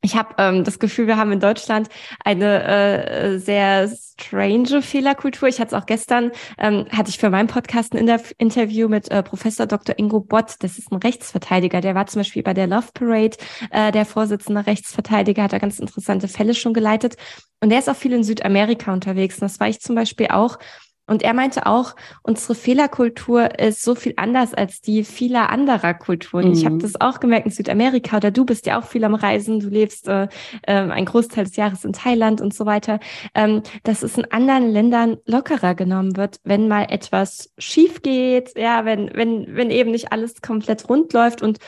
ich 0.01 0.17
habe 0.17 0.35
ähm, 0.39 0.65
das 0.65 0.79
Gefühl, 0.79 1.09
wir 1.09 1.19
haben 1.19 1.33
in 1.33 1.41
Deutschland 1.41 1.91
eine 2.25 2.65
äh, 2.65 3.39
sehr 3.39 3.87
strange 4.19 4.81
Fehlerkultur. 4.81 5.47
Ich 5.47 5.61
hatte 5.61 5.77
es 5.77 5.83
auch 5.83 5.85
gestern, 5.85 6.31
ähm, 6.57 6.87
hatte 6.91 7.11
ich 7.11 7.19
für 7.19 7.29
meinen 7.29 7.49
Podcast 7.49 7.93
ein 7.93 7.99
Inter 7.99 8.21
Interview 8.39 8.89
mit 8.89 9.11
äh, 9.11 9.23
Professor 9.23 9.67
Dr. 9.67 9.99
Ingo 9.99 10.21
Bott. 10.21 10.55
Das 10.61 10.79
ist 10.79 10.91
ein 10.91 10.97
Rechtsverteidiger. 10.97 11.83
Der 11.83 11.95
war 11.95 12.07
zum 12.07 12.21
Beispiel 12.21 12.45
bei 12.45 12.55
der 12.55 12.67
Love 12.67 12.89
Parade 12.95 13.37
äh, 13.71 13.93
der 13.93 14.07
Vorsitzende 14.07 14.67
Rechtsverteidiger, 14.67 15.43
hat 15.43 15.53
da 15.53 15.59
ganz 15.59 15.81
interessante 15.81 16.29
Fälle 16.29 16.55
schon 16.55 16.73
geleitet. 16.73 17.17
Und 17.61 17.69
der 17.69 17.81
ist 17.81 17.91
auch 17.91 17.97
viel 17.97 18.15
in 18.15 18.25
Südamerika 18.25 18.91
unterwegs. 18.91 19.35
Und 19.35 19.43
das 19.43 19.61
war 19.61 19.69
ich 19.69 19.81
zum 19.81 19.97
Beispiel 19.97 20.29
auch. 20.29 20.59
Und 21.07 21.23
er 21.23 21.35
meinte 21.35 21.67
auch, 21.67 21.95
unsere 22.23 22.55
Fehlerkultur 22.55 23.59
ist 23.61 23.83
so 23.83 23.95
viel 23.95 24.15
anders 24.17 24.55
als 24.55 24.81
die 24.81 25.05
vieler 25.05 25.51
anderer 25.51 25.95
Kulturen. 25.95 26.49
Mhm. 26.49 26.53
Ich 26.53 26.67
habe 26.67 26.79
das 26.79 27.01
auch 27.01 27.21
gemerkt 27.21 27.47
in 27.47 27.53
Südamerika 27.53 28.17
oder 28.17 28.31
du 28.31 28.45
bist 28.45 28.67
ja 28.67 28.79
auch 28.79 28.85
viel 28.85 29.05
am 29.05 29.15
Reisen, 29.15 29.61
du 29.61 29.69
lebst 29.69 30.09
äh, 30.09 30.25
äh, 30.63 30.73
ein 30.73 31.05
Großteil 31.05 31.45
des 31.45 31.57
Jahres 31.57 31.85
in 31.85 31.93
Thailand 31.93 32.41
und 32.41 32.55
so 32.55 32.67
weiter, 32.67 32.99
ähm, 33.35 33.63
dass 33.85 34.03
es 34.03 34.19
in 34.19 34.31
anderen 34.33 34.71
Ländern 34.71 35.17
lockerer 35.27 35.75
genommen 35.75 36.17
wird, 36.17 36.41
wenn 36.45 36.69
mal 36.69 36.87
etwas 36.91 37.53
schief 37.59 38.03
geht, 38.03 38.57
ja, 38.57 38.85
wenn, 38.85 39.11
wenn, 39.15 39.55
wenn 39.55 39.71
eben 39.71 39.93
nicht 39.93 40.13
alles 40.13 40.43
komplett 40.43 40.89
rund 40.89 41.13
läuft 41.13 41.43
und 41.43 41.59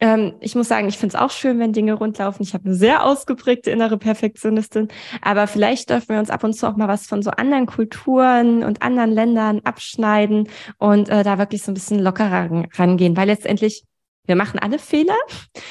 ähm, 0.00 0.34
ich 0.40 0.54
muss 0.54 0.68
sagen, 0.68 0.88
ich 0.88 0.98
finde 0.98 1.16
es 1.16 1.22
auch 1.22 1.30
schön, 1.30 1.58
wenn 1.58 1.72
Dinge 1.72 1.94
rundlaufen. 1.94 2.42
Ich 2.42 2.54
habe 2.54 2.66
eine 2.66 2.74
sehr 2.74 3.04
ausgeprägte 3.04 3.70
innere 3.70 3.96
Perfektionistin, 3.96 4.88
aber 5.22 5.46
vielleicht 5.46 5.90
dürfen 5.90 6.10
wir 6.10 6.18
uns 6.18 6.30
ab 6.30 6.44
und 6.44 6.52
zu 6.52 6.68
auch 6.68 6.76
mal 6.76 6.88
was 6.88 7.06
von 7.06 7.22
so 7.22 7.30
anderen 7.30 7.66
Kulturen 7.66 8.62
und 8.62 8.82
anderen 8.82 9.10
Ländern 9.10 9.60
abschneiden 9.64 10.48
und 10.78 11.08
äh, 11.08 11.22
da 11.22 11.38
wirklich 11.38 11.62
so 11.62 11.70
ein 11.70 11.74
bisschen 11.74 12.00
lockerer 12.00 12.64
rangehen, 12.74 13.16
weil 13.16 13.26
letztendlich 13.26 13.84
wir 14.26 14.36
machen 14.36 14.58
alle 14.58 14.80
Fehler, 14.80 15.14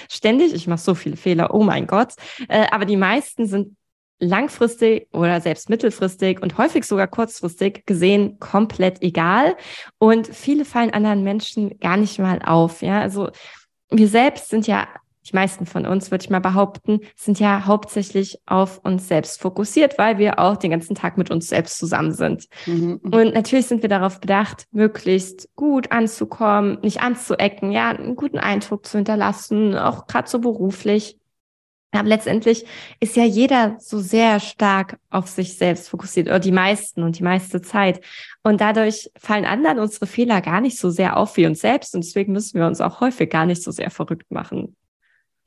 ständig. 0.10 0.54
Ich 0.54 0.66
mache 0.66 0.80
so 0.80 0.96
viele 0.96 1.18
Fehler, 1.18 1.54
oh 1.54 1.64
mein 1.64 1.88
Gott. 1.88 2.14
Äh, 2.48 2.68
aber 2.72 2.86
die 2.86 2.96
meisten 2.96 3.48
sind 3.48 3.76
langfristig 4.20 5.08
oder 5.14 5.42
selbst 5.42 5.70
mittelfristig 5.70 6.42
und 6.42 6.58
häufig 6.58 6.86
sogar 6.86 7.08
kurzfristig 7.08 7.86
gesehen 7.86 8.40
komplett 8.40 9.02
egal. 9.02 9.58
Und 9.98 10.28
viele 10.28 10.64
fallen 10.64 10.92
anderen 10.92 11.24
Menschen 11.24 11.78
gar 11.80 11.98
nicht 11.98 12.18
mal 12.18 12.42
auf. 12.42 12.82
Ja, 12.82 13.02
also 13.02 13.30
wir 13.90 14.08
selbst 14.08 14.50
sind 14.50 14.68
ja, 14.68 14.88
die 15.28 15.36
meisten 15.36 15.66
von 15.66 15.88
uns, 15.88 16.12
würde 16.12 16.24
ich 16.24 16.30
mal 16.30 16.40
behaupten, 16.40 17.00
sind 17.16 17.40
ja 17.40 17.66
hauptsächlich 17.66 18.40
auf 18.46 18.80
uns 18.84 19.08
selbst 19.08 19.42
fokussiert, 19.42 19.98
weil 19.98 20.20
wir 20.20 20.38
auch 20.38 20.56
den 20.56 20.72
ganzen 20.72 20.96
Tag 20.96 21.18
mit 21.18 21.32
uns 21.32 21.50
selbst 21.50 21.80
zusammen 21.80 22.12
sind. 22.12 22.46
Mhm. 22.66 23.00
mhm. 23.02 23.14
Und 23.14 23.34
natürlich 23.34 23.66
sind 23.66 23.82
wir 23.82 23.90
darauf 23.90 24.20
bedacht, 24.20 24.68
möglichst 24.72 25.50
gut 25.56 25.92
anzukommen, 25.92 26.78
nicht 26.84 27.02
anzuecken, 27.02 27.72
ja, 27.72 27.90
einen 27.90 28.16
guten 28.16 28.38
Eindruck 28.38 28.86
zu 28.86 28.98
hinterlassen, 28.98 29.76
auch 29.76 30.06
gerade 30.06 30.30
so 30.30 30.40
beruflich. 30.40 31.18
Aber 31.96 32.08
letztendlich 32.08 32.66
ist 33.00 33.16
ja 33.16 33.24
jeder 33.24 33.78
so 33.80 34.00
sehr 34.00 34.40
stark 34.40 35.00
auf 35.10 35.28
sich 35.28 35.58
selbst 35.58 35.90
fokussiert, 35.90 36.28
oder 36.28 36.40
die 36.40 36.52
meisten 36.52 37.04
und 37.04 37.20
die 37.20 37.24
meiste 37.24 37.62
Zeit. 37.62 38.02
Und 38.44 38.62
dadurch 38.62 39.10
fallen 39.18 39.46
anderen 39.46 39.80
unsere 39.80 40.08
Fehler 40.08 40.42
gar 40.42 40.62
nicht 40.62 40.78
so 40.78 40.90
sehr 40.90 41.18
auf 41.18 41.38
wie 41.38 41.46
uns 41.46 41.62
selbst. 41.62 41.96
Und 41.96 42.04
deswegen 42.04 42.34
müssen 42.34 42.60
wir 42.60 42.68
uns 42.68 42.82
auch 42.82 43.02
häufig 43.02 43.30
gar 43.30 43.46
nicht 43.46 43.64
so 43.64 43.72
sehr 43.72 43.90
verrückt 43.90 44.32
machen. 44.32 44.76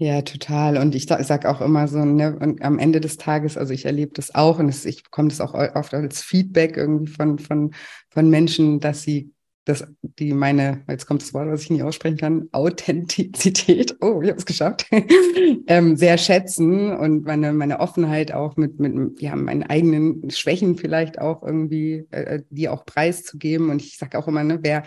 Ja, 0.01 0.23
total. 0.23 0.77
Und 0.79 0.95
ich 0.95 1.07
sage 1.07 1.51
auch 1.51 1.61
immer 1.61 1.89
so, 1.89 1.99
ne, 2.05 2.39
und 2.39 2.63
am 2.63 2.79
Ende 2.79 3.01
des 3.01 3.17
Tages, 3.17 3.57
also 3.57 3.75
ich 3.75 3.85
erlebe 3.85 4.13
das 4.15 4.33
auch 4.33 4.61
und 4.61 4.69
es, 4.69 4.85
ich 4.85 5.03
bekomme 5.03 5.29
das 5.29 5.41
auch 5.41 5.55
oft 5.55 5.93
als 5.93 6.23
Feedback 6.23 6.77
irgendwie 6.77 7.11
von, 7.11 7.41
von, 7.41 7.75
von 8.09 8.31
Menschen, 8.31 8.79
dass 8.79 9.03
sie 9.03 9.33
dass 9.69 9.87
die 10.01 10.33
meine, 10.33 10.83
jetzt 10.89 11.07
kommt 11.07 11.21
das 11.21 11.35
Wort, 11.35 11.49
was 11.49 11.63
ich 11.63 11.71
nie 11.71 11.83
aussprechen 11.83 12.17
kann, 12.17 12.49
Authentizität, 12.53 13.97
oh, 14.01 14.23
ich 14.23 14.31
habe 14.31 14.39
es 14.39 14.47
geschafft, 14.47 14.87
ähm, 15.67 15.95
sehr 15.97 16.17
schätzen 16.17 16.97
und 16.97 17.27
meine, 17.27 17.53
meine 17.53 17.79
Offenheit 17.79 18.33
auch 18.33 18.57
mit, 18.57 18.81
mit 18.81 19.21
ja, 19.21 19.37
meinen 19.37 19.65
eigenen 19.65 20.31
Schwächen 20.31 20.77
vielleicht 20.77 21.21
auch 21.21 21.43
irgendwie, 21.43 22.07
äh, 22.11 22.43
die 22.49 22.71
auch 22.71 22.87
preiszugeben. 22.87 23.69
Und 23.69 23.83
ich 23.83 23.99
sage 23.99 24.19
auch 24.19 24.27
immer, 24.27 24.43
ne, 24.43 24.61
wer, 24.63 24.85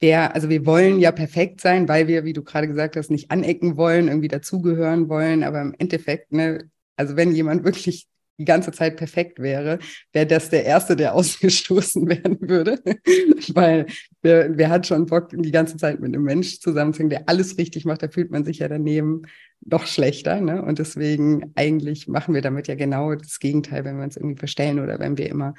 wer, 0.00 0.34
also 0.34 0.48
wir 0.48 0.64
wollen 0.64 1.00
ja 1.00 1.12
perfekt 1.12 1.60
sein, 1.60 1.86
weil 1.86 2.08
wir, 2.08 2.24
wie 2.24 2.32
du 2.32 2.42
gerade 2.42 2.66
gesagt 2.66 2.96
hast, 2.96 3.10
nicht 3.10 3.30
anecken 3.30 3.76
wollen, 3.76 4.08
irgendwie 4.08 4.28
dazugehören 4.28 5.10
wollen, 5.10 5.44
aber 5.44 5.60
im 5.60 5.74
Endeffekt, 5.76 6.32
ne, 6.32 6.70
also 6.96 7.16
wenn 7.16 7.32
jemand 7.32 7.64
wirklich 7.64 8.08
die 8.38 8.44
ganze 8.44 8.72
Zeit 8.72 8.96
perfekt 8.96 9.38
wäre, 9.38 9.78
wäre 10.12 10.26
das 10.26 10.50
der 10.50 10.64
Erste, 10.64 10.96
der 10.96 11.14
ausgestoßen 11.14 12.08
werden 12.08 12.38
würde. 12.40 12.80
Weil 13.54 13.86
wer, 14.22 14.56
wer 14.56 14.70
hat 14.70 14.86
schon 14.86 15.06
Bock, 15.06 15.30
die 15.32 15.52
ganze 15.52 15.76
Zeit 15.76 16.00
mit 16.00 16.14
einem 16.14 16.24
Mensch 16.24 16.60
zusammenzuhängen, 16.60 17.10
der 17.10 17.28
alles 17.28 17.58
richtig 17.58 17.84
macht, 17.84 18.02
da 18.02 18.08
fühlt 18.08 18.30
man 18.30 18.44
sich 18.44 18.58
ja 18.58 18.68
daneben 18.68 19.22
doch 19.60 19.86
schlechter. 19.86 20.40
Ne? 20.40 20.62
Und 20.62 20.78
deswegen 20.78 21.52
eigentlich 21.54 22.08
machen 22.08 22.34
wir 22.34 22.42
damit 22.42 22.68
ja 22.68 22.74
genau 22.74 23.14
das 23.14 23.38
Gegenteil, 23.38 23.84
wenn 23.84 23.96
wir 23.96 24.04
uns 24.04 24.16
irgendwie 24.16 24.38
verstellen 24.38 24.80
oder 24.80 24.98
wenn 24.98 25.16
wir 25.16 25.28
immer 25.28 25.54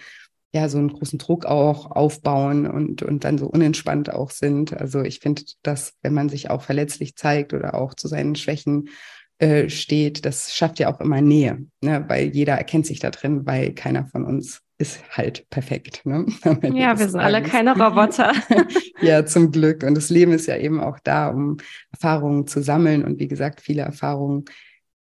ja 0.54 0.70
so 0.70 0.78
einen 0.78 0.94
großen 0.94 1.20
Druck 1.20 1.46
auch 1.46 1.92
aufbauen 1.92 2.66
und, 2.66 3.04
und 3.04 3.26
dann 3.26 3.38
so 3.38 3.48
unentspannt 3.48 4.12
auch 4.12 4.32
sind. 4.32 4.74
Also 4.74 5.02
ich 5.02 5.20
finde, 5.20 5.44
dass 5.64 5.94
wenn 6.02 6.14
man 6.14 6.30
sich 6.30 6.50
auch 6.50 6.62
verletzlich 6.62 7.16
zeigt 7.16 7.54
oder 7.54 7.76
auch 7.76 7.94
zu 7.94 8.08
seinen 8.08 8.36
Schwächen 8.36 8.90
äh, 9.40 9.70
steht, 9.70 10.26
das 10.26 10.54
schafft 10.54 10.80
ja 10.80 10.94
auch 10.94 11.00
immer 11.00 11.22
Nähe, 11.22 11.66
ne? 11.82 12.06
weil 12.08 12.28
jeder 12.28 12.54
erkennt 12.54 12.86
sich 12.86 13.00
da 13.00 13.12
drin, 13.12 13.46
weil 13.46 13.74
keiner 13.74 14.06
von 14.06 14.26
uns 14.26 14.62
ist 14.78 15.02
halt 15.12 15.50
perfekt. 15.50 16.06
Ne? 16.06 16.26
Ja, 16.74 16.98
wir 17.00 17.08
sind 17.10 17.20
alle 17.20 17.42
keine 17.42 17.74
Roboter. 17.80 18.34
ja, 19.02 19.26
zum 19.26 19.52
Glück. 19.52 19.84
Und 19.84 19.96
das 19.96 20.10
Leben 20.10 20.34
ist 20.34 20.48
ja 20.48 20.58
eben 20.58 20.82
auch 20.82 21.00
da, 21.04 21.30
um 21.30 21.58
Erfahrungen 21.92 22.48
zu 22.48 22.62
sammeln 22.62 23.04
und 23.04 23.20
wie 23.20 23.28
gesagt, 23.28 23.62
viele 23.62 23.84
Erfahrungen 23.84 24.46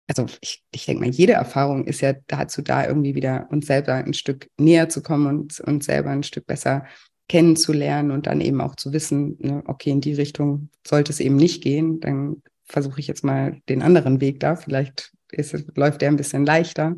also 0.08 0.26
ich, 0.42 0.64
ich 0.72 0.86
denke 0.86 1.02
mal, 1.02 1.12
jede 1.12 1.34
Erfahrung 1.34 1.86
ist 1.86 2.02
ja 2.02 2.14
dazu 2.28 2.62
da, 2.62 2.86
irgendwie 2.86 3.16
wieder 3.16 3.48
uns 3.52 3.68
selber 3.68 3.94
ein 3.94 4.14
Stück 4.14 4.50
näher 4.60 4.90
zu 4.90 5.02
kommen 5.02 5.28
und 5.28 5.60
uns 5.62 5.86
selber 5.86 6.10
ein 6.10 6.24
Stück 6.24 6.46
besser 6.46 6.86
kennenzulernen 7.30 8.12
und 8.12 8.28
dann 8.28 8.42
eben 8.42 8.62
auch 8.62 8.76
zu 8.76 8.92
wissen, 8.92 9.38
ne, 9.40 9.64
okay, 9.66 9.92
in 9.92 10.02
die 10.02 10.14
Richtung 10.14 10.70
sollte 10.86 11.12
es 11.12 11.20
eben 11.20 11.38
nicht 11.38 11.64
gehen, 11.64 12.00
dann 12.02 12.44
versuche 12.74 13.00
ich 13.00 13.08
jetzt 13.08 13.24
mal 13.24 13.62
den 13.70 13.82
anderen 13.82 14.20
Weg 14.20 14.40
da. 14.40 14.56
Vielleicht 14.56 15.14
ist, 15.32 15.56
läuft 15.76 16.02
der 16.02 16.10
ein 16.10 16.18
bisschen 16.18 16.46
leichter. 16.46 16.96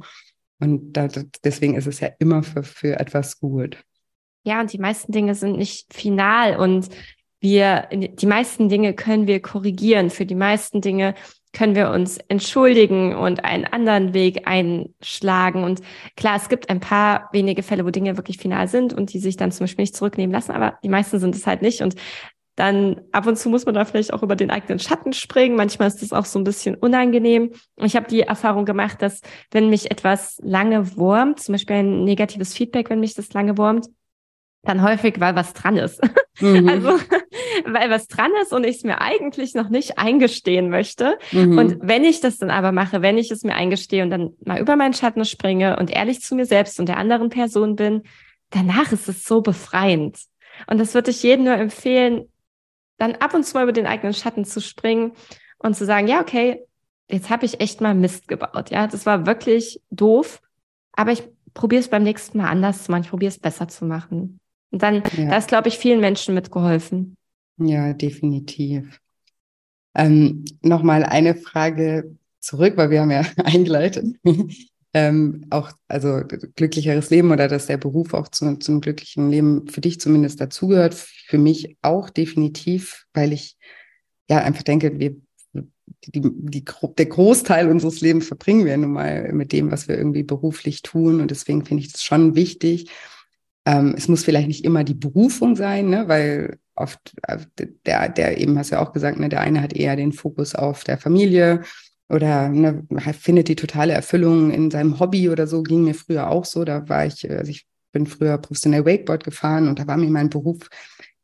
Und 0.60 0.94
da, 0.94 1.08
deswegen 1.44 1.76
ist 1.76 1.86
es 1.86 2.00
ja 2.00 2.10
immer 2.18 2.42
für, 2.42 2.64
für 2.64 3.00
etwas 3.00 3.40
gut. 3.40 3.78
Ja, 4.44 4.62
und 4.62 4.72
die 4.72 4.80
meisten 4.80 5.12
Dinge 5.12 5.36
sind 5.36 5.58
nicht 5.58 5.94
final 5.94 6.56
und 6.58 6.90
wir, 7.42 7.90
die 7.92 8.26
meisten 8.26 8.70
Dinge 8.70 8.94
können 8.94 9.28
wir 9.28 9.42
korrigieren. 9.42 10.10
Für 10.10 10.26
die 10.26 10.36
meisten 10.36 10.82
Dinge 10.82 11.14
können 11.52 11.76
wir 11.76 11.90
uns 11.90 12.18
entschuldigen 12.28 13.16
und 13.16 13.44
einen 13.44 13.66
anderen 13.66 14.14
Weg 14.14 14.48
einschlagen. 14.48 15.64
Und 15.64 15.82
klar, 16.16 16.38
es 16.38 16.50
gibt 16.50 16.70
ein 16.70 16.80
paar 16.80 17.30
wenige 17.34 17.64
Fälle, 17.64 17.86
wo 17.86 17.90
Dinge 17.90 18.18
wirklich 18.18 18.38
final 18.38 18.68
sind 18.68 18.94
und 18.94 19.14
die 19.14 19.20
sich 19.20 19.38
dann 19.38 19.52
zum 19.52 19.66
Beispiel 19.66 19.84
nicht 19.84 19.96
zurücknehmen 19.96 20.34
lassen, 20.34 20.52
aber 20.52 20.78
die 20.84 20.90
meisten 20.90 21.20
sind 21.20 21.36
es 21.36 21.46
halt 21.46 21.62
nicht. 21.62 21.82
Und 21.82 21.96
dann 22.56 23.02
ab 23.12 23.28
und 23.28 23.38
zu 23.38 23.50
muss 23.50 23.66
man 23.66 23.76
da 23.76 23.84
vielleicht 23.84 24.14
auch 24.14 24.24
über 24.24 24.36
den 24.36 24.50
eigenen 24.50 24.80
Schatten 24.80 25.12
springen. 25.12 25.56
Manchmal 25.56 25.90
ist 25.90 26.02
das 26.02 26.14
auch 26.14 26.26
so 26.26 26.40
ein 26.40 26.46
bisschen 26.46 26.76
unangenehm. 26.76 27.52
Ich 27.78 27.96
habe 27.96 28.08
die 28.08 28.22
Erfahrung 28.22 28.66
gemacht, 28.66 29.02
dass 29.02 29.22
wenn 29.52 29.70
mich 29.70 29.92
etwas 29.92 30.40
lange 30.42 30.96
wurmt, 30.96 31.42
zum 31.42 31.54
Beispiel 31.54 31.78
ein 31.78 32.06
negatives 32.06 32.54
Feedback, 32.54 32.90
wenn 32.90 33.02
mich 33.02 33.14
das 33.14 33.34
lange 33.34 33.58
wurmt, 33.58 33.88
dann 34.64 34.82
häufig, 34.82 35.20
weil 35.20 35.36
was 35.36 35.54
dran 35.54 35.78
ist. 35.78 36.02
Mhm. 36.40 36.68
Also, 36.70 37.00
weil 37.66 37.90
was 37.90 38.08
dran 38.08 38.32
ist 38.42 38.52
und 38.52 38.66
ich 38.66 38.78
es 38.78 38.84
mir 38.84 39.00
eigentlich 39.00 39.54
noch 39.54 39.70
nicht 39.70 39.98
eingestehen 39.98 40.70
möchte. 40.70 41.18
Mhm. 41.32 41.58
Und 41.58 41.78
wenn 41.82 42.04
ich 42.04 42.20
das 42.20 42.38
dann 42.38 42.50
aber 42.50 42.72
mache, 42.72 43.02
wenn 43.02 43.18
ich 43.18 43.32
es 43.32 43.44
mir 43.44 43.56
eingestehe 43.56 44.04
und 44.04 44.10
dann 44.10 44.34
mal 44.44 44.60
über 44.60 44.76
meinen 44.76 44.94
Schatten 44.94 45.24
springe 45.24 45.78
und 45.78 45.90
ehrlich 45.90 46.22
zu 46.22 46.36
mir 46.36 46.46
selbst 46.46 46.80
und 46.80 46.90
der 46.90 46.98
anderen 46.98 47.30
Person 47.30 47.76
bin, 47.76 48.04
danach 48.50 48.92
ist 48.92 49.08
es 49.08 49.24
so 49.24 49.42
befreiend. 49.42 50.18
Und 50.68 50.80
das 50.80 50.94
würde 50.94 51.12
ich 51.12 51.24
jedem 51.24 51.46
nur 51.46 51.56
empfehlen, 51.56 52.26
dann 52.98 53.16
ab 53.16 53.34
und 53.34 53.44
zu 53.44 53.56
mal 53.56 53.64
über 53.64 53.74
den 53.74 53.88
eigenen 53.88 54.14
Schatten 54.14 54.46
zu 54.46 54.62
springen 54.62 55.14
und 55.58 55.76
zu 55.76 55.86
sagen, 55.86 56.08
ja, 56.08 56.22
okay, 56.22 56.62
jetzt 57.10 57.30
habe 57.30 57.46
ich 57.46 57.60
echt 57.62 57.82
mal 57.82 57.94
Mist 57.94 58.28
gebaut. 58.28 58.70
Ja, 58.72 58.88
das 58.88 59.06
war 59.06 59.26
wirklich 59.26 59.82
doof, 59.90 60.42
aber 60.94 61.12
ich 61.12 61.24
probiere 61.54 61.82
es 61.82 61.90
beim 61.90 62.04
nächsten 62.04 62.38
Mal 62.38 62.50
anders 62.50 62.84
zu 62.84 62.92
machen. 62.92 63.04
Ich 63.04 63.10
probiere 63.10 63.30
es 63.30 63.40
besser 63.40 63.68
zu 63.68 63.86
machen. 63.86 64.40
Und 64.72 64.84
dann, 64.84 65.04
ja. 65.18 65.30
da 65.30 65.38
ist, 65.38 65.48
glaube 65.48 65.68
ich, 65.68 65.78
vielen 65.78 66.02
Menschen 66.02 66.36
mitgeholfen. 66.36 67.16
Ja, 67.58 67.94
definitiv. 67.94 69.00
Ähm, 69.96 70.44
Nochmal 70.62 71.04
eine 71.04 71.36
Frage 71.36 72.18
zurück, 72.40 72.76
weil 72.76 72.90
wir 72.90 73.02
haben 73.02 73.12
ja 73.12 73.26
eingeleitet 73.44 74.06
ähm, 74.96 75.46
auch, 75.50 75.74
also 75.90 76.22
glücklicheres 76.56 77.10
Leben 77.10 77.30
oder 77.30 77.50
dass 77.50 77.66
der 77.66 77.76
Beruf 77.76 78.14
auch 78.14 78.30
zu, 78.30 78.56
zum 78.60 78.80
glücklichen 78.80 79.30
Leben 79.30 79.68
für 79.68 79.82
dich 79.82 80.00
zumindest 80.00 80.40
dazugehört, 80.40 80.94
für 80.94 81.38
mich 81.38 81.76
auch 81.82 82.10
definitiv, 82.10 83.06
weil 83.14 83.34
ich 83.34 83.58
ja 84.30 84.38
einfach 84.38 84.64
denke, 84.64 84.98
wir 84.98 85.18
die, 86.06 86.22
die, 86.22 86.64
der 86.64 87.06
Großteil 87.08 87.70
unseres 87.70 88.00
Lebens 88.00 88.28
verbringen 88.28 88.66
wir 88.66 88.78
nun 88.78 88.94
mal 88.94 89.34
mit 89.34 89.52
dem, 89.52 89.70
was 89.70 89.90
wir 89.90 89.98
irgendwie 89.98 90.24
beruflich 90.24 90.82
tun. 90.82 91.20
Und 91.20 91.30
deswegen 91.30 91.66
finde 91.66 91.84
ich 91.84 91.94
es 91.94 92.02
schon 92.02 92.36
wichtig. 92.36 92.90
Ähm, 93.66 93.96
es 93.98 94.08
muss 94.08 94.24
vielleicht 94.24 94.48
nicht 94.48 94.64
immer 94.64 94.86
die 94.86 94.94
Berufung 94.94 95.58
sein, 95.58 95.90
ne, 95.90 96.08
weil 96.08 96.58
oft 96.76 97.14
äh, 97.24 97.40
der, 97.86 98.10
der 98.10 98.40
eben 98.40 98.58
hast 98.58 98.72
du 98.72 98.76
ja 98.76 98.82
auch 98.82 98.94
gesagt, 98.94 99.20
ne, 99.20 99.28
der 99.28 99.42
eine 99.42 99.62
hat 99.62 99.74
eher 99.74 99.96
den 99.96 100.14
Fokus 100.14 100.56
auf 100.56 100.86
der 100.86 100.98
Familie 100.98 101.64
oder 102.10 102.50
ne, 102.50 102.84
findet 103.20 103.48
die 103.48 103.56
totale 103.56 103.94
Erfüllung 103.94 104.52
in 104.52 104.70
seinem 104.70 105.00
Hobby 105.00 105.30
oder 105.30 105.48
so, 105.48 105.64
ging 105.64 105.84
mir 105.84 105.96
früher 105.96 106.30
auch 106.30 106.46
so. 106.46 106.64
Da 106.64 106.88
war 106.88 107.06
ich, 107.06 107.30
also 107.30 107.50
ich 107.50 107.66
bin 107.92 108.06
früher 108.06 108.38
professionell 108.38 108.86
Wakeboard 108.86 109.24
gefahren 109.24 109.68
und 109.68 109.80
da 109.80 109.88
war 109.88 109.98
mir 109.98 110.10
mein 110.10 110.30
Beruf 110.30 110.70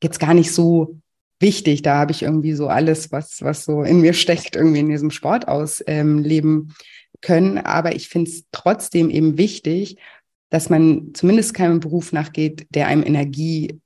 jetzt 0.02 0.20
gar 0.20 0.34
nicht 0.34 0.52
so 0.52 0.98
wichtig. 1.40 1.82
Da 1.82 1.98
habe 1.98 2.12
ich 2.12 2.24
irgendwie 2.24 2.54
so 2.54 2.68
alles, 2.68 3.12
was, 3.12 3.42
was 3.42 3.66
so 3.66 3.84
in 3.84 4.02
mir 4.02 4.14
steckt, 4.14 4.56
irgendwie 4.56 4.80
in 4.80 4.90
diesem 4.90 5.12
Sport 5.12 5.48
ausleben 5.48 6.52
ähm, 6.52 6.74
können. 7.22 7.58
Aber 7.58 7.96
ich 7.96 8.10
finde 8.10 8.32
es 8.32 8.46
trotzdem 8.52 9.10
eben 9.10 9.38
wichtig, 9.38 9.98
dass 10.50 10.70
man 10.70 11.14
zumindest 11.14 11.54
keinem 11.54 11.80
Beruf 11.80 12.12
nachgeht, 12.12 12.68
der 12.72 12.88
einem 12.88 13.04
Energie 13.04 13.80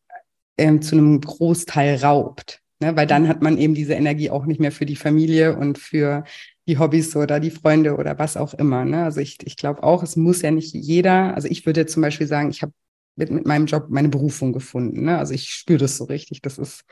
ähm, 0.57 0.81
zu 0.81 0.95
einem 0.95 1.21
Großteil 1.21 1.97
raubt. 1.97 2.61
Ne? 2.79 2.95
Weil 2.95 3.07
dann 3.07 3.27
hat 3.27 3.41
man 3.41 3.57
eben 3.57 3.75
diese 3.75 3.93
Energie 3.93 4.29
auch 4.29 4.45
nicht 4.45 4.59
mehr 4.59 4.71
für 4.71 4.85
die 4.85 4.95
Familie 4.95 5.55
und 5.55 5.77
für 5.77 6.23
die 6.67 6.79
Hobbys 6.79 7.15
oder 7.15 7.39
die 7.39 7.51
Freunde 7.51 7.95
oder 7.95 8.17
was 8.17 8.37
auch 8.37 8.53
immer. 8.53 8.85
Ne? 8.85 9.03
Also 9.03 9.21
ich, 9.21 9.37
ich 9.45 9.55
glaube 9.55 9.83
auch, 9.83 10.03
es 10.03 10.15
muss 10.15 10.41
ja 10.41 10.51
nicht 10.51 10.73
jeder, 10.73 11.35
also 11.35 11.47
ich 11.47 11.65
würde 11.65 11.85
zum 11.85 12.01
Beispiel 12.01 12.27
sagen, 12.27 12.49
ich 12.49 12.61
habe 12.61 12.73
mit, 13.15 13.31
mit 13.31 13.45
meinem 13.45 13.65
Job 13.65 13.87
meine 13.89 14.09
Berufung 14.09 14.53
gefunden. 14.53 15.05
Ne? 15.05 15.17
Also 15.17 15.33
ich 15.33 15.49
spüre 15.49 15.79
das 15.79 15.97
so 15.97 16.05
richtig. 16.05 16.41
Das 16.41 16.57
ist 16.57 16.83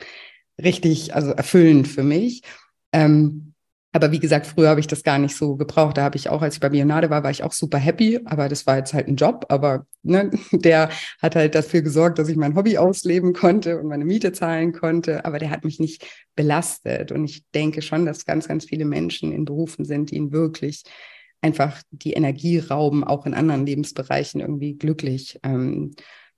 richtig, 0.62 1.16
also 1.16 1.32
erfüllend 1.32 1.88
für 1.88 2.04
mich. 2.04 2.44
Ähm, 2.92 3.53
aber 3.96 4.12
wie 4.12 4.20
gesagt, 4.20 4.48
früher 4.48 4.70
habe 4.70 4.80
ich 4.80 4.88
das 4.88 5.04
gar 5.04 5.20
nicht 5.20 5.36
so 5.36 5.56
gebraucht. 5.56 5.98
Da 5.98 6.04
habe 6.04 6.18
ich 6.18 6.28
auch, 6.28 6.42
als 6.42 6.56
ich 6.56 6.60
bei 6.60 6.70
Bionade 6.70 7.12
war, 7.12 7.24
war 7.24 7.30
ich 7.30 7.44
auch 7.44 7.52
super 7.52 7.78
happy. 7.78 8.20
Aber 8.26 8.50
das 8.50 8.66
war 8.66 8.78
jetzt 8.78 8.92
halt 8.96 9.08
ein 9.08 9.18
Job. 9.18 9.46
Aber 9.50 9.86
ne, 10.02 10.32
der 10.52 10.90
hat 11.22 11.36
halt 11.36 11.54
dafür 11.54 11.84
gesorgt, 11.84 12.18
dass 12.18 12.28
ich 12.28 12.36
mein 12.36 12.56
Hobby 12.56 12.80
ausleben 12.80 13.34
konnte 13.34 13.80
und 13.80 13.88
meine 13.88 14.04
Miete 14.04 14.32
zahlen 14.32 14.74
konnte. 14.74 15.26
Aber 15.26 15.38
der 15.38 15.52
hat 15.52 15.64
mich 15.64 15.80
nicht 15.80 16.08
belastet. 16.36 17.12
Und 17.12 17.24
ich 17.26 17.46
denke 17.54 17.84
schon, 17.84 18.08
dass 18.08 18.26
ganz, 18.26 18.48
ganz 18.48 18.66
viele 18.66 18.86
Menschen 18.86 19.32
in 19.32 19.46
Berufen 19.46 19.86
sind, 19.86 20.10
die 20.10 20.16
ihn 20.16 20.32
wirklich 20.32 20.84
einfach 21.42 21.80
die 21.92 22.14
Energie 22.14 22.58
rauben, 22.58 23.04
auch 23.04 23.28
in 23.28 23.36
anderen 23.36 23.64
Lebensbereichen 23.64 24.42
irgendwie 24.42 24.74
glücklich 24.74 25.40
ähm, 25.44 25.92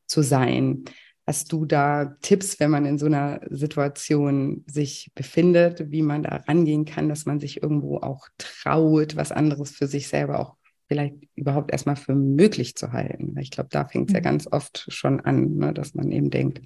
zu 0.08 0.24
sein. 0.24 0.84
Hast 1.28 1.52
du 1.52 1.66
da 1.66 2.16
Tipps, 2.22 2.60
wenn 2.60 2.70
man 2.70 2.86
in 2.86 2.98
so 2.98 3.08
einer 3.08 3.42
Situation 3.50 4.64
sich 4.68 5.12
befindet, 5.16 5.92
wie 5.92 6.04
man 6.04 6.24
da 6.24 6.44
rangehen 6.48 6.86
kann, 6.86 7.10
dass 7.10 7.26
man 7.26 7.40
sich 7.40 7.64
irgendwo 7.64 7.98
auch 7.98 8.28
traut, 8.38 9.16
was 9.16 9.32
anderes 9.32 9.72
für 9.72 9.88
sich 9.88 10.08
selber 10.08 10.40
auch 10.40 10.56
vielleicht 10.88 11.16
überhaupt 11.36 11.72
erstmal 11.72 11.96
für 11.96 12.14
möglich 12.14 12.76
zu 12.76 12.92
halten? 12.92 13.36
Ich 13.40 13.50
glaube, 13.50 13.70
da 13.72 13.86
fängt 13.86 14.10
es 14.10 14.14
ja 14.14 14.20
mhm. 14.20 14.24
ganz 14.24 14.48
oft 14.52 14.86
schon 14.90 15.20
an, 15.20 15.56
ne, 15.56 15.74
dass 15.74 15.96
man 15.96 16.12
eben 16.12 16.30
denkt, 16.30 16.62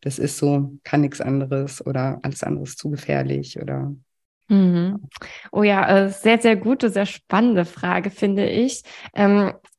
das 0.00 0.18
ist 0.18 0.38
so, 0.38 0.78
kann 0.84 1.00
nichts 1.00 1.20
anderes 1.20 1.84
oder 1.84 2.20
alles 2.22 2.42
andere 2.42 2.64
ist 2.64 2.78
zu 2.78 2.90
gefährlich 2.90 3.60
oder 3.60 3.94
Mhm. 4.48 5.08
Oh 5.50 5.64
ja, 5.64 5.88
äh, 5.88 6.10
sehr, 6.10 6.38
sehr 6.38 6.56
gute, 6.56 6.90
sehr 6.90 7.06
spannende 7.06 7.64
Frage, 7.64 8.10
finde 8.10 8.48
ich. 8.48 8.82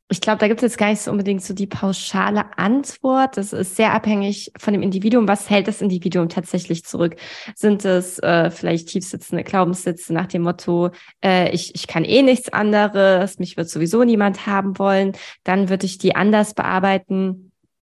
Ich 0.10 0.22
glaube, 0.22 0.39
da 0.39 0.47
gibt 0.47 0.62
es 0.62 0.72
jetzt 0.72 0.78
gar 0.78 0.89
nicht 0.89 1.01
so 1.01 1.12
unbedingt 1.12 1.43
so 1.43 1.53
die 1.53 1.68
pauschale 1.68 2.58
Antwort. 2.58 3.36
Das 3.36 3.51
ist 3.51 3.76
sehr 3.76 3.93
abhängig 3.93 4.53
von 4.58 4.74
dem 4.74 4.82
Individuum. 4.82 5.28
Was 5.28 5.49
hält 5.49 5.68
das 5.68 5.82
Individuum 5.82 6.30
tatsächlich 6.30 6.86
zurück? 6.86 7.18
Sind 7.55 7.84
es 7.84 8.18
äh, 8.20 8.49
vielleicht 8.49 8.88
tiefsitzende 8.88 9.43
Glaubenssätze 9.43 10.14
nach 10.14 10.28
dem 10.28 10.43
Motto, 10.43 10.91
äh, 11.22 11.51
ich, 11.51 11.76
ich 11.76 11.88
kann 11.88 12.05
eh 12.05 12.22
nichts 12.22 12.47
anderes, 12.53 13.38
mich 13.38 13.58
wird 13.58 13.70
sowieso 13.70 14.05
niemand 14.05 14.47
haben 14.47 14.80
wollen? 14.80 15.12
Dann 15.43 15.68
würde 15.68 15.86
ich 15.86 15.97
die 15.97 16.16
anders 16.16 16.53
bearbeiten 16.53 17.46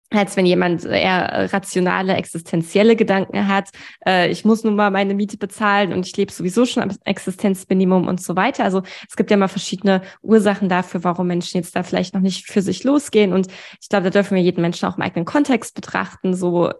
als 0.10 0.38
wenn 0.38 0.46
jemand 0.46 0.86
eher 0.86 1.52
rationale, 1.52 2.16
existenzielle 2.16 2.96
Gedanken 2.96 3.48
hat. 3.48 3.70
Äh, 4.06 4.30
ich 4.32 4.46
muss 4.46 4.64
nun 4.64 4.76
mal 4.76 4.90
meine 4.90 5.14
Miete 5.14 5.38
bezahlen 5.38 5.92
und 5.92 6.06
ich 6.06 6.16
lebe 6.16 6.32
sowieso 6.32 6.66
schon 6.66 6.84
am 6.84 6.92
Existenzminimum 7.04 8.08
und 8.08 8.22
so 8.22 8.36
weiter. 8.36 8.64
Also 8.64 8.84
es 9.10 9.18
gibt 9.18 9.32
ja 9.32 9.38
mal 9.38 9.50
verschiedene 9.50 10.02
Ursachen 10.22 10.70
dafür, 10.70 11.04
warum 11.04 11.28
Menschen 11.28 11.58
jetzt 11.58 11.76
da 11.76 11.84
vielleicht 11.84 12.14
noch 12.14 12.22
nicht 12.22 12.48
für 12.48 12.62
sich 12.62 12.84
losgehen. 12.84 13.34
Und 13.34 13.48
ich 13.82 13.90
glaube, 13.90 14.06
da 14.06 14.10
dürfen 14.12 14.36
wir 14.36 14.42
jeden 14.42 14.62
Menschen 14.62 14.88
auch 14.88 14.96
im 14.96 15.04
eigenen 15.04 15.26
Kontext 15.26 15.76
betrachten. 15.76 16.34
So, 16.34 16.72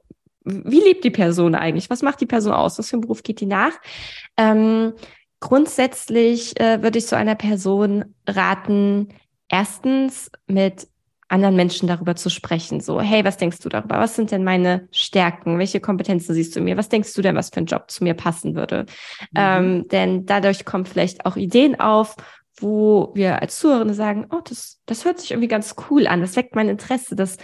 wie 0.46 0.80
lebt 0.80 1.04
die 1.04 1.12
Person 1.12 1.54
eigentlich? 1.56 1.90
Was 1.90 2.02
macht 2.02 2.22
die 2.22 2.26
Person 2.26 2.54
aus? 2.54 2.80
Was 2.80 2.90
für 2.90 2.94
einen 2.94 3.02
Beruf 3.02 3.24
geht 3.24 3.42
die 3.42 3.46
nach? 3.46 3.74
Ähm, 4.38 4.94
grundsätzlich 5.42 6.58
äh, 6.60 6.82
würde 6.82 7.00
ich 7.00 7.08
so 7.08 7.18
einer 7.18 7.36
Person 7.36 8.16
raten, 8.26 9.10
erstens 9.50 10.32
mit 10.48 10.88
anderen 11.30 11.56
Menschen 11.56 11.88
darüber 11.88 12.16
zu 12.16 12.30
sprechen. 12.30 12.80
So, 12.80 13.02
hey, 13.02 13.26
was 13.26 13.38
denkst 13.38 13.60
du 13.60 13.70
darüber? 13.70 14.00
Was 14.00 14.16
sind 14.16 14.32
denn 14.32 14.44
meine 14.44 14.88
Stärken? 14.92 15.60
Welche 15.60 15.80
Kompetenzen 15.80 16.34
siehst 16.34 16.56
du 16.56 16.62
mir? 16.62 16.78
Was 16.78 16.90
denkst 16.90 17.14
du 17.14 17.22
denn, 17.22 17.36
was 17.36 17.50
für 17.50 17.60
ein 17.60 17.66
Job 17.66 17.92
zu 17.92 18.04
mir 18.04 18.14
passen 18.14 18.56
würde? 18.56 18.86
Mhm. 19.32 19.36
Ähm, 19.36 19.88
denn 19.90 20.26
dadurch 20.26 20.66
kommen 20.66 20.86
vielleicht 20.86 21.26
auch 21.26 21.36
Ideen 21.36 21.80
auf, 21.80 22.16
wo 22.60 23.12
wir 23.14 23.42
als 23.42 23.60
Zuhörende 23.60 23.94
sagen, 23.94 24.28
oh, 24.32 24.42
das, 24.44 24.80
das 24.86 25.06
hört 25.06 25.20
sich 25.20 25.32
irgendwie 25.32 25.48
ganz 25.48 25.76
cool 25.90 26.08
an. 26.08 26.22
Das 26.22 26.36
weckt 26.36 26.56
mein 26.56 26.70
Interesse. 26.70 27.16
Das 27.16 27.38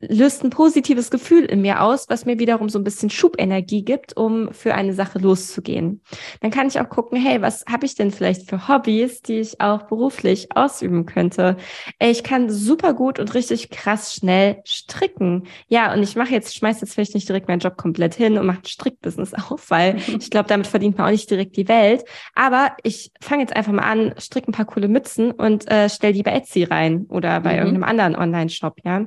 löst 0.00 0.42
ein 0.42 0.50
positives 0.50 1.10
Gefühl 1.10 1.44
in 1.44 1.60
mir 1.60 1.82
aus, 1.82 2.08
was 2.08 2.24
mir 2.24 2.38
wiederum 2.38 2.68
so 2.68 2.78
ein 2.78 2.84
bisschen 2.84 3.10
Schubenergie 3.10 3.84
gibt, 3.84 4.16
um 4.16 4.52
für 4.52 4.74
eine 4.74 4.94
Sache 4.94 5.18
loszugehen. 5.18 6.00
Dann 6.40 6.50
kann 6.50 6.68
ich 6.68 6.80
auch 6.80 6.88
gucken, 6.88 7.20
hey, 7.20 7.42
was 7.42 7.64
habe 7.70 7.84
ich 7.84 7.94
denn 7.94 8.10
vielleicht 8.10 8.48
für 8.48 8.66
Hobbys, 8.68 9.20
die 9.20 9.40
ich 9.40 9.60
auch 9.60 9.82
beruflich 9.82 10.56
ausüben 10.56 11.04
könnte? 11.04 11.56
Ich 11.98 12.24
kann 12.24 12.48
super 12.48 12.94
gut 12.94 13.18
und 13.18 13.34
richtig 13.34 13.70
krass 13.70 14.14
schnell 14.14 14.62
stricken. 14.64 15.46
Ja, 15.68 15.92
und 15.92 16.02
ich 16.02 16.16
mache 16.16 16.32
jetzt, 16.32 16.54
schmeiß 16.54 16.80
jetzt 16.80 16.94
vielleicht 16.94 17.14
nicht 17.14 17.28
direkt 17.28 17.48
meinen 17.48 17.60
Job 17.60 17.76
komplett 17.76 18.14
hin 18.14 18.38
und 18.38 18.46
mache 18.46 18.60
ein 18.60 18.66
Strickbusiness 18.66 19.34
auf, 19.50 19.70
weil 19.70 19.96
ich 20.18 20.30
glaube, 20.30 20.48
damit 20.48 20.66
verdient 20.66 20.96
man 20.96 21.08
auch 21.08 21.12
nicht 21.12 21.30
direkt 21.30 21.56
die 21.56 21.68
Welt. 21.68 22.04
Aber 22.34 22.74
ich 22.82 23.12
fange 23.20 23.42
jetzt 23.42 23.54
einfach 23.54 23.72
mal 23.72 23.82
an, 23.82 24.14
stricke 24.16 24.50
ein 24.50 24.52
paar 24.52 24.64
coole 24.64 24.88
Mützen 24.88 25.30
und 25.30 25.70
äh, 25.70 25.90
stell 25.90 26.14
die 26.14 26.22
bei 26.22 26.32
Etsy 26.32 26.64
rein 26.64 27.04
oder 27.08 27.40
bei 27.40 27.52
mhm. 27.52 27.58
irgendeinem 27.58 27.84
anderen 27.84 28.16
Online-Shop, 28.16 28.78
ja 28.84 29.06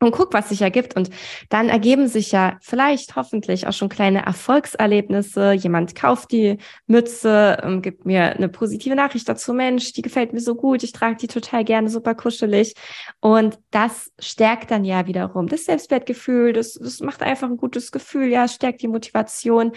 und 0.00 0.12
guck, 0.12 0.32
was 0.32 0.48
sich 0.48 0.62
ergibt. 0.62 0.96
Und 0.96 1.10
dann 1.50 1.68
ergeben 1.68 2.08
sich 2.08 2.32
ja 2.32 2.56
vielleicht 2.62 3.16
hoffentlich 3.16 3.66
auch 3.66 3.72
schon 3.72 3.88
kleine 3.90 4.24
Erfolgserlebnisse. 4.24 5.52
Jemand 5.52 5.94
kauft 5.94 6.32
die 6.32 6.56
Mütze, 6.86 7.58
ähm, 7.62 7.82
gibt 7.82 8.06
mir 8.06 8.34
eine 8.34 8.48
positive 8.48 8.94
Nachricht 8.94 9.28
dazu. 9.28 9.52
Mensch, 9.52 9.92
die 9.92 10.02
gefällt 10.02 10.32
mir 10.32 10.40
so 10.40 10.54
gut. 10.54 10.82
Ich 10.82 10.92
trage 10.92 11.16
die 11.16 11.26
total 11.26 11.64
gerne, 11.64 11.90
super 11.90 12.14
kuschelig. 12.14 12.74
Und 13.20 13.58
das 13.70 14.10
stärkt 14.18 14.70
dann 14.70 14.84
ja 14.84 15.06
wiederum 15.06 15.48
das 15.48 15.64
Selbstwertgefühl. 15.64 16.54
Das, 16.54 16.74
das 16.74 17.00
macht 17.00 17.22
einfach 17.22 17.48
ein 17.48 17.58
gutes 17.58 17.92
Gefühl. 17.92 18.28
Ja, 18.28 18.48
stärkt 18.48 18.82
die 18.82 18.88
Motivation. 18.88 19.72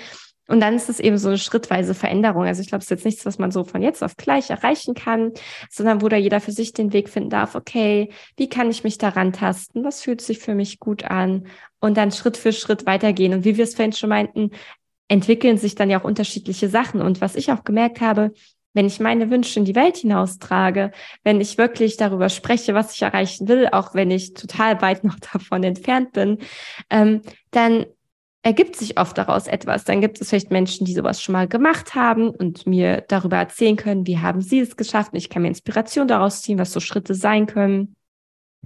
Und 0.47 0.59
dann 0.59 0.75
ist 0.75 0.89
es 0.89 0.99
eben 0.99 1.17
so 1.17 1.29
eine 1.29 1.37
schrittweise 1.37 1.93
Veränderung. 1.93 2.43
Also 2.43 2.61
ich 2.61 2.67
glaube, 2.67 2.79
es 2.79 2.85
ist 2.85 2.91
jetzt 2.91 3.05
nichts, 3.05 3.25
was 3.25 3.39
man 3.39 3.51
so 3.51 3.63
von 3.63 3.81
jetzt 3.81 4.03
auf 4.03 4.17
gleich 4.17 4.49
erreichen 4.49 4.93
kann, 4.93 5.31
sondern 5.69 6.01
wo 6.01 6.09
da 6.09 6.17
jeder 6.17 6.41
für 6.41 6.51
sich 6.51 6.73
den 6.73 6.91
Weg 6.91 7.09
finden 7.09 7.29
darf, 7.29 7.55
okay, 7.55 8.09
wie 8.35 8.49
kann 8.49 8.69
ich 8.69 8.83
mich 8.83 8.97
daran 8.97 9.31
tasten? 9.31 9.83
Was 9.83 10.01
fühlt 10.01 10.21
sich 10.21 10.39
für 10.39 10.53
mich 10.53 10.79
gut 10.79 11.05
an? 11.05 11.47
Und 11.79 11.97
dann 11.97 12.11
Schritt 12.11 12.37
für 12.37 12.51
Schritt 12.51 12.85
weitergehen. 12.85 13.33
Und 13.33 13.45
wie 13.45 13.57
wir 13.57 13.63
es 13.63 13.75
vorhin 13.75 13.93
schon 13.93 14.09
meinten, 14.09 14.51
entwickeln 15.07 15.57
sich 15.57 15.75
dann 15.75 15.89
ja 15.89 15.99
auch 15.99 16.05
unterschiedliche 16.05 16.67
Sachen. 16.67 17.01
Und 17.01 17.21
was 17.21 17.35
ich 17.35 17.51
auch 17.51 17.63
gemerkt 17.63 18.01
habe, 18.01 18.31
wenn 18.73 18.87
ich 18.87 18.99
meine 18.99 19.29
Wünsche 19.29 19.59
in 19.59 19.65
die 19.65 19.75
Welt 19.75 19.97
hinaustrage, 19.97 20.91
wenn 21.23 21.39
ich 21.39 21.57
wirklich 21.57 21.95
darüber 21.97 22.29
spreche, 22.29 22.73
was 22.73 22.93
ich 22.95 23.01
erreichen 23.01 23.47
will, 23.47 23.69
auch 23.71 23.93
wenn 23.93 24.11
ich 24.11 24.33
total 24.33 24.81
weit 24.81 25.03
noch 25.05 25.19
davon 25.19 25.63
entfernt 25.63 26.11
bin, 26.11 26.39
ähm, 26.89 27.21
dann 27.51 27.85
ergibt 28.43 28.75
sich 28.75 28.99
oft 28.99 29.17
daraus 29.17 29.47
etwas. 29.47 29.85
Dann 29.85 30.01
gibt 30.01 30.21
es 30.21 30.29
vielleicht 30.29 30.51
Menschen, 30.51 30.85
die 30.85 30.93
sowas 30.93 31.21
schon 31.21 31.33
mal 31.33 31.47
gemacht 31.47 31.95
haben 31.95 32.29
und 32.29 32.67
mir 32.67 33.03
darüber 33.07 33.37
erzählen 33.37 33.77
können, 33.77 34.05
wie 34.05 34.19
haben 34.19 34.41
sie 34.41 34.59
es 34.59 34.77
geschafft. 34.77 35.13
Und 35.13 35.17
ich 35.17 35.29
kann 35.29 35.41
mir 35.41 35.47
Inspiration 35.47 36.07
daraus 36.07 36.41
ziehen, 36.41 36.59
was 36.59 36.73
so 36.73 36.79
Schritte 36.79 37.15
sein 37.15 37.47
können. 37.47 37.95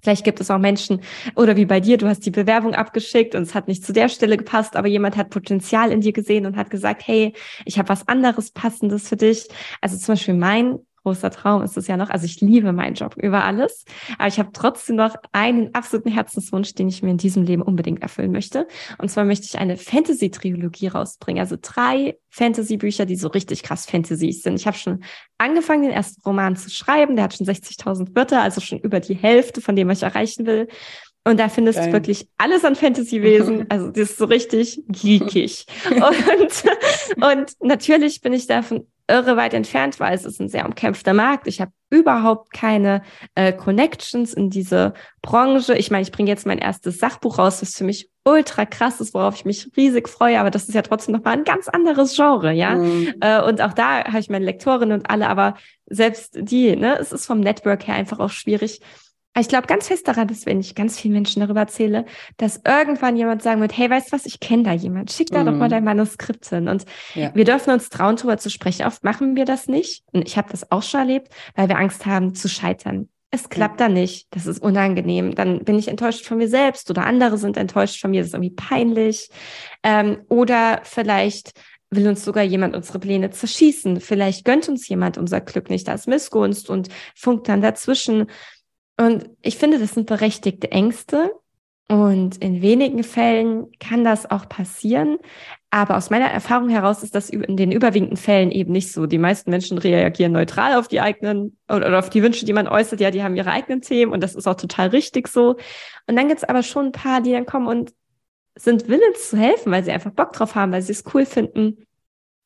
Vielleicht 0.02 0.24
gibt 0.24 0.40
es 0.40 0.52
auch 0.52 0.60
Menschen, 0.60 1.02
oder 1.36 1.56
wie 1.56 1.66
bei 1.66 1.80
dir, 1.80 1.98
du 1.98 2.08
hast 2.08 2.26
die 2.26 2.32
Bewerbung 2.32 2.76
abgeschickt 2.76 3.34
und 3.34 3.44
es 3.44 3.56
hat 3.56 3.68
nicht 3.68 3.84
zu 3.84 3.94
der 3.94 4.10
Stelle 4.10 4.38
gepasst, 4.38 4.76
aber 4.76 4.88
jemand 4.88 5.18
hat 5.18 5.32
Potenzial 5.32 5.92
in 5.92 6.02
dir 6.02 6.14
gesehen 6.14 6.46
und 6.46 6.56
hat 6.56 6.70
gesagt, 6.70 7.08
hey, 7.08 7.34
ich 7.66 7.80
habe 7.80 7.90
was 7.90 8.08
anderes 8.08 8.52
Passendes 8.52 9.10
für 9.10 9.18
dich. 9.18 9.48
Also 9.82 9.98
zum 9.98 10.14
Beispiel 10.14 10.36
mein 10.36 10.80
großer 11.08 11.32
Traum 11.32 11.64
ist 11.64 11.78
es 11.78 11.88
ja 11.88 11.95
noch. 11.95 12.10
Also 12.10 12.26
ich 12.26 12.41
liebe 12.41 12.74
meinen 12.74 12.95
Job 12.95 13.16
über 13.16 13.45
alles, 13.45 13.86
aber 14.18 14.28
ich 14.28 14.39
habe 14.39 14.49
trotzdem 14.51 14.97
noch 14.97 15.16
einen 15.32 15.74
absoluten 15.74 16.12
Herzenswunsch, 16.12 16.74
den 16.76 16.89
ich 16.89 17.01
mir 17.01 17.12
in 17.12 17.18
diesem 17.18 17.43
Leben 17.43 17.62
unbedingt 17.62 18.01
erfüllen 18.01 18.32
möchte. 18.32 18.68
Und 18.97 19.10
zwar 19.10 19.24
möchte 19.24 19.45
ich 19.45 19.58
eine 19.58 19.78
Fantasy-Trilogie 19.78 20.88
rausbringen. 20.88 21.39
Also 21.39 21.55
drei 21.62 22.18
Fantasy-Bücher, 22.30 23.05
die 23.05 23.16
so 23.16 23.30
richtig 23.30 23.64
krass 23.64 23.86
Fantasy 23.86 24.34
sind. 24.34 24.55
Ich 24.55 24.68
habe 24.68 24.78
schon 24.78 25.03
angefangen, 25.38 25.84
den 25.84 25.91
ersten 25.91 26.22
Roman 26.24 26.58
zu 26.58 26.70
schreiben. 26.70 27.16
Der 27.16 27.24
hat 27.24 27.36
schon 27.36 27.47
60.000 27.47 28.14
Wörter, 28.14 28.41
also 28.41 28.60
schon 28.60 28.80
über 28.80 28.99
die 28.99 29.16
Hälfte 29.16 29.62
von 29.62 29.78
dem, 29.78 29.88
was 29.88 29.99
ich 29.99 30.03
erreichen 30.03 30.45
will. 30.45 30.68
Und 31.28 31.40
da 31.40 31.50
findest 31.50 31.78
Geil. 31.78 31.88
du 31.88 31.94
wirklich 31.94 32.30
alles 32.38 32.64
an 32.64 32.76
Fantasy-Wesen. 32.76 33.66
Also 33.70 33.90
das 33.90 34.12
ist 34.12 34.18
so 34.18 34.26
richtig 34.26 34.82
geekig. 34.88 35.66
und, 35.92 37.22
und 37.22 37.52
natürlich 37.62 38.22
bin 38.22 38.32
ich 38.32 38.48
davon 38.48 38.88
irre 39.10 39.36
weit 39.36 39.54
entfernt, 39.54 40.00
weil 40.00 40.14
es 40.14 40.26
ist 40.26 40.40
ein 40.40 40.50
sehr 40.50 40.66
umkämpfter 40.66 41.14
Markt. 41.14 41.48
Ich 41.48 41.60
habe 41.60 41.72
überhaupt 41.90 42.54
keine 42.54 43.02
äh, 43.36 43.52
Connections 43.52 44.34
in 44.34 44.50
diese 44.50 44.94
Branche. 45.22 45.76
Ich 45.76 45.92
meine, 45.92 46.04
ich 46.04 46.12
bringe 46.12 46.30
jetzt 46.30 46.46
mein 46.46 46.60
erstes 46.60 47.00
Sachbuch 47.00 47.40
raus, 47.40 47.60
das 47.60 47.76
für 47.76 47.84
mich 47.84 48.10
ultra 48.26 48.66
krass 48.66 49.00
ist, 49.02 49.14
worauf 49.14 49.36
ich 49.36 49.46
mich 49.46 49.72
riesig 49.78 50.10
freue, 50.10 50.40
aber 50.40 50.52
das 50.52 50.68
ist 50.68 50.76
ja 50.76 50.82
trotzdem 50.82 51.16
nochmal 51.16 51.38
ein 51.38 51.46
ganz 51.46 51.70
anderes 51.70 52.16
Genre, 52.16 52.52
ja. 52.52 52.76
Mhm. 52.76 53.14
Äh, 53.22 53.42
und 53.42 53.62
auch 53.62 53.74
da 53.74 54.04
habe 54.04 54.20
ich 54.20 54.30
meine 54.30 54.46
Lektorin 54.46 54.92
und 54.92 55.10
alle, 55.10 55.30
aber 55.30 55.56
selbst 55.86 56.38
die, 56.40 56.76
ne, 56.76 56.98
es 57.00 57.14
ist 57.14 57.26
vom 57.26 57.40
Network 57.40 57.88
her 57.88 57.96
einfach 57.96 58.20
auch 58.20 58.30
schwierig, 58.30 58.82
ich 59.42 59.48
glaube 59.48 59.68
ganz 59.68 59.88
fest 59.88 60.08
daran, 60.08 60.28
dass 60.28 60.46
wenn 60.46 60.60
ich 60.60 60.76
ganz 60.76 61.00
vielen 61.00 61.14
Menschen 61.14 61.42
darüber 61.42 61.62
erzähle, 61.62 62.06
dass 62.38 62.62
irgendwann 62.66 63.18
jemand 63.18 63.42
sagen 63.42 63.62
wird, 63.62 63.78
hey, 63.78 63.90
weißt 63.90 64.08
du 64.08 64.12
was, 64.14 64.26
ich 64.26 64.40
kenne 64.40 64.64
da 64.64 64.74
jemand, 64.74 65.12
schick 65.12 65.30
da 65.30 65.44
mm. 65.44 65.46
doch 65.46 65.54
mal 65.54 65.66
mhm. 65.68 65.72
dein 65.72 65.84
Manuskript 65.84 66.48
hin. 66.48 66.68
Und 66.68 66.86
ja. 67.14 67.34
wir 67.34 67.44
dürfen 67.44 67.72
uns 67.72 67.90
trauen, 67.90 68.16
darüber 68.16 68.38
zu 68.38 68.50
sprechen. 68.50 68.86
Oft 68.86 69.04
machen 69.04 69.36
wir 69.36 69.46
das 69.46 69.68
nicht. 69.68 70.04
Und 70.12 70.28
ich 70.28 70.38
habe 70.38 70.50
das 70.50 70.72
auch 70.72 70.84
schon 70.84 71.02
erlebt, 71.02 71.30
weil 71.56 71.70
wir 71.70 71.78
Angst 71.78 72.06
haben 72.06 72.36
zu 72.36 72.48
scheitern. 72.48 73.10
Es 73.30 73.50
klappt 73.50 73.80
ja. 73.80 73.88
dann 73.88 73.94
nicht, 73.94 74.28
das 74.32 74.48
ist 74.48 74.60
unangenehm. 74.60 75.36
Dann 75.36 75.64
bin 75.66 75.78
ich 75.78 75.90
enttäuscht 75.90 76.26
von 76.26 76.38
mir 76.38 76.48
selbst 76.48 76.90
oder 76.90 77.06
andere 77.06 77.38
sind 77.38 77.58
enttäuscht 77.58 78.00
von 78.00 78.12
mir, 78.12 78.22
das 78.22 78.28
ist 78.28 78.34
irgendwie 78.34 78.56
peinlich. 78.56 79.30
Ähm, 79.84 80.20
oder 80.30 80.80
vielleicht 80.84 81.52
will 81.90 82.08
uns 82.08 82.24
sogar 82.24 82.44
jemand 82.44 82.76
unsere 82.76 83.00
Pläne 83.00 83.30
zerschießen. 83.30 84.02
Vielleicht 84.02 84.46
gönnt 84.46 84.68
uns 84.68 84.88
jemand 84.88 85.18
unser 85.18 85.42
Glück 85.42 85.70
nicht, 85.70 85.88
da 85.88 85.94
ist 85.94 86.08
Missgunst 86.08 86.70
und 86.70 86.90
funkt 87.16 87.48
dann 87.50 87.62
dazwischen. 87.62 88.28
Und 88.98 89.30
ich 89.41 89.58
finde, 89.58 89.80
das 89.80 89.93
sind 89.93 90.08
berechtigte 90.08 90.72
Ängste. 90.72 91.32
Und 91.89 92.38
in 92.43 92.62
wenigen 92.62 93.04
Fällen 93.04 93.72
kann 93.80 94.04
das 94.04 94.30
auch 94.30 94.50
passieren. 94.50 95.20
Aber 95.70 95.95
aus 95.95 96.10
meiner 96.10 96.26
Erfahrung 96.26 96.68
heraus 96.68 97.02
ist 97.02 97.16
das 97.16 97.30
in 97.30 97.56
den 97.56 97.72
überwiegenden 97.72 98.18
Fällen 98.18 98.52
eben 98.52 98.74
nicht 98.74 98.91
so. 98.91 99.06
Die 99.06 99.18
meisten 99.18 99.52
Menschen 99.52 99.78
reagieren 99.78 100.34
neutral 100.34 100.76
auf 100.76 100.89
die 100.89 101.00
eigenen 101.00 101.58
oder 101.70 101.98
auf 101.98 102.10
die 102.10 102.24
Wünsche, 102.24 102.45
die 102.45 102.52
man 102.52 102.68
äußert. 102.68 103.00
Ja, 103.00 103.10
die 103.10 103.24
haben 103.24 103.38
ihre 103.38 103.52
eigenen 103.52 103.82
Themen 103.82 104.12
und 104.12 104.22
das 104.22 104.36
ist 104.36 104.48
auch 104.48 104.56
total 104.56 104.89
richtig 104.89 105.30
so. 105.30 105.56
Und 106.08 106.16
dann 106.18 106.28
gibt's 106.28 106.43
aber 106.43 106.62
schon 106.62 106.88
ein 106.88 106.91
paar, 106.91 107.22
die 107.22 107.32
dann 107.32 107.45
kommen 107.45 107.68
und 107.68 107.93
sind 108.56 108.89
willens 108.89 109.30
zu 109.30 109.38
helfen, 109.38 109.72
weil 109.72 109.84
sie 109.84 109.91
einfach 109.91 110.12
Bock 110.12 110.34
drauf 110.34 110.56
haben, 110.56 110.74
weil 110.74 110.82
sie 110.82 110.91
es 110.91 111.06
cool 111.14 111.26
finden. 111.26 111.86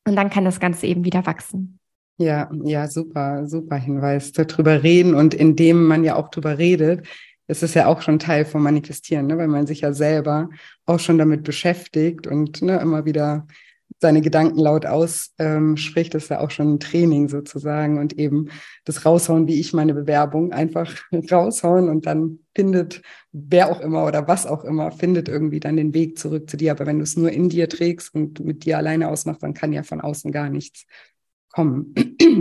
Und 0.06 0.14
dann 0.14 0.30
kann 0.30 0.44
das 0.44 0.60
Ganze 0.60 0.86
eben 0.86 1.04
wieder 1.04 1.26
wachsen. 1.26 1.80
Ja, 2.18 2.50
ja, 2.64 2.88
super, 2.88 3.46
super 3.46 3.76
Hinweis. 3.76 4.32
Darüber 4.32 4.82
reden 4.82 5.14
und 5.14 5.34
indem 5.34 5.84
man 5.86 6.04
ja 6.04 6.16
auch 6.16 6.28
drüber 6.28 6.58
redet, 6.58 7.06
ist 7.48 7.62
es 7.62 7.74
ja 7.74 7.86
auch 7.86 8.02
schon 8.02 8.18
Teil 8.18 8.44
vom 8.44 8.62
Manifestieren, 8.62 9.26
ne? 9.26 9.38
weil 9.38 9.48
man 9.48 9.66
sich 9.66 9.80
ja 9.80 9.92
selber 9.92 10.48
auch 10.86 11.00
schon 11.00 11.18
damit 11.18 11.42
beschäftigt 11.42 12.26
und 12.26 12.62
ne, 12.62 12.78
immer 12.80 13.04
wieder 13.04 13.46
seine 14.00 14.20
Gedanken 14.20 14.58
laut 14.58 14.86
ausspricht, 14.86 16.14
ähm, 16.14 16.18
ist 16.18 16.28
ja 16.30 16.40
auch 16.40 16.50
schon 16.50 16.74
ein 16.74 16.80
Training 16.80 17.28
sozusagen 17.28 17.98
und 17.98 18.18
eben 18.18 18.48
das 18.84 19.04
Raushauen, 19.04 19.46
wie 19.46 19.60
ich 19.60 19.72
meine 19.72 19.94
Bewerbung 19.94 20.52
einfach 20.52 20.94
raushauen 21.30 21.88
und 21.88 22.06
dann 22.06 22.40
findet 22.54 23.02
wer 23.32 23.70
auch 23.70 23.80
immer 23.80 24.04
oder 24.04 24.28
was 24.28 24.46
auch 24.46 24.64
immer, 24.64 24.90
findet 24.92 25.28
irgendwie 25.28 25.60
dann 25.60 25.76
den 25.76 25.94
Weg 25.94 26.18
zurück 26.18 26.50
zu 26.50 26.56
dir. 26.56 26.72
Aber 26.72 26.84
wenn 26.86 26.98
du 26.98 27.04
es 27.04 27.16
nur 27.16 27.30
in 27.30 27.48
dir 27.48 27.68
trägst 27.68 28.14
und 28.14 28.40
mit 28.40 28.64
dir 28.64 28.76
alleine 28.76 29.08
ausmachst, 29.08 29.42
dann 29.42 29.54
kann 29.54 29.72
ja 29.72 29.82
von 29.82 30.00
außen 30.00 30.32
gar 30.32 30.50
nichts 30.50 30.86
kommen. 31.52 31.94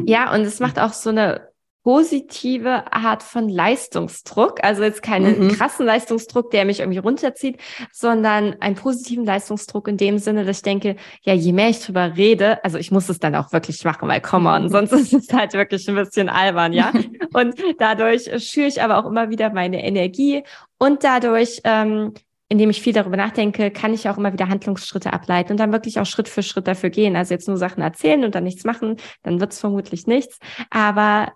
Ja, 0.08 0.34
und 0.34 0.42
es 0.42 0.60
macht 0.60 0.80
auch 0.80 0.94
so 0.94 1.10
eine 1.10 1.52
positive 1.84 2.94
Art 2.94 3.24
von 3.24 3.50
Leistungsdruck. 3.50 4.64
Also 4.64 4.84
jetzt 4.84 5.02
keinen 5.02 5.46
mhm. 5.46 5.52
krassen 5.54 5.86
Leistungsdruck, 5.86 6.52
der 6.52 6.66
mich 6.66 6.80
irgendwie 6.80 7.00
runterzieht, 7.00 7.60
sondern 7.92 8.56
einen 8.60 8.76
positiven 8.76 9.26
Leistungsdruck 9.26 9.88
in 9.88 9.98
dem 9.98 10.20
Sinne, 10.20 10.46
dass 10.46 10.58
ich 10.58 10.64
denke, 10.64 10.96
ja, 11.24 11.34
je 11.34 11.54
mehr 11.54 11.70
ich 11.70 11.84
drüber 11.84 12.16
rede, 12.16 12.64
also 12.64 12.78
ich 12.78 12.92
muss 12.92 13.10
es 13.10 13.20
dann 13.20 13.36
auch 13.36 13.52
wirklich 13.52 13.84
machen, 13.84 14.08
weil 14.08 14.22
come 14.22 14.50
on, 14.50 14.70
sonst 14.70 14.92
ist 14.92 15.14
es 15.14 15.34
halt 15.34 15.54
wirklich 15.54 15.88
ein 15.90 15.96
bisschen 15.96 16.30
albern, 16.30 16.74
ja. 16.74 16.92
Und 17.34 17.56
dadurch 17.80 18.30
schüre 18.44 18.68
ich 18.68 18.82
aber 18.82 18.98
auch 18.98 19.10
immer 19.10 19.30
wieder 19.30 19.52
meine 19.52 19.84
Energie 19.84 20.44
und 20.78 21.04
dadurch 21.04 21.62
ähm, 21.64 22.14
indem 22.52 22.70
ich 22.70 22.82
viel 22.82 22.92
darüber 22.92 23.16
nachdenke, 23.16 23.72
kann 23.72 23.94
ich 23.94 24.10
auch 24.10 24.18
immer 24.18 24.34
wieder 24.34 24.50
Handlungsschritte 24.50 25.14
ableiten 25.14 25.54
und 25.54 25.58
dann 25.58 25.72
wirklich 25.72 26.02
auch 26.02 26.06
Schritt 26.06 26.28
für 26.28 26.44
Schritt 26.44 26.68
dafür 26.68 26.90
gehen. 26.90 27.16
Also 27.16 27.34
jetzt 27.34 27.48
nur 27.48 27.56
Sachen 27.56 27.82
erzählen 27.82 28.26
und 28.26 28.36
dann 28.36 28.44
nichts 28.44 28.66
machen, 28.66 28.98
dann 29.24 29.40
wird 29.40 29.54
es 29.54 29.60
vermutlich 29.62 30.06
nichts. 30.06 30.38
Aber 30.70 31.32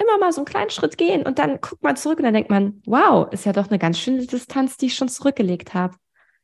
immer 0.00 0.18
mal 0.18 0.32
so 0.32 0.40
einen 0.40 0.46
kleinen 0.46 0.70
Schritt 0.70 0.98
gehen 0.98 1.22
und 1.22 1.38
dann 1.38 1.60
guckt 1.60 1.84
man 1.84 1.94
zurück 1.94 2.18
und 2.18 2.24
dann 2.24 2.34
denkt 2.34 2.50
man, 2.50 2.82
wow, 2.86 3.32
ist 3.32 3.46
ja 3.46 3.52
doch 3.52 3.68
eine 3.68 3.78
ganz 3.78 4.00
schöne 4.00 4.26
Distanz, 4.26 4.76
die 4.76 4.86
ich 4.86 4.96
schon 4.96 5.08
zurückgelegt 5.08 5.74
habe. 5.74 5.94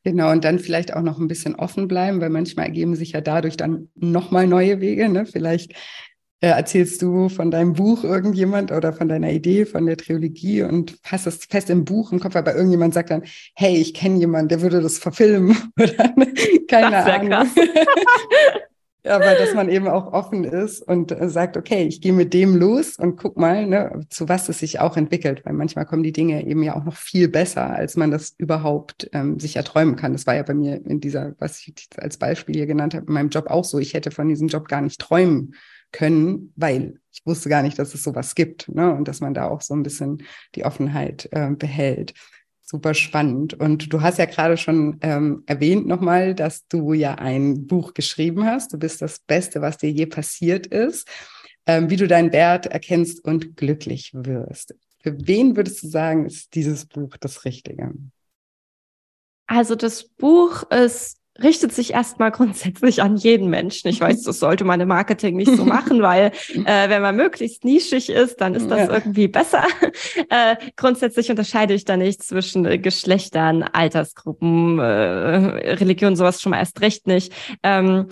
Genau, 0.05 0.31
und 0.31 0.45
dann 0.45 0.59
vielleicht 0.59 0.93
auch 0.93 1.01
noch 1.01 1.19
ein 1.19 1.27
bisschen 1.27 1.55
offen 1.55 1.89
bleiben, 1.89 2.21
weil 2.21 2.29
manchmal 2.29 2.67
ergeben 2.67 2.95
sich 2.95 3.11
ja 3.11 3.19
dadurch 3.21 3.57
dann 3.57 3.89
nochmal 3.95 4.47
neue 4.47 4.79
Wege. 4.79 5.09
Ne? 5.09 5.25
Vielleicht 5.25 5.73
äh, 6.41 6.47
erzählst 6.47 7.01
du 7.01 7.29
von 7.29 7.51
deinem 7.51 7.73
Buch 7.73 8.03
irgendjemand 8.03 8.71
oder 8.71 8.93
von 8.93 9.07
deiner 9.07 9.31
Idee, 9.31 9.65
von 9.65 9.85
der 9.85 9.97
Trilogie 9.97 10.63
und 10.63 10.97
hast 11.03 11.27
es 11.27 11.45
fest 11.45 11.69
im 11.69 11.85
Buch 11.85 12.11
im 12.11 12.19
Kopf, 12.19 12.35
aber 12.35 12.55
irgendjemand 12.55 12.93
sagt 12.93 13.11
dann, 13.11 13.23
hey, 13.55 13.75
ich 13.77 13.93
kenne 13.93 14.19
jemanden, 14.19 14.49
der 14.49 14.61
würde 14.61 14.81
das 14.81 14.97
verfilmen 14.97 15.55
oder 15.79 16.13
keine 16.67 16.91
das 16.91 17.05
Ahnung. 17.05 17.29
Krass. 17.29 17.47
aber 19.05 19.35
dass 19.35 19.53
man 19.53 19.69
eben 19.69 19.87
auch 19.87 20.11
offen 20.11 20.43
ist 20.43 20.81
und 20.81 21.11
äh, 21.11 21.29
sagt, 21.29 21.57
okay, 21.57 21.83
ich 21.83 22.01
gehe 22.01 22.13
mit 22.13 22.33
dem 22.33 22.55
los 22.55 22.97
und 22.97 23.17
guck 23.17 23.37
mal, 23.37 23.65
ne, 23.65 24.01
zu 24.09 24.27
was 24.27 24.49
es 24.49 24.59
sich 24.59 24.79
auch 24.79 24.97
entwickelt, 24.97 25.45
weil 25.45 25.53
manchmal 25.53 25.85
kommen 25.85 26.03
die 26.03 26.11
Dinge 26.11 26.45
eben 26.45 26.63
ja 26.63 26.75
auch 26.75 26.83
noch 26.83 26.95
viel 26.95 27.27
besser, 27.27 27.69
als 27.69 27.95
man 27.95 28.11
das 28.11 28.33
überhaupt 28.37 29.09
ähm, 29.13 29.39
sich 29.39 29.55
erträumen 29.55 29.95
kann. 29.95 30.13
Das 30.13 30.25
war 30.25 30.35
ja 30.35 30.43
bei 30.43 30.53
mir 30.53 30.83
in 30.85 30.99
dieser, 30.99 31.35
was 31.39 31.59
ich 31.59 31.87
als 31.97 32.17
Beispiel 32.17 32.55
hier 32.55 32.65
genannt 32.65 32.93
habe, 32.95 33.05
in 33.07 33.13
meinem 33.13 33.29
Job 33.29 33.47
auch 33.47 33.63
so. 33.63 33.79
Ich 33.79 33.93
hätte 33.93 34.11
von 34.11 34.27
diesem 34.27 34.47
Job 34.47 34.67
gar 34.67 34.81
nicht 34.81 34.99
träumen 34.99 35.53
können, 35.95 36.51
weil 36.55 36.99
ich 37.11 37.25
wusste 37.25 37.49
gar 37.49 37.63
nicht, 37.63 37.79
dass 37.79 37.93
es 37.93 38.03
sowas 38.03 38.35
gibt, 38.35 38.67
ne, 38.69 38.93
und 38.93 39.07
dass 39.07 39.21
man 39.21 39.33
da 39.33 39.47
auch 39.47 39.61
so 39.61 39.73
ein 39.73 39.83
bisschen 39.83 40.23
die 40.55 40.65
Offenheit 40.65 41.29
äh, 41.31 41.51
behält 41.51 42.13
super 42.65 42.95
spannend. 42.95 43.53
Und 43.53 43.93
du 43.93 44.01
hast 44.01 44.17
ja 44.17 44.25
gerade 44.25 44.57
schon 44.57 44.97
ähm, 45.01 45.43
erwähnt 45.45 45.87
nochmal, 45.87 46.33
dass 46.33 46.67
du 46.67 46.93
ja 46.93 47.15
ein 47.15 47.67
Buch 47.67 47.93
geschrieben 47.93 48.45
hast. 48.45 48.73
Du 48.73 48.79
bist 48.79 49.01
das 49.01 49.19
Beste, 49.19 49.61
was 49.61 49.77
dir 49.77 49.91
je 49.91 50.07
passiert 50.07 50.65
ist, 50.67 51.07
ähm, 51.67 51.89
wie 51.89 51.95
du 51.95 52.07
deinen 52.07 52.33
Wert 52.33 52.65
erkennst 52.65 53.23
und 53.23 53.55
glücklich 53.55 54.11
wirst. 54.13 54.75
Für 55.01 55.15
wen 55.27 55.55
würdest 55.55 55.83
du 55.83 55.87
sagen, 55.87 56.25
ist 56.25 56.55
dieses 56.55 56.87
Buch 56.87 57.15
das 57.19 57.45
Richtige? 57.45 57.93
Also 59.45 59.75
das 59.75 60.03
Buch 60.03 60.63
ist 60.71 61.19
richtet 61.41 61.73
sich 61.73 61.93
erstmal 61.93 62.31
grundsätzlich 62.31 63.01
an 63.01 63.17
jeden 63.17 63.49
Menschen. 63.49 63.89
Ich 63.89 63.99
weiß, 63.99 64.23
das 64.23 64.39
sollte 64.39 64.63
man 64.63 64.79
im 64.79 64.87
Marketing 64.87 65.35
nicht 65.35 65.55
so 65.55 65.65
machen, 65.65 66.01
weil 66.01 66.31
äh, 66.53 66.89
wenn 66.89 67.01
man 67.01 67.15
möglichst 67.15 67.65
nischig 67.65 68.09
ist, 68.09 68.39
dann 68.41 68.55
ist 68.55 68.69
das 68.69 68.87
ja. 68.87 68.93
irgendwie 68.93 69.27
besser. 69.27 69.63
Äh, 70.29 70.55
grundsätzlich 70.75 71.29
unterscheide 71.29 71.73
ich 71.73 71.85
da 71.85 71.97
nicht 71.97 72.23
zwischen 72.23 72.65
äh, 72.65 72.77
Geschlechtern, 72.77 73.63
Altersgruppen, 73.63 74.79
äh, 74.79 74.83
Religion, 74.83 76.15
sowas 76.15 76.41
schon 76.41 76.51
mal 76.51 76.59
erst 76.59 76.81
recht 76.81 77.05
nicht. 77.07 77.31
Ähm, 77.63 78.07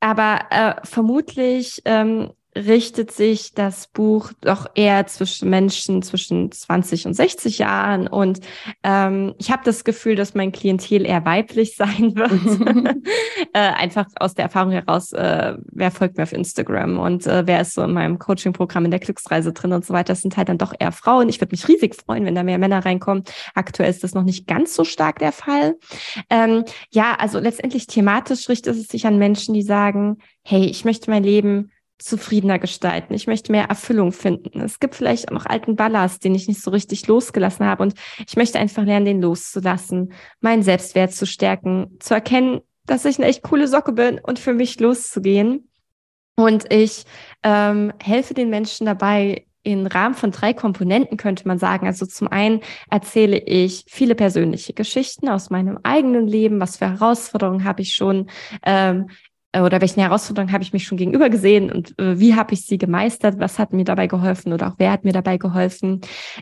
aber 0.00 0.40
äh, 0.50 0.74
vermutlich 0.84 1.82
ähm, 1.84 2.30
richtet 2.66 3.10
sich 3.10 3.54
das 3.54 3.86
Buch 3.88 4.32
doch 4.40 4.66
eher 4.74 5.06
zwischen 5.06 5.48
Menschen 5.50 6.02
zwischen 6.02 6.50
20 6.50 7.06
und 7.06 7.14
60 7.14 7.58
Jahren. 7.58 8.08
Und 8.08 8.40
ähm, 8.82 9.34
ich 9.38 9.50
habe 9.50 9.62
das 9.64 9.84
Gefühl, 9.84 10.16
dass 10.16 10.34
mein 10.34 10.52
Klientel 10.52 11.06
eher 11.06 11.24
weiblich 11.24 11.76
sein 11.76 12.14
wird. 12.16 12.96
äh, 13.52 13.58
einfach 13.58 14.06
aus 14.18 14.34
der 14.34 14.46
Erfahrung 14.46 14.72
heraus, 14.72 15.12
äh, 15.12 15.54
wer 15.70 15.90
folgt 15.90 16.16
mir 16.16 16.24
auf 16.24 16.32
Instagram 16.32 16.98
und 16.98 17.26
äh, 17.26 17.46
wer 17.46 17.60
ist 17.60 17.74
so 17.74 17.82
in 17.82 17.92
meinem 17.92 18.18
Coaching-Programm 18.18 18.86
in 18.86 18.90
der 18.90 19.00
Glücksreise 19.00 19.52
drin 19.52 19.72
und 19.72 19.84
so 19.84 19.94
weiter. 19.94 20.12
Das 20.12 20.22
sind 20.22 20.36
halt 20.36 20.48
dann 20.48 20.58
doch 20.58 20.74
eher 20.78 20.92
Frauen. 20.92 21.28
Ich 21.28 21.40
würde 21.40 21.52
mich 21.52 21.68
riesig 21.68 21.94
freuen, 21.94 22.24
wenn 22.24 22.34
da 22.34 22.42
mehr 22.42 22.58
Männer 22.58 22.84
reinkommen. 22.84 23.24
Aktuell 23.54 23.90
ist 23.90 24.04
das 24.04 24.14
noch 24.14 24.24
nicht 24.24 24.46
ganz 24.46 24.74
so 24.74 24.84
stark 24.84 25.18
der 25.18 25.32
Fall. 25.32 25.76
Ähm, 26.30 26.64
ja, 26.90 27.14
also 27.18 27.38
letztendlich 27.38 27.86
thematisch 27.86 28.48
richtet 28.48 28.76
es 28.76 28.88
sich 28.88 29.06
an 29.06 29.18
Menschen, 29.18 29.54
die 29.54 29.62
sagen, 29.62 30.18
hey, 30.42 30.64
ich 30.64 30.84
möchte 30.84 31.10
mein 31.10 31.24
Leben 31.24 31.70
zufriedener 31.98 32.58
gestalten. 32.58 33.14
Ich 33.14 33.26
möchte 33.26 33.52
mehr 33.52 33.64
Erfüllung 33.64 34.12
finden. 34.12 34.60
Es 34.60 34.80
gibt 34.80 34.94
vielleicht 34.94 35.28
auch 35.28 35.34
noch 35.34 35.46
alten 35.46 35.76
Ballast, 35.76 36.24
den 36.24 36.34
ich 36.34 36.48
nicht 36.48 36.62
so 36.62 36.70
richtig 36.70 37.06
losgelassen 37.06 37.66
habe. 37.66 37.82
Und 37.82 37.94
ich 38.26 38.36
möchte 38.36 38.58
einfach 38.58 38.84
lernen, 38.84 39.06
den 39.06 39.22
loszulassen, 39.22 40.12
meinen 40.40 40.62
Selbstwert 40.62 41.12
zu 41.12 41.26
stärken, 41.26 41.96
zu 42.00 42.14
erkennen, 42.14 42.60
dass 42.86 43.04
ich 43.04 43.18
eine 43.18 43.26
echt 43.26 43.42
coole 43.42 43.68
Socke 43.68 43.92
bin 43.92 44.20
und 44.22 44.38
für 44.38 44.54
mich 44.54 44.80
loszugehen. 44.80 45.68
Und 46.36 46.72
ich 46.72 47.04
ähm, 47.42 47.92
helfe 48.00 48.32
den 48.32 48.48
Menschen 48.48 48.86
dabei, 48.86 49.44
im 49.68 49.86
Rahmen 49.86 50.14
von 50.14 50.30
drei 50.30 50.54
Komponenten 50.54 51.18
könnte 51.18 51.46
man 51.46 51.58
sagen. 51.58 51.86
Also 51.86 52.06
zum 52.06 52.28
einen 52.28 52.60
erzähle 52.90 53.38
ich 53.38 53.84
viele 53.86 54.14
persönliche 54.14 54.72
Geschichten 54.72 55.28
aus 55.28 55.50
meinem 55.50 55.78
eigenen 55.82 56.26
Leben. 56.26 56.58
Was 56.60 56.78
für 56.78 56.88
Herausforderungen 56.88 57.64
habe 57.64 57.82
ich 57.82 57.94
schon 57.94 58.30
ähm, 58.64 59.08
äh, 59.10 59.12
oder 59.62 59.80
welchen 59.80 60.00
Herausforderungen 60.00 60.52
habe 60.52 60.62
ich 60.62 60.72
mich 60.72 60.84
schon 60.84 60.98
gegenüber 60.98 61.30
gesehen 61.30 61.70
und 61.72 61.98
äh, 61.98 62.18
wie 62.18 62.34
habe 62.34 62.54
ich 62.54 62.66
sie 62.66 62.78
gemeistert, 62.78 63.38
was 63.38 63.58
hat 63.58 63.72
mir 63.72 63.84
dabei 63.84 64.06
geholfen 64.06 64.52
oder 64.52 64.68
auch 64.68 64.74
wer 64.78 64.92
hat 64.92 65.04
mir 65.04 65.12
dabei 65.12 65.36
geholfen. 65.38 66.00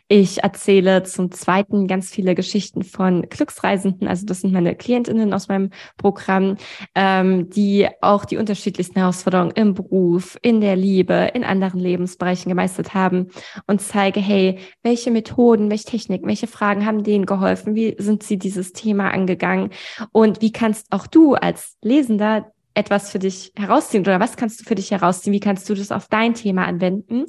Ich 0.08 0.42
erzähle 0.42 1.02
zum 1.02 1.30
Zweiten 1.30 1.86
ganz 1.86 2.10
viele 2.10 2.34
Geschichten 2.34 2.82
von 2.82 3.22
Glücksreisenden, 3.22 4.08
also 4.08 4.26
das 4.26 4.40
sind 4.40 4.52
meine 4.52 4.74
Klientinnen 4.74 5.32
aus 5.32 5.48
meinem 5.48 5.70
Programm, 5.96 6.56
ähm, 6.94 7.50
die 7.50 7.88
auch 8.00 8.24
die 8.24 8.36
unterschiedlichsten 8.36 8.98
Herausforderungen 8.98 9.52
im 9.52 9.74
Beruf, 9.74 10.38
in 10.42 10.60
der 10.60 10.76
Liebe, 10.76 11.30
in 11.34 11.44
anderen 11.44 11.80
Lebensbereichen 11.80 12.48
gemeistert 12.48 12.94
haben 12.94 13.28
und 13.66 13.80
zeige, 13.80 14.20
hey, 14.20 14.58
welche 14.82 15.10
Methoden, 15.10 15.70
welche 15.70 15.84
Techniken, 15.84 16.26
welche 16.26 16.46
Fragen 16.46 16.86
haben 16.86 17.04
denen 17.04 17.26
geholfen, 17.26 17.74
wie 17.74 17.94
sind 17.98 18.22
sie 18.22 18.38
dieses 18.38 18.72
Thema 18.72 19.10
angegangen? 19.10 19.70
Und 20.12 20.42
wie 20.42 20.52
kannst 20.52 20.92
auch 20.92 21.06
du 21.06 21.34
als 21.34 21.76
Lesender 21.82 22.52
etwas 22.76 23.10
für 23.10 23.18
dich 23.18 23.52
herausziehen 23.56 24.02
oder 24.02 24.20
was 24.20 24.36
kannst 24.36 24.60
du 24.60 24.64
für 24.64 24.74
dich 24.74 24.90
herausziehen? 24.90 25.32
Wie 25.32 25.40
kannst 25.40 25.68
du 25.68 25.74
das 25.74 25.90
auf 25.90 26.08
dein 26.08 26.34
Thema 26.34 26.66
anwenden? 26.66 27.24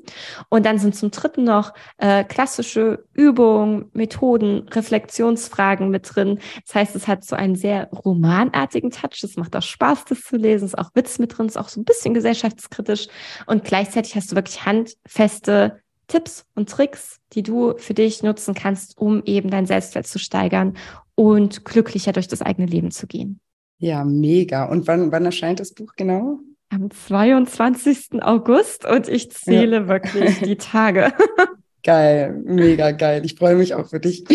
Und 0.49 0.65
dann 0.65 0.77
sind 0.77 0.93
zum 0.93 1.09
dritten 1.09 1.45
noch 1.45 1.73
äh, 1.97 2.25
klassische 2.25 3.05
Übungen, 3.13 3.89
Methoden, 3.93 4.67
Reflexionsfragen 4.67 5.89
mit 5.89 6.13
drin. 6.13 6.39
Das 6.65 6.75
heißt, 6.75 6.95
es 6.97 7.07
hat 7.07 7.23
so 7.23 7.37
einen 7.37 7.55
sehr 7.55 7.89
romanartigen 7.91 8.91
Touch. 8.91 9.23
Es 9.23 9.37
macht 9.37 9.55
auch 9.55 9.61
Spaß, 9.61 10.05
das 10.05 10.21
zu 10.21 10.35
lesen. 10.35 10.65
Es 10.65 10.73
ist 10.73 10.79
auch 10.79 10.91
Witz 10.95 11.17
mit 11.17 11.37
drin, 11.37 11.45
es 11.45 11.53
ist 11.53 11.61
auch 11.61 11.69
so 11.69 11.79
ein 11.79 11.85
bisschen 11.85 12.13
gesellschaftskritisch. 12.13 13.07
Und 13.45 13.63
gleichzeitig 13.63 14.15
hast 14.15 14.31
du 14.31 14.35
wirklich 14.35 14.65
handfeste 14.65 15.79
Tipps 16.07 16.45
und 16.55 16.69
Tricks, 16.69 17.19
die 17.33 17.43
du 17.43 17.77
für 17.77 17.93
dich 17.93 18.21
nutzen 18.21 18.53
kannst, 18.53 18.97
um 18.97 19.23
eben 19.23 19.49
dein 19.49 19.65
Selbstwert 19.65 20.07
zu 20.07 20.19
steigern 20.19 20.77
und 21.15 21.63
glücklicher 21.63 22.11
durch 22.11 22.27
das 22.27 22.41
eigene 22.41 22.67
Leben 22.67 22.91
zu 22.91 23.07
gehen. 23.07 23.39
Ja, 23.79 24.03
mega. 24.03 24.65
Und 24.65 24.87
wann, 24.87 25.11
wann 25.11 25.25
erscheint 25.25 25.59
das 25.59 25.73
Buch 25.73 25.93
genau? 25.95 26.39
Am 26.69 26.89
22. 26.89 28.21
August 28.21 28.85
und 28.85 29.07
ich 29.07 29.31
zähle 29.31 29.77
ja. 29.77 29.87
wirklich 29.87 30.39
die 30.39 30.57
Tage. 30.57 31.13
Geil, 31.83 32.41
mega 32.43 32.91
geil. 32.91 33.23
Ich 33.23 33.35
freue 33.35 33.55
mich 33.55 33.73
auch 33.73 33.89
für 33.89 34.01
dich. 34.01 34.25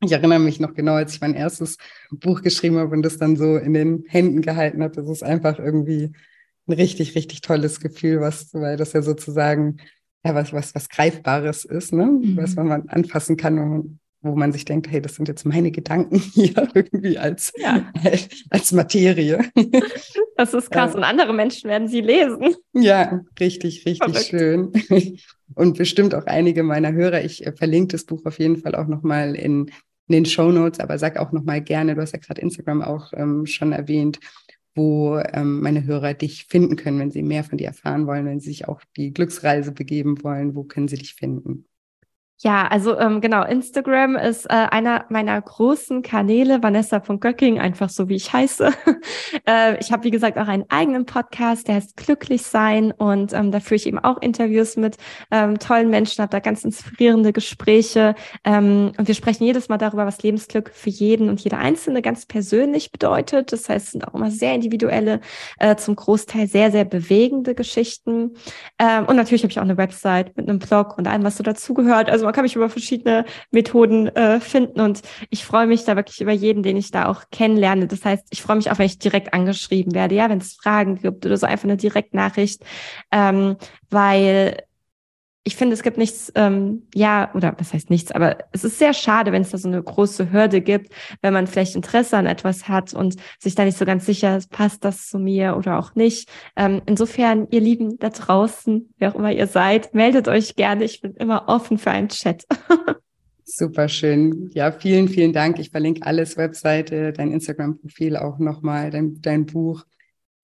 Ich 0.00 0.12
erinnere 0.12 0.40
mich 0.40 0.58
noch 0.58 0.74
genau, 0.74 0.94
als 0.94 1.14
ich 1.14 1.20
mein 1.20 1.34
erstes 1.34 1.76
Buch 2.10 2.42
geschrieben 2.42 2.78
habe 2.78 2.96
und 2.96 3.02
das 3.02 3.18
dann 3.18 3.36
so 3.36 3.56
in 3.56 3.74
den 3.74 4.04
Händen 4.08 4.42
gehalten 4.42 4.82
habe. 4.82 4.94
Das 4.94 5.08
ist 5.08 5.22
einfach 5.22 5.60
irgendwie 5.60 6.12
ein 6.66 6.72
richtig, 6.72 7.14
richtig 7.14 7.42
tolles 7.42 7.78
Gefühl, 7.78 8.20
was, 8.20 8.52
weil 8.54 8.76
das 8.76 8.92
ja 8.92 9.02
sozusagen 9.02 9.76
ja 10.24 10.34
was, 10.34 10.52
was, 10.52 10.74
was 10.74 10.88
Greifbares 10.88 11.64
ist, 11.64 11.92
ne? 11.92 12.06
Mhm. 12.06 12.36
Was 12.36 12.56
man 12.56 12.88
anfassen 12.88 13.36
kann, 13.36 13.56
wenn 13.56 13.68
man 13.68 13.98
wo 14.20 14.34
man 14.34 14.52
sich 14.52 14.64
denkt, 14.64 14.90
hey, 14.90 15.00
das 15.00 15.14
sind 15.14 15.28
jetzt 15.28 15.44
meine 15.44 15.70
Gedanken 15.70 16.18
hier 16.34 16.68
irgendwie 16.74 17.18
als, 17.18 17.52
ja. 17.56 17.90
als 18.50 18.72
Materie. 18.72 19.40
Das 20.36 20.54
ist 20.54 20.70
krass. 20.70 20.94
Und 20.94 21.02
andere 21.02 21.32
Menschen 21.32 21.68
werden 21.68 21.88
sie 21.88 22.00
lesen. 22.00 22.54
Ja, 22.72 23.24
richtig, 23.40 23.84
richtig 23.84 23.98
Verrückt. 23.98 24.26
schön. 24.26 24.72
Und 25.54 25.76
bestimmt 25.76 26.14
auch 26.14 26.26
einige 26.26 26.62
meiner 26.62 26.92
Hörer. 26.92 27.24
Ich 27.24 27.44
äh, 27.44 27.50
verlinke 27.50 27.88
das 27.88 28.04
Buch 28.04 28.24
auf 28.24 28.38
jeden 28.38 28.56
Fall 28.56 28.76
auch 28.76 28.86
nochmal 28.86 29.34
in, 29.34 29.66
in 30.06 30.12
den 30.12 30.26
Show 30.26 30.52
Notes, 30.52 30.78
aber 30.78 30.96
sag 30.96 31.18
auch 31.18 31.32
nochmal 31.32 31.60
gerne, 31.60 31.96
du 31.96 32.02
hast 32.02 32.12
ja 32.12 32.20
gerade 32.20 32.40
Instagram 32.40 32.82
auch 32.82 33.12
ähm, 33.14 33.46
schon 33.46 33.72
erwähnt, 33.72 34.20
wo 34.76 35.18
ähm, 35.18 35.60
meine 35.60 35.84
Hörer 35.84 36.14
dich 36.14 36.44
finden 36.44 36.76
können, 36.76 37.00
wenn 37.00 37.10
sie 37.10 37.24
mehr 37.24 37.42
von 37.42 37.58
dir 37.58 37.66
erfahren 37.66 38.06
wollen, 38.06 38.24
wenn 38.24 38.38
sie 38.38 38.50
sich 38.50 38.68
auch 38.68 38.80
die 38.96 39.12
Glücksreise 39.12 39.72
begeben 39.72 40.22
wollen. 40.22 40.54
Wo 40.54 40.62
können 40.62 40.86
sie 40.86 40.98
dich 40.98 41.14
finden? 41.14 41.64
Ja, 42.40 42.68
also 42.68 42.96
ähm, 42.96 43.20
genau, 43.20 43.42
Instagram 43.42 44.14
ist 44.14 44.44
äh, 44.44 44.50
einer 44.50 45.06
meiner 45.08 45.42
großen 45.42 46.02
Kanäle, 46.02 46.62
Vanessa.göcking, 46.62 47.58
einfach 47.58 47.90
so 47.90 48.08
wie 48.08 48.14
ich 48.14 48.32
heiße. 48.32 48.70
äh, 49.44 49.76
ich 49.80 49.90
habe, 49.90 50.04
wie 50.04 50.12
gesagt, 50.12 50.38
auch 50.38 50.46
einen 50.46 50.64
eigenen 50.68 51.04
Podcast, 51.04 51.66
der 51.66 51.74
heißt 51.74 51.96
Glücklich 51.96 52.42
sein 52.42 52.92
und 52.92 53.32
ähm, 53.32 53.50
da 53.50 53.58
führe 53.58 53.74
ich 53.74 53.88
eben 53.88 53.98
auch 53.98 54.22
Interviews 54.22 54.76
mit 54.76 54.98
ähm, 55.32 55.58
tollen 55.58 55.90
Menschen, 55.90 56.22
habe 56.22 56.30
da 56.30 56.38
ganz 56.38 56.62
inspirierende 56.62 57.32
Gespräche 57.32 58.14
ähm, 58.44 58.92
und 58.96 59.08
wir 59.08 59.16
sprechen 59.16 59.42
jedes 59.42 59.68
Mal 59.68 59.78
darüber, 59.78 60.06
was 60.06 60.22
Lebensglück 60.22 60.70
für 60.72 60.90
jeden 60.90 61.30
und 61.30 61.40
jede 61.40 61.58
Einzelne 61.58 62.02
ganz 62.02 62.24
persönlich 62.24 62.92
bedeutet. 62.92 63.50
Das 63.50 63.68
heißt, 63.68 63.86
es 63.86 63.92
sind 63.92 64.06
auch 64.06 64.14
immer 64.14 64.30
sehr 64.30 64.54
individuelle, 64.54 65.22
äh, 65.58 65.74
zum 65.74 65.96
Großteil 65.96 66.46
sehr, 66.46 66.70
sehr 66.70 66.84
bewegende 66.84 67.56
Geschichten. 67.56 68.36
Ähm, 68.78 69.06
und 69.06 69.16
natürlich 69.16 69.42
habe 69.42 69.50
ich 69.50 69.58
auch 69.58 69.64
eine 69.64 69.76
Website 69.76 70.36
mit 70.36 70.48
einem 70.48 70.60
Blog 70.60 70.96
und 70.96 71.08
allem, 71.08 71.24
was 71.24 71.36
so 71.36 71.42
dazugehört. 71.42 72.08
Also 72.08 72.27
man 72.28 72.34
kann 72.34 72.42
mich 72.42 72.56
über 72.56 72.68
verschiedene 72.68 73.24
Methoden 73.50 74.08
äh, 74.08 74.38
finden 74.38 74.82
und 74.82 75.00
ich 75.30 75.46
freue 75.46 75.66
mich 75.66 75.84
da 75.84 75.96
wirklich 75.96 76.20
über 76.20 76.32
jeden, 76.32 76.62
den 76.62 76.76
ich 76.76 76.90
da 76.90 77.06
auch 77.06 77.22
kennenlerne. 77.32 77.86
Das 77.86 78.04
heißt, 78.04 78.26
ich 78.28 78.42
freue 78.42 78.56
mich 78.56 78.70
auch, 78.70 78.78
wenn 78.78 78.84
ich 78.84 78.98
direkt 78.98 79.32
angeschrieben 79.32 79.94
werde, 79.94 80.14
ja, 80.14 80.28
wenn 80.28 80.36
es 80.36 80.52
Fragen 80.52 80.96
gibt 80.96 81.24
oder 81.24 81.38
so 81.38 81.46
einfach 81.46 81.64
eine 81.64 81.78
Direktnachricht, 81.78 82.62
ähm, 83.10 83.56
weil 83.88 84.58
ich 85.48 85.56
finde, 85.56 85.72
es 85.72 85.82
gibt 85.82 85.96
nichts, 85.96 86.30
ähm, 86.34 86.82
ja, 86.94 87.30
oder 87.32 87.54
was 87.56 87.72
heißt 87.72 87.88
nichts, 87.88 88.12
aber 88.12 88.36
es 88.52 88.64
ist 88.64 88.78
sehr 88.78 88.92
schade, 88.92 89.32
wenn 89.32 89.40
es 89.40 89.48
da 89.48 89.56
so 89.56 89.66
eine 89.66 89.82
große 89.82 90.30
Hürde 90.30 90.60
gibt, 90.60 90.92
wenn 91.22 91.32
man 91.32 91.46
vielleicht 91.46 91.74
Interesse 91.74 92.18
an 92.18 92.26
etwas 92.26 92.68
hat 92.68 92.92
und 92.92 93.16
sich 93.38 93.54
da 93.54 93.64
nicht 93.64 93.78
so 93.78 93.86
ganz 93.86 94.04
sicher 94.04 94.36
ist, 94.36 94.50
passt 94.50 94.84
das 94.84 95.06
zu 95.06 95.18
mir 95.18 95.56
oder 95.56 95.78
auch 95.78 95.94
nicht. 95.94 96.28
Ähm, 96.54 96.82
insofern, 96.84 97.46
ihr 97.50 97.62
Lieben 97.62 97.98
da 97.98 98.10
draußen, 98.10 98.92
wer 98.98 99.10
auch 99.10 99.14
immer 99.14 99.32
ihr 99.32 99.46
seid, 99.46 99.94
meldet 99.94 100.28
euch 100.28 100.54
gerne. 100.54 100.84
Ich 100.84 101.00
bin 101.00 101.14
immer 101.14 101.48
offen 101.48 101.78
für 101.78 101.92
einen 101.92 102.10
Chat. 102.10 102.44
Super 103.44 103.88
schön. 103.88 104.50
Ja, 104.52 104.70
vielen, 104.70 105.08
vielen 105.08 105.32
Dank. 105.32 105.58
Ich 105.58 105.70
verlinke 105.70 106.02
alles, 106.04 106.36
Webseite, 106.36 107.14
dein 107.14 107.32
Instagram-Profil 107.32 108.18
auch 108.18 108.38
nochmal, 108.38 108.90
dein, 108.90 109.22
dein 109.22 109.46
Buch. 109.46 109.86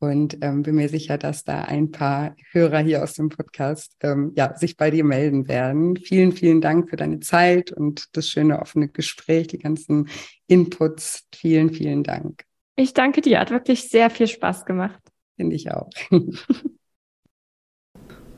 Und 0.04 0.38
ähm, 0.42 0.62
bin 0.62 0.76
mir 0.76 0.88
sicher, 0.88 1.18
dass 1.18 1.44
da 1.44 1.62
ein 1.62 1.90
paar 1.90 2.36
Hörer 2.52 2.78
hier 2.78 3.02
aus 3.02 3.14
dem 3.14 3.28
Podcast 3.28 3.96
ähm, 4.00 4.32
ja, 4.36 4.56
sich 4.56 4.76
bei 4.76 4.90
dir 4.90 5.04
melden 5.04 5.48
werden. 5.48 5.96
Vielen, 5.96 6.32
vielen 6.32 6.60
Dank 6.60 6.90
für 6.90 6.96
deine 6.96 7.20
Zeit 7.20 7.72
und 7.72 8.16
das 8.16 8.28
schöne 8.28 8.60
offene 8.60 8.88
Gespräch, 8.88 9.48
die 9.48 9.58
ganzen 9.58 10.08
Inputs. 10.46 11.26
Vielen, 11.34 11.70
vielen 11.70 12.02
Dank. 12.02 12.44
Ich 12.76 12.92
danke 12.92 13.20
dir, 13.20 13.40
hat 13.40 13.50
wirklich 13.50 13.88
sehr 13.88 14.10
viel 14.10 14.26
Spaß 14.26 14.64
gemacht. 14.64 15.00
Finde 15.36 15.56
ich 15.56 15.70
auch. 15.70 15.90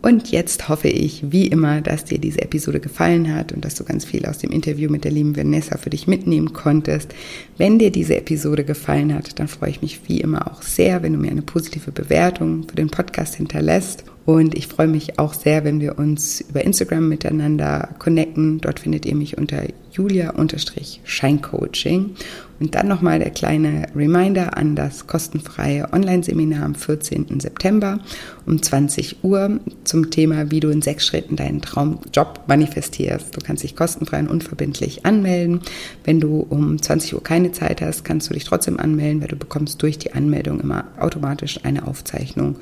Und 0.06 0.30
jetzt 0.30 0.68
hoffe 0.68 0.86
ich, 0.86 1.32
wie 1.32 1.48
immer, 1.48 1.80
dass 1.80 2.04
dir 2.04 2.20
diese 2.20 2.40
Episode 2.40 2.78
gefallen 2.78 3.34
hat 3.34 3.50
und 3.50 3.64
dass 3.64 3.74
du 3.74 3.82
ganz 3.82 4.04
viel 4.04 4.24
aus 4.26 4.38
dem 4.38 4.52
Interview 4.52 4.88
mit 4.88 5.02
der 5.02 5.10
lieben 5.10 5.36
Vanessa 5.36 5.78
für 5.78 5.90
dich 5.90 6.06
mitnehmen 6.06 6.52
konntest. 6.52 7.12
Wenn 7.58 7.80
dir 7.80 7.90
diese 7.90 8.16
Episode 8.16 8.62
gefallen 8.62 9.12
hat, 9.12 9.40
dann 9.40 9.48
freue 9.48 9.70
ich 9.70 9.82
mich 9.82 10.02
wie 10.06 10.20
immer 10.20 10.48
auch 10.48 10.62
sehr, 10.62 11.02
wenn 11.02 11.14
du 11.14 11.18
mir 11.18 11.32
eine 11.32 11.42
positive 11.42 11.90
Bewertung 11.90 12.68
für 12.68 12.76
den 12.76 12.88
Podcast 12.88 13.34
hinterlässt. 13.34 14.04
Und 14.26 14.54
ich 14.56 14.66
freue 14.66 14.88
mich 14.88 15.18
auch 15.20 15.34
sehr, 15.34 15.62
wenn 15.64 15.80
wir 15.80 16.00
uns 16.00 16.40
über 16.40 16.64
Instagram 16.64 17.08
miteinander 17.08 17.90
connecten. 18.00 18.60
Dort 18.60 18.80
findet 18.80 19.06
ihr 19.06 19.14
mich 19.14 19.38
unter 19.38 19.62
julia-scheincoaching. 19.92 22.16
Und 22.58 22.74
dann 22.74 22.88
nochmal 22.88 23.20
der 23.20 23.30
kleine 23.30 23.86
Reminder 23.94 24.56
an 24.56 24.74
das 24.74 25.06
kostenfreie 25.06 25.92
Online-Seminar 25.92 26.64
am 26.64 26.74
14. 26.74 27.38
September 27.38 28.00
um 28.46 28.60
20 28.60 29.22
Uhr 29.22 29.60
zum 29.84 30.10
Thema, 30.10 30.50
wie 30.50 30.58
du 30.58 30.70
in 30.70 30.82
sechs 30.82 31.06
Schritten 31.06 31.36
deinen 31.36 31.62
Traumjob 31.62 32.40
manifestierst. 32.48 33.36
Du 33.36 33.40
kannst 33.40 33.62
dich 33.62 33.76
kostenfrei 33.76 34.18
und 34.18 34.28
unverbindlich 34.28 35.06
anmelden. 35.06 35.60
Wenn 36.02 36.18
du 36.18 36.40
um 36.40 36.82
20 36.82 37.14
Uhr 37.14 37.22
keine 37.22 37.52
Zeit 37.52 37.80
hast, 37.80 38.04
kannst 38.04 38.28
du 38.28 38.34
dich 38.34 38.42
trotzdem 38.42 38.80
anmelden, 38.80 39.20
weil 39.20 39.28
du 39.28 39.36
bekommst 39.36 39.80
durch 39.82 39.98
die 39.98 40.14
Anmeldung 40.14 40.58
immer 40.58 40.86
automatisch 40.98 41.60
eine 41.62 41.86
Aufzeichnung 41.86 42.56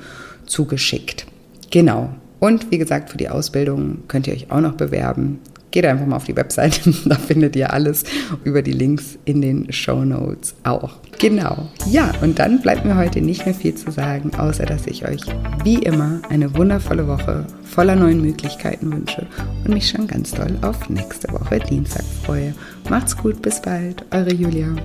zugeschickt. 0.45 1.25
Genau. 1.71 2.09
Und 2.39 2.71
wie 2.71 2.77
gesagt, 2.77 3.09
für 3.09 3.17
die 3.17 3.29
Ausbildung 3.29 3.99
könnt 4.07 4.27
ihr 4.27 4.33
euch 4.33 4.51
auch 4.51 4.61
noch 4.61 4.73
bewerben 4.73 5.39
geht 5.75 5.85
einfach 5.85 6.05
mal 6.05 6.15
auf 6.15 6.23
die 6.23 6.37
Website, 6.37 6.79
da 7.05 7.15
findet 7.15 7.55
ihr 7.57 7.73
alles 7.73 8.05
über 8.45 8.61
die 8.61 8.71
Links 8.71 9.19
in 9.25 9.41
den 9.41 9.71
Show 9.73 10.05
Notes 10.05 10.55
auch. 10.63 10.93
Genau. 11.19 11.67
Ja, 11.85 12.13
und 12.21 12.39
dann 12.39 12.61
bleibt 12.61 12.85
mir 12.85 12.95
heute 12.95 13.21
nicht 13.21 13.45
mehr 13.45 13.53
viel 13.53 13.75
zu 13.75 13.91
sagen, 13.91 14.31
außer 14.35 14.65
dass 14.65 14.87
ich 14.87 15.05
euch 15.05 15.21
wie 15.65 15.83
immer 15.83 16.21
eine 16.29 16.55
wundervolle 16.55 17.07
Woche 17.07 17.45
voller 17.63 17.97
neuen 17.97 18.21
Möglichkeiten 18.21 18.91
wünsche 18.91 19.27
und 19.65 19.73
mich 19.73 19.89
schon 19.89 20.07
ganz 20.07 20.31
doll 20.31 20.57
auf 20.61 20.89
nächste 20.89 21.31
Woche 21.33 21.59
Dienstag 21.59 22.05
freue. 22.23 22.55
Macht's 22.89 23.17
gut, 23.17 23.41
bis 23.41 23.61
bald, 23.61 24.05
eure 24.11 24.33
Julia. 24.33 24.75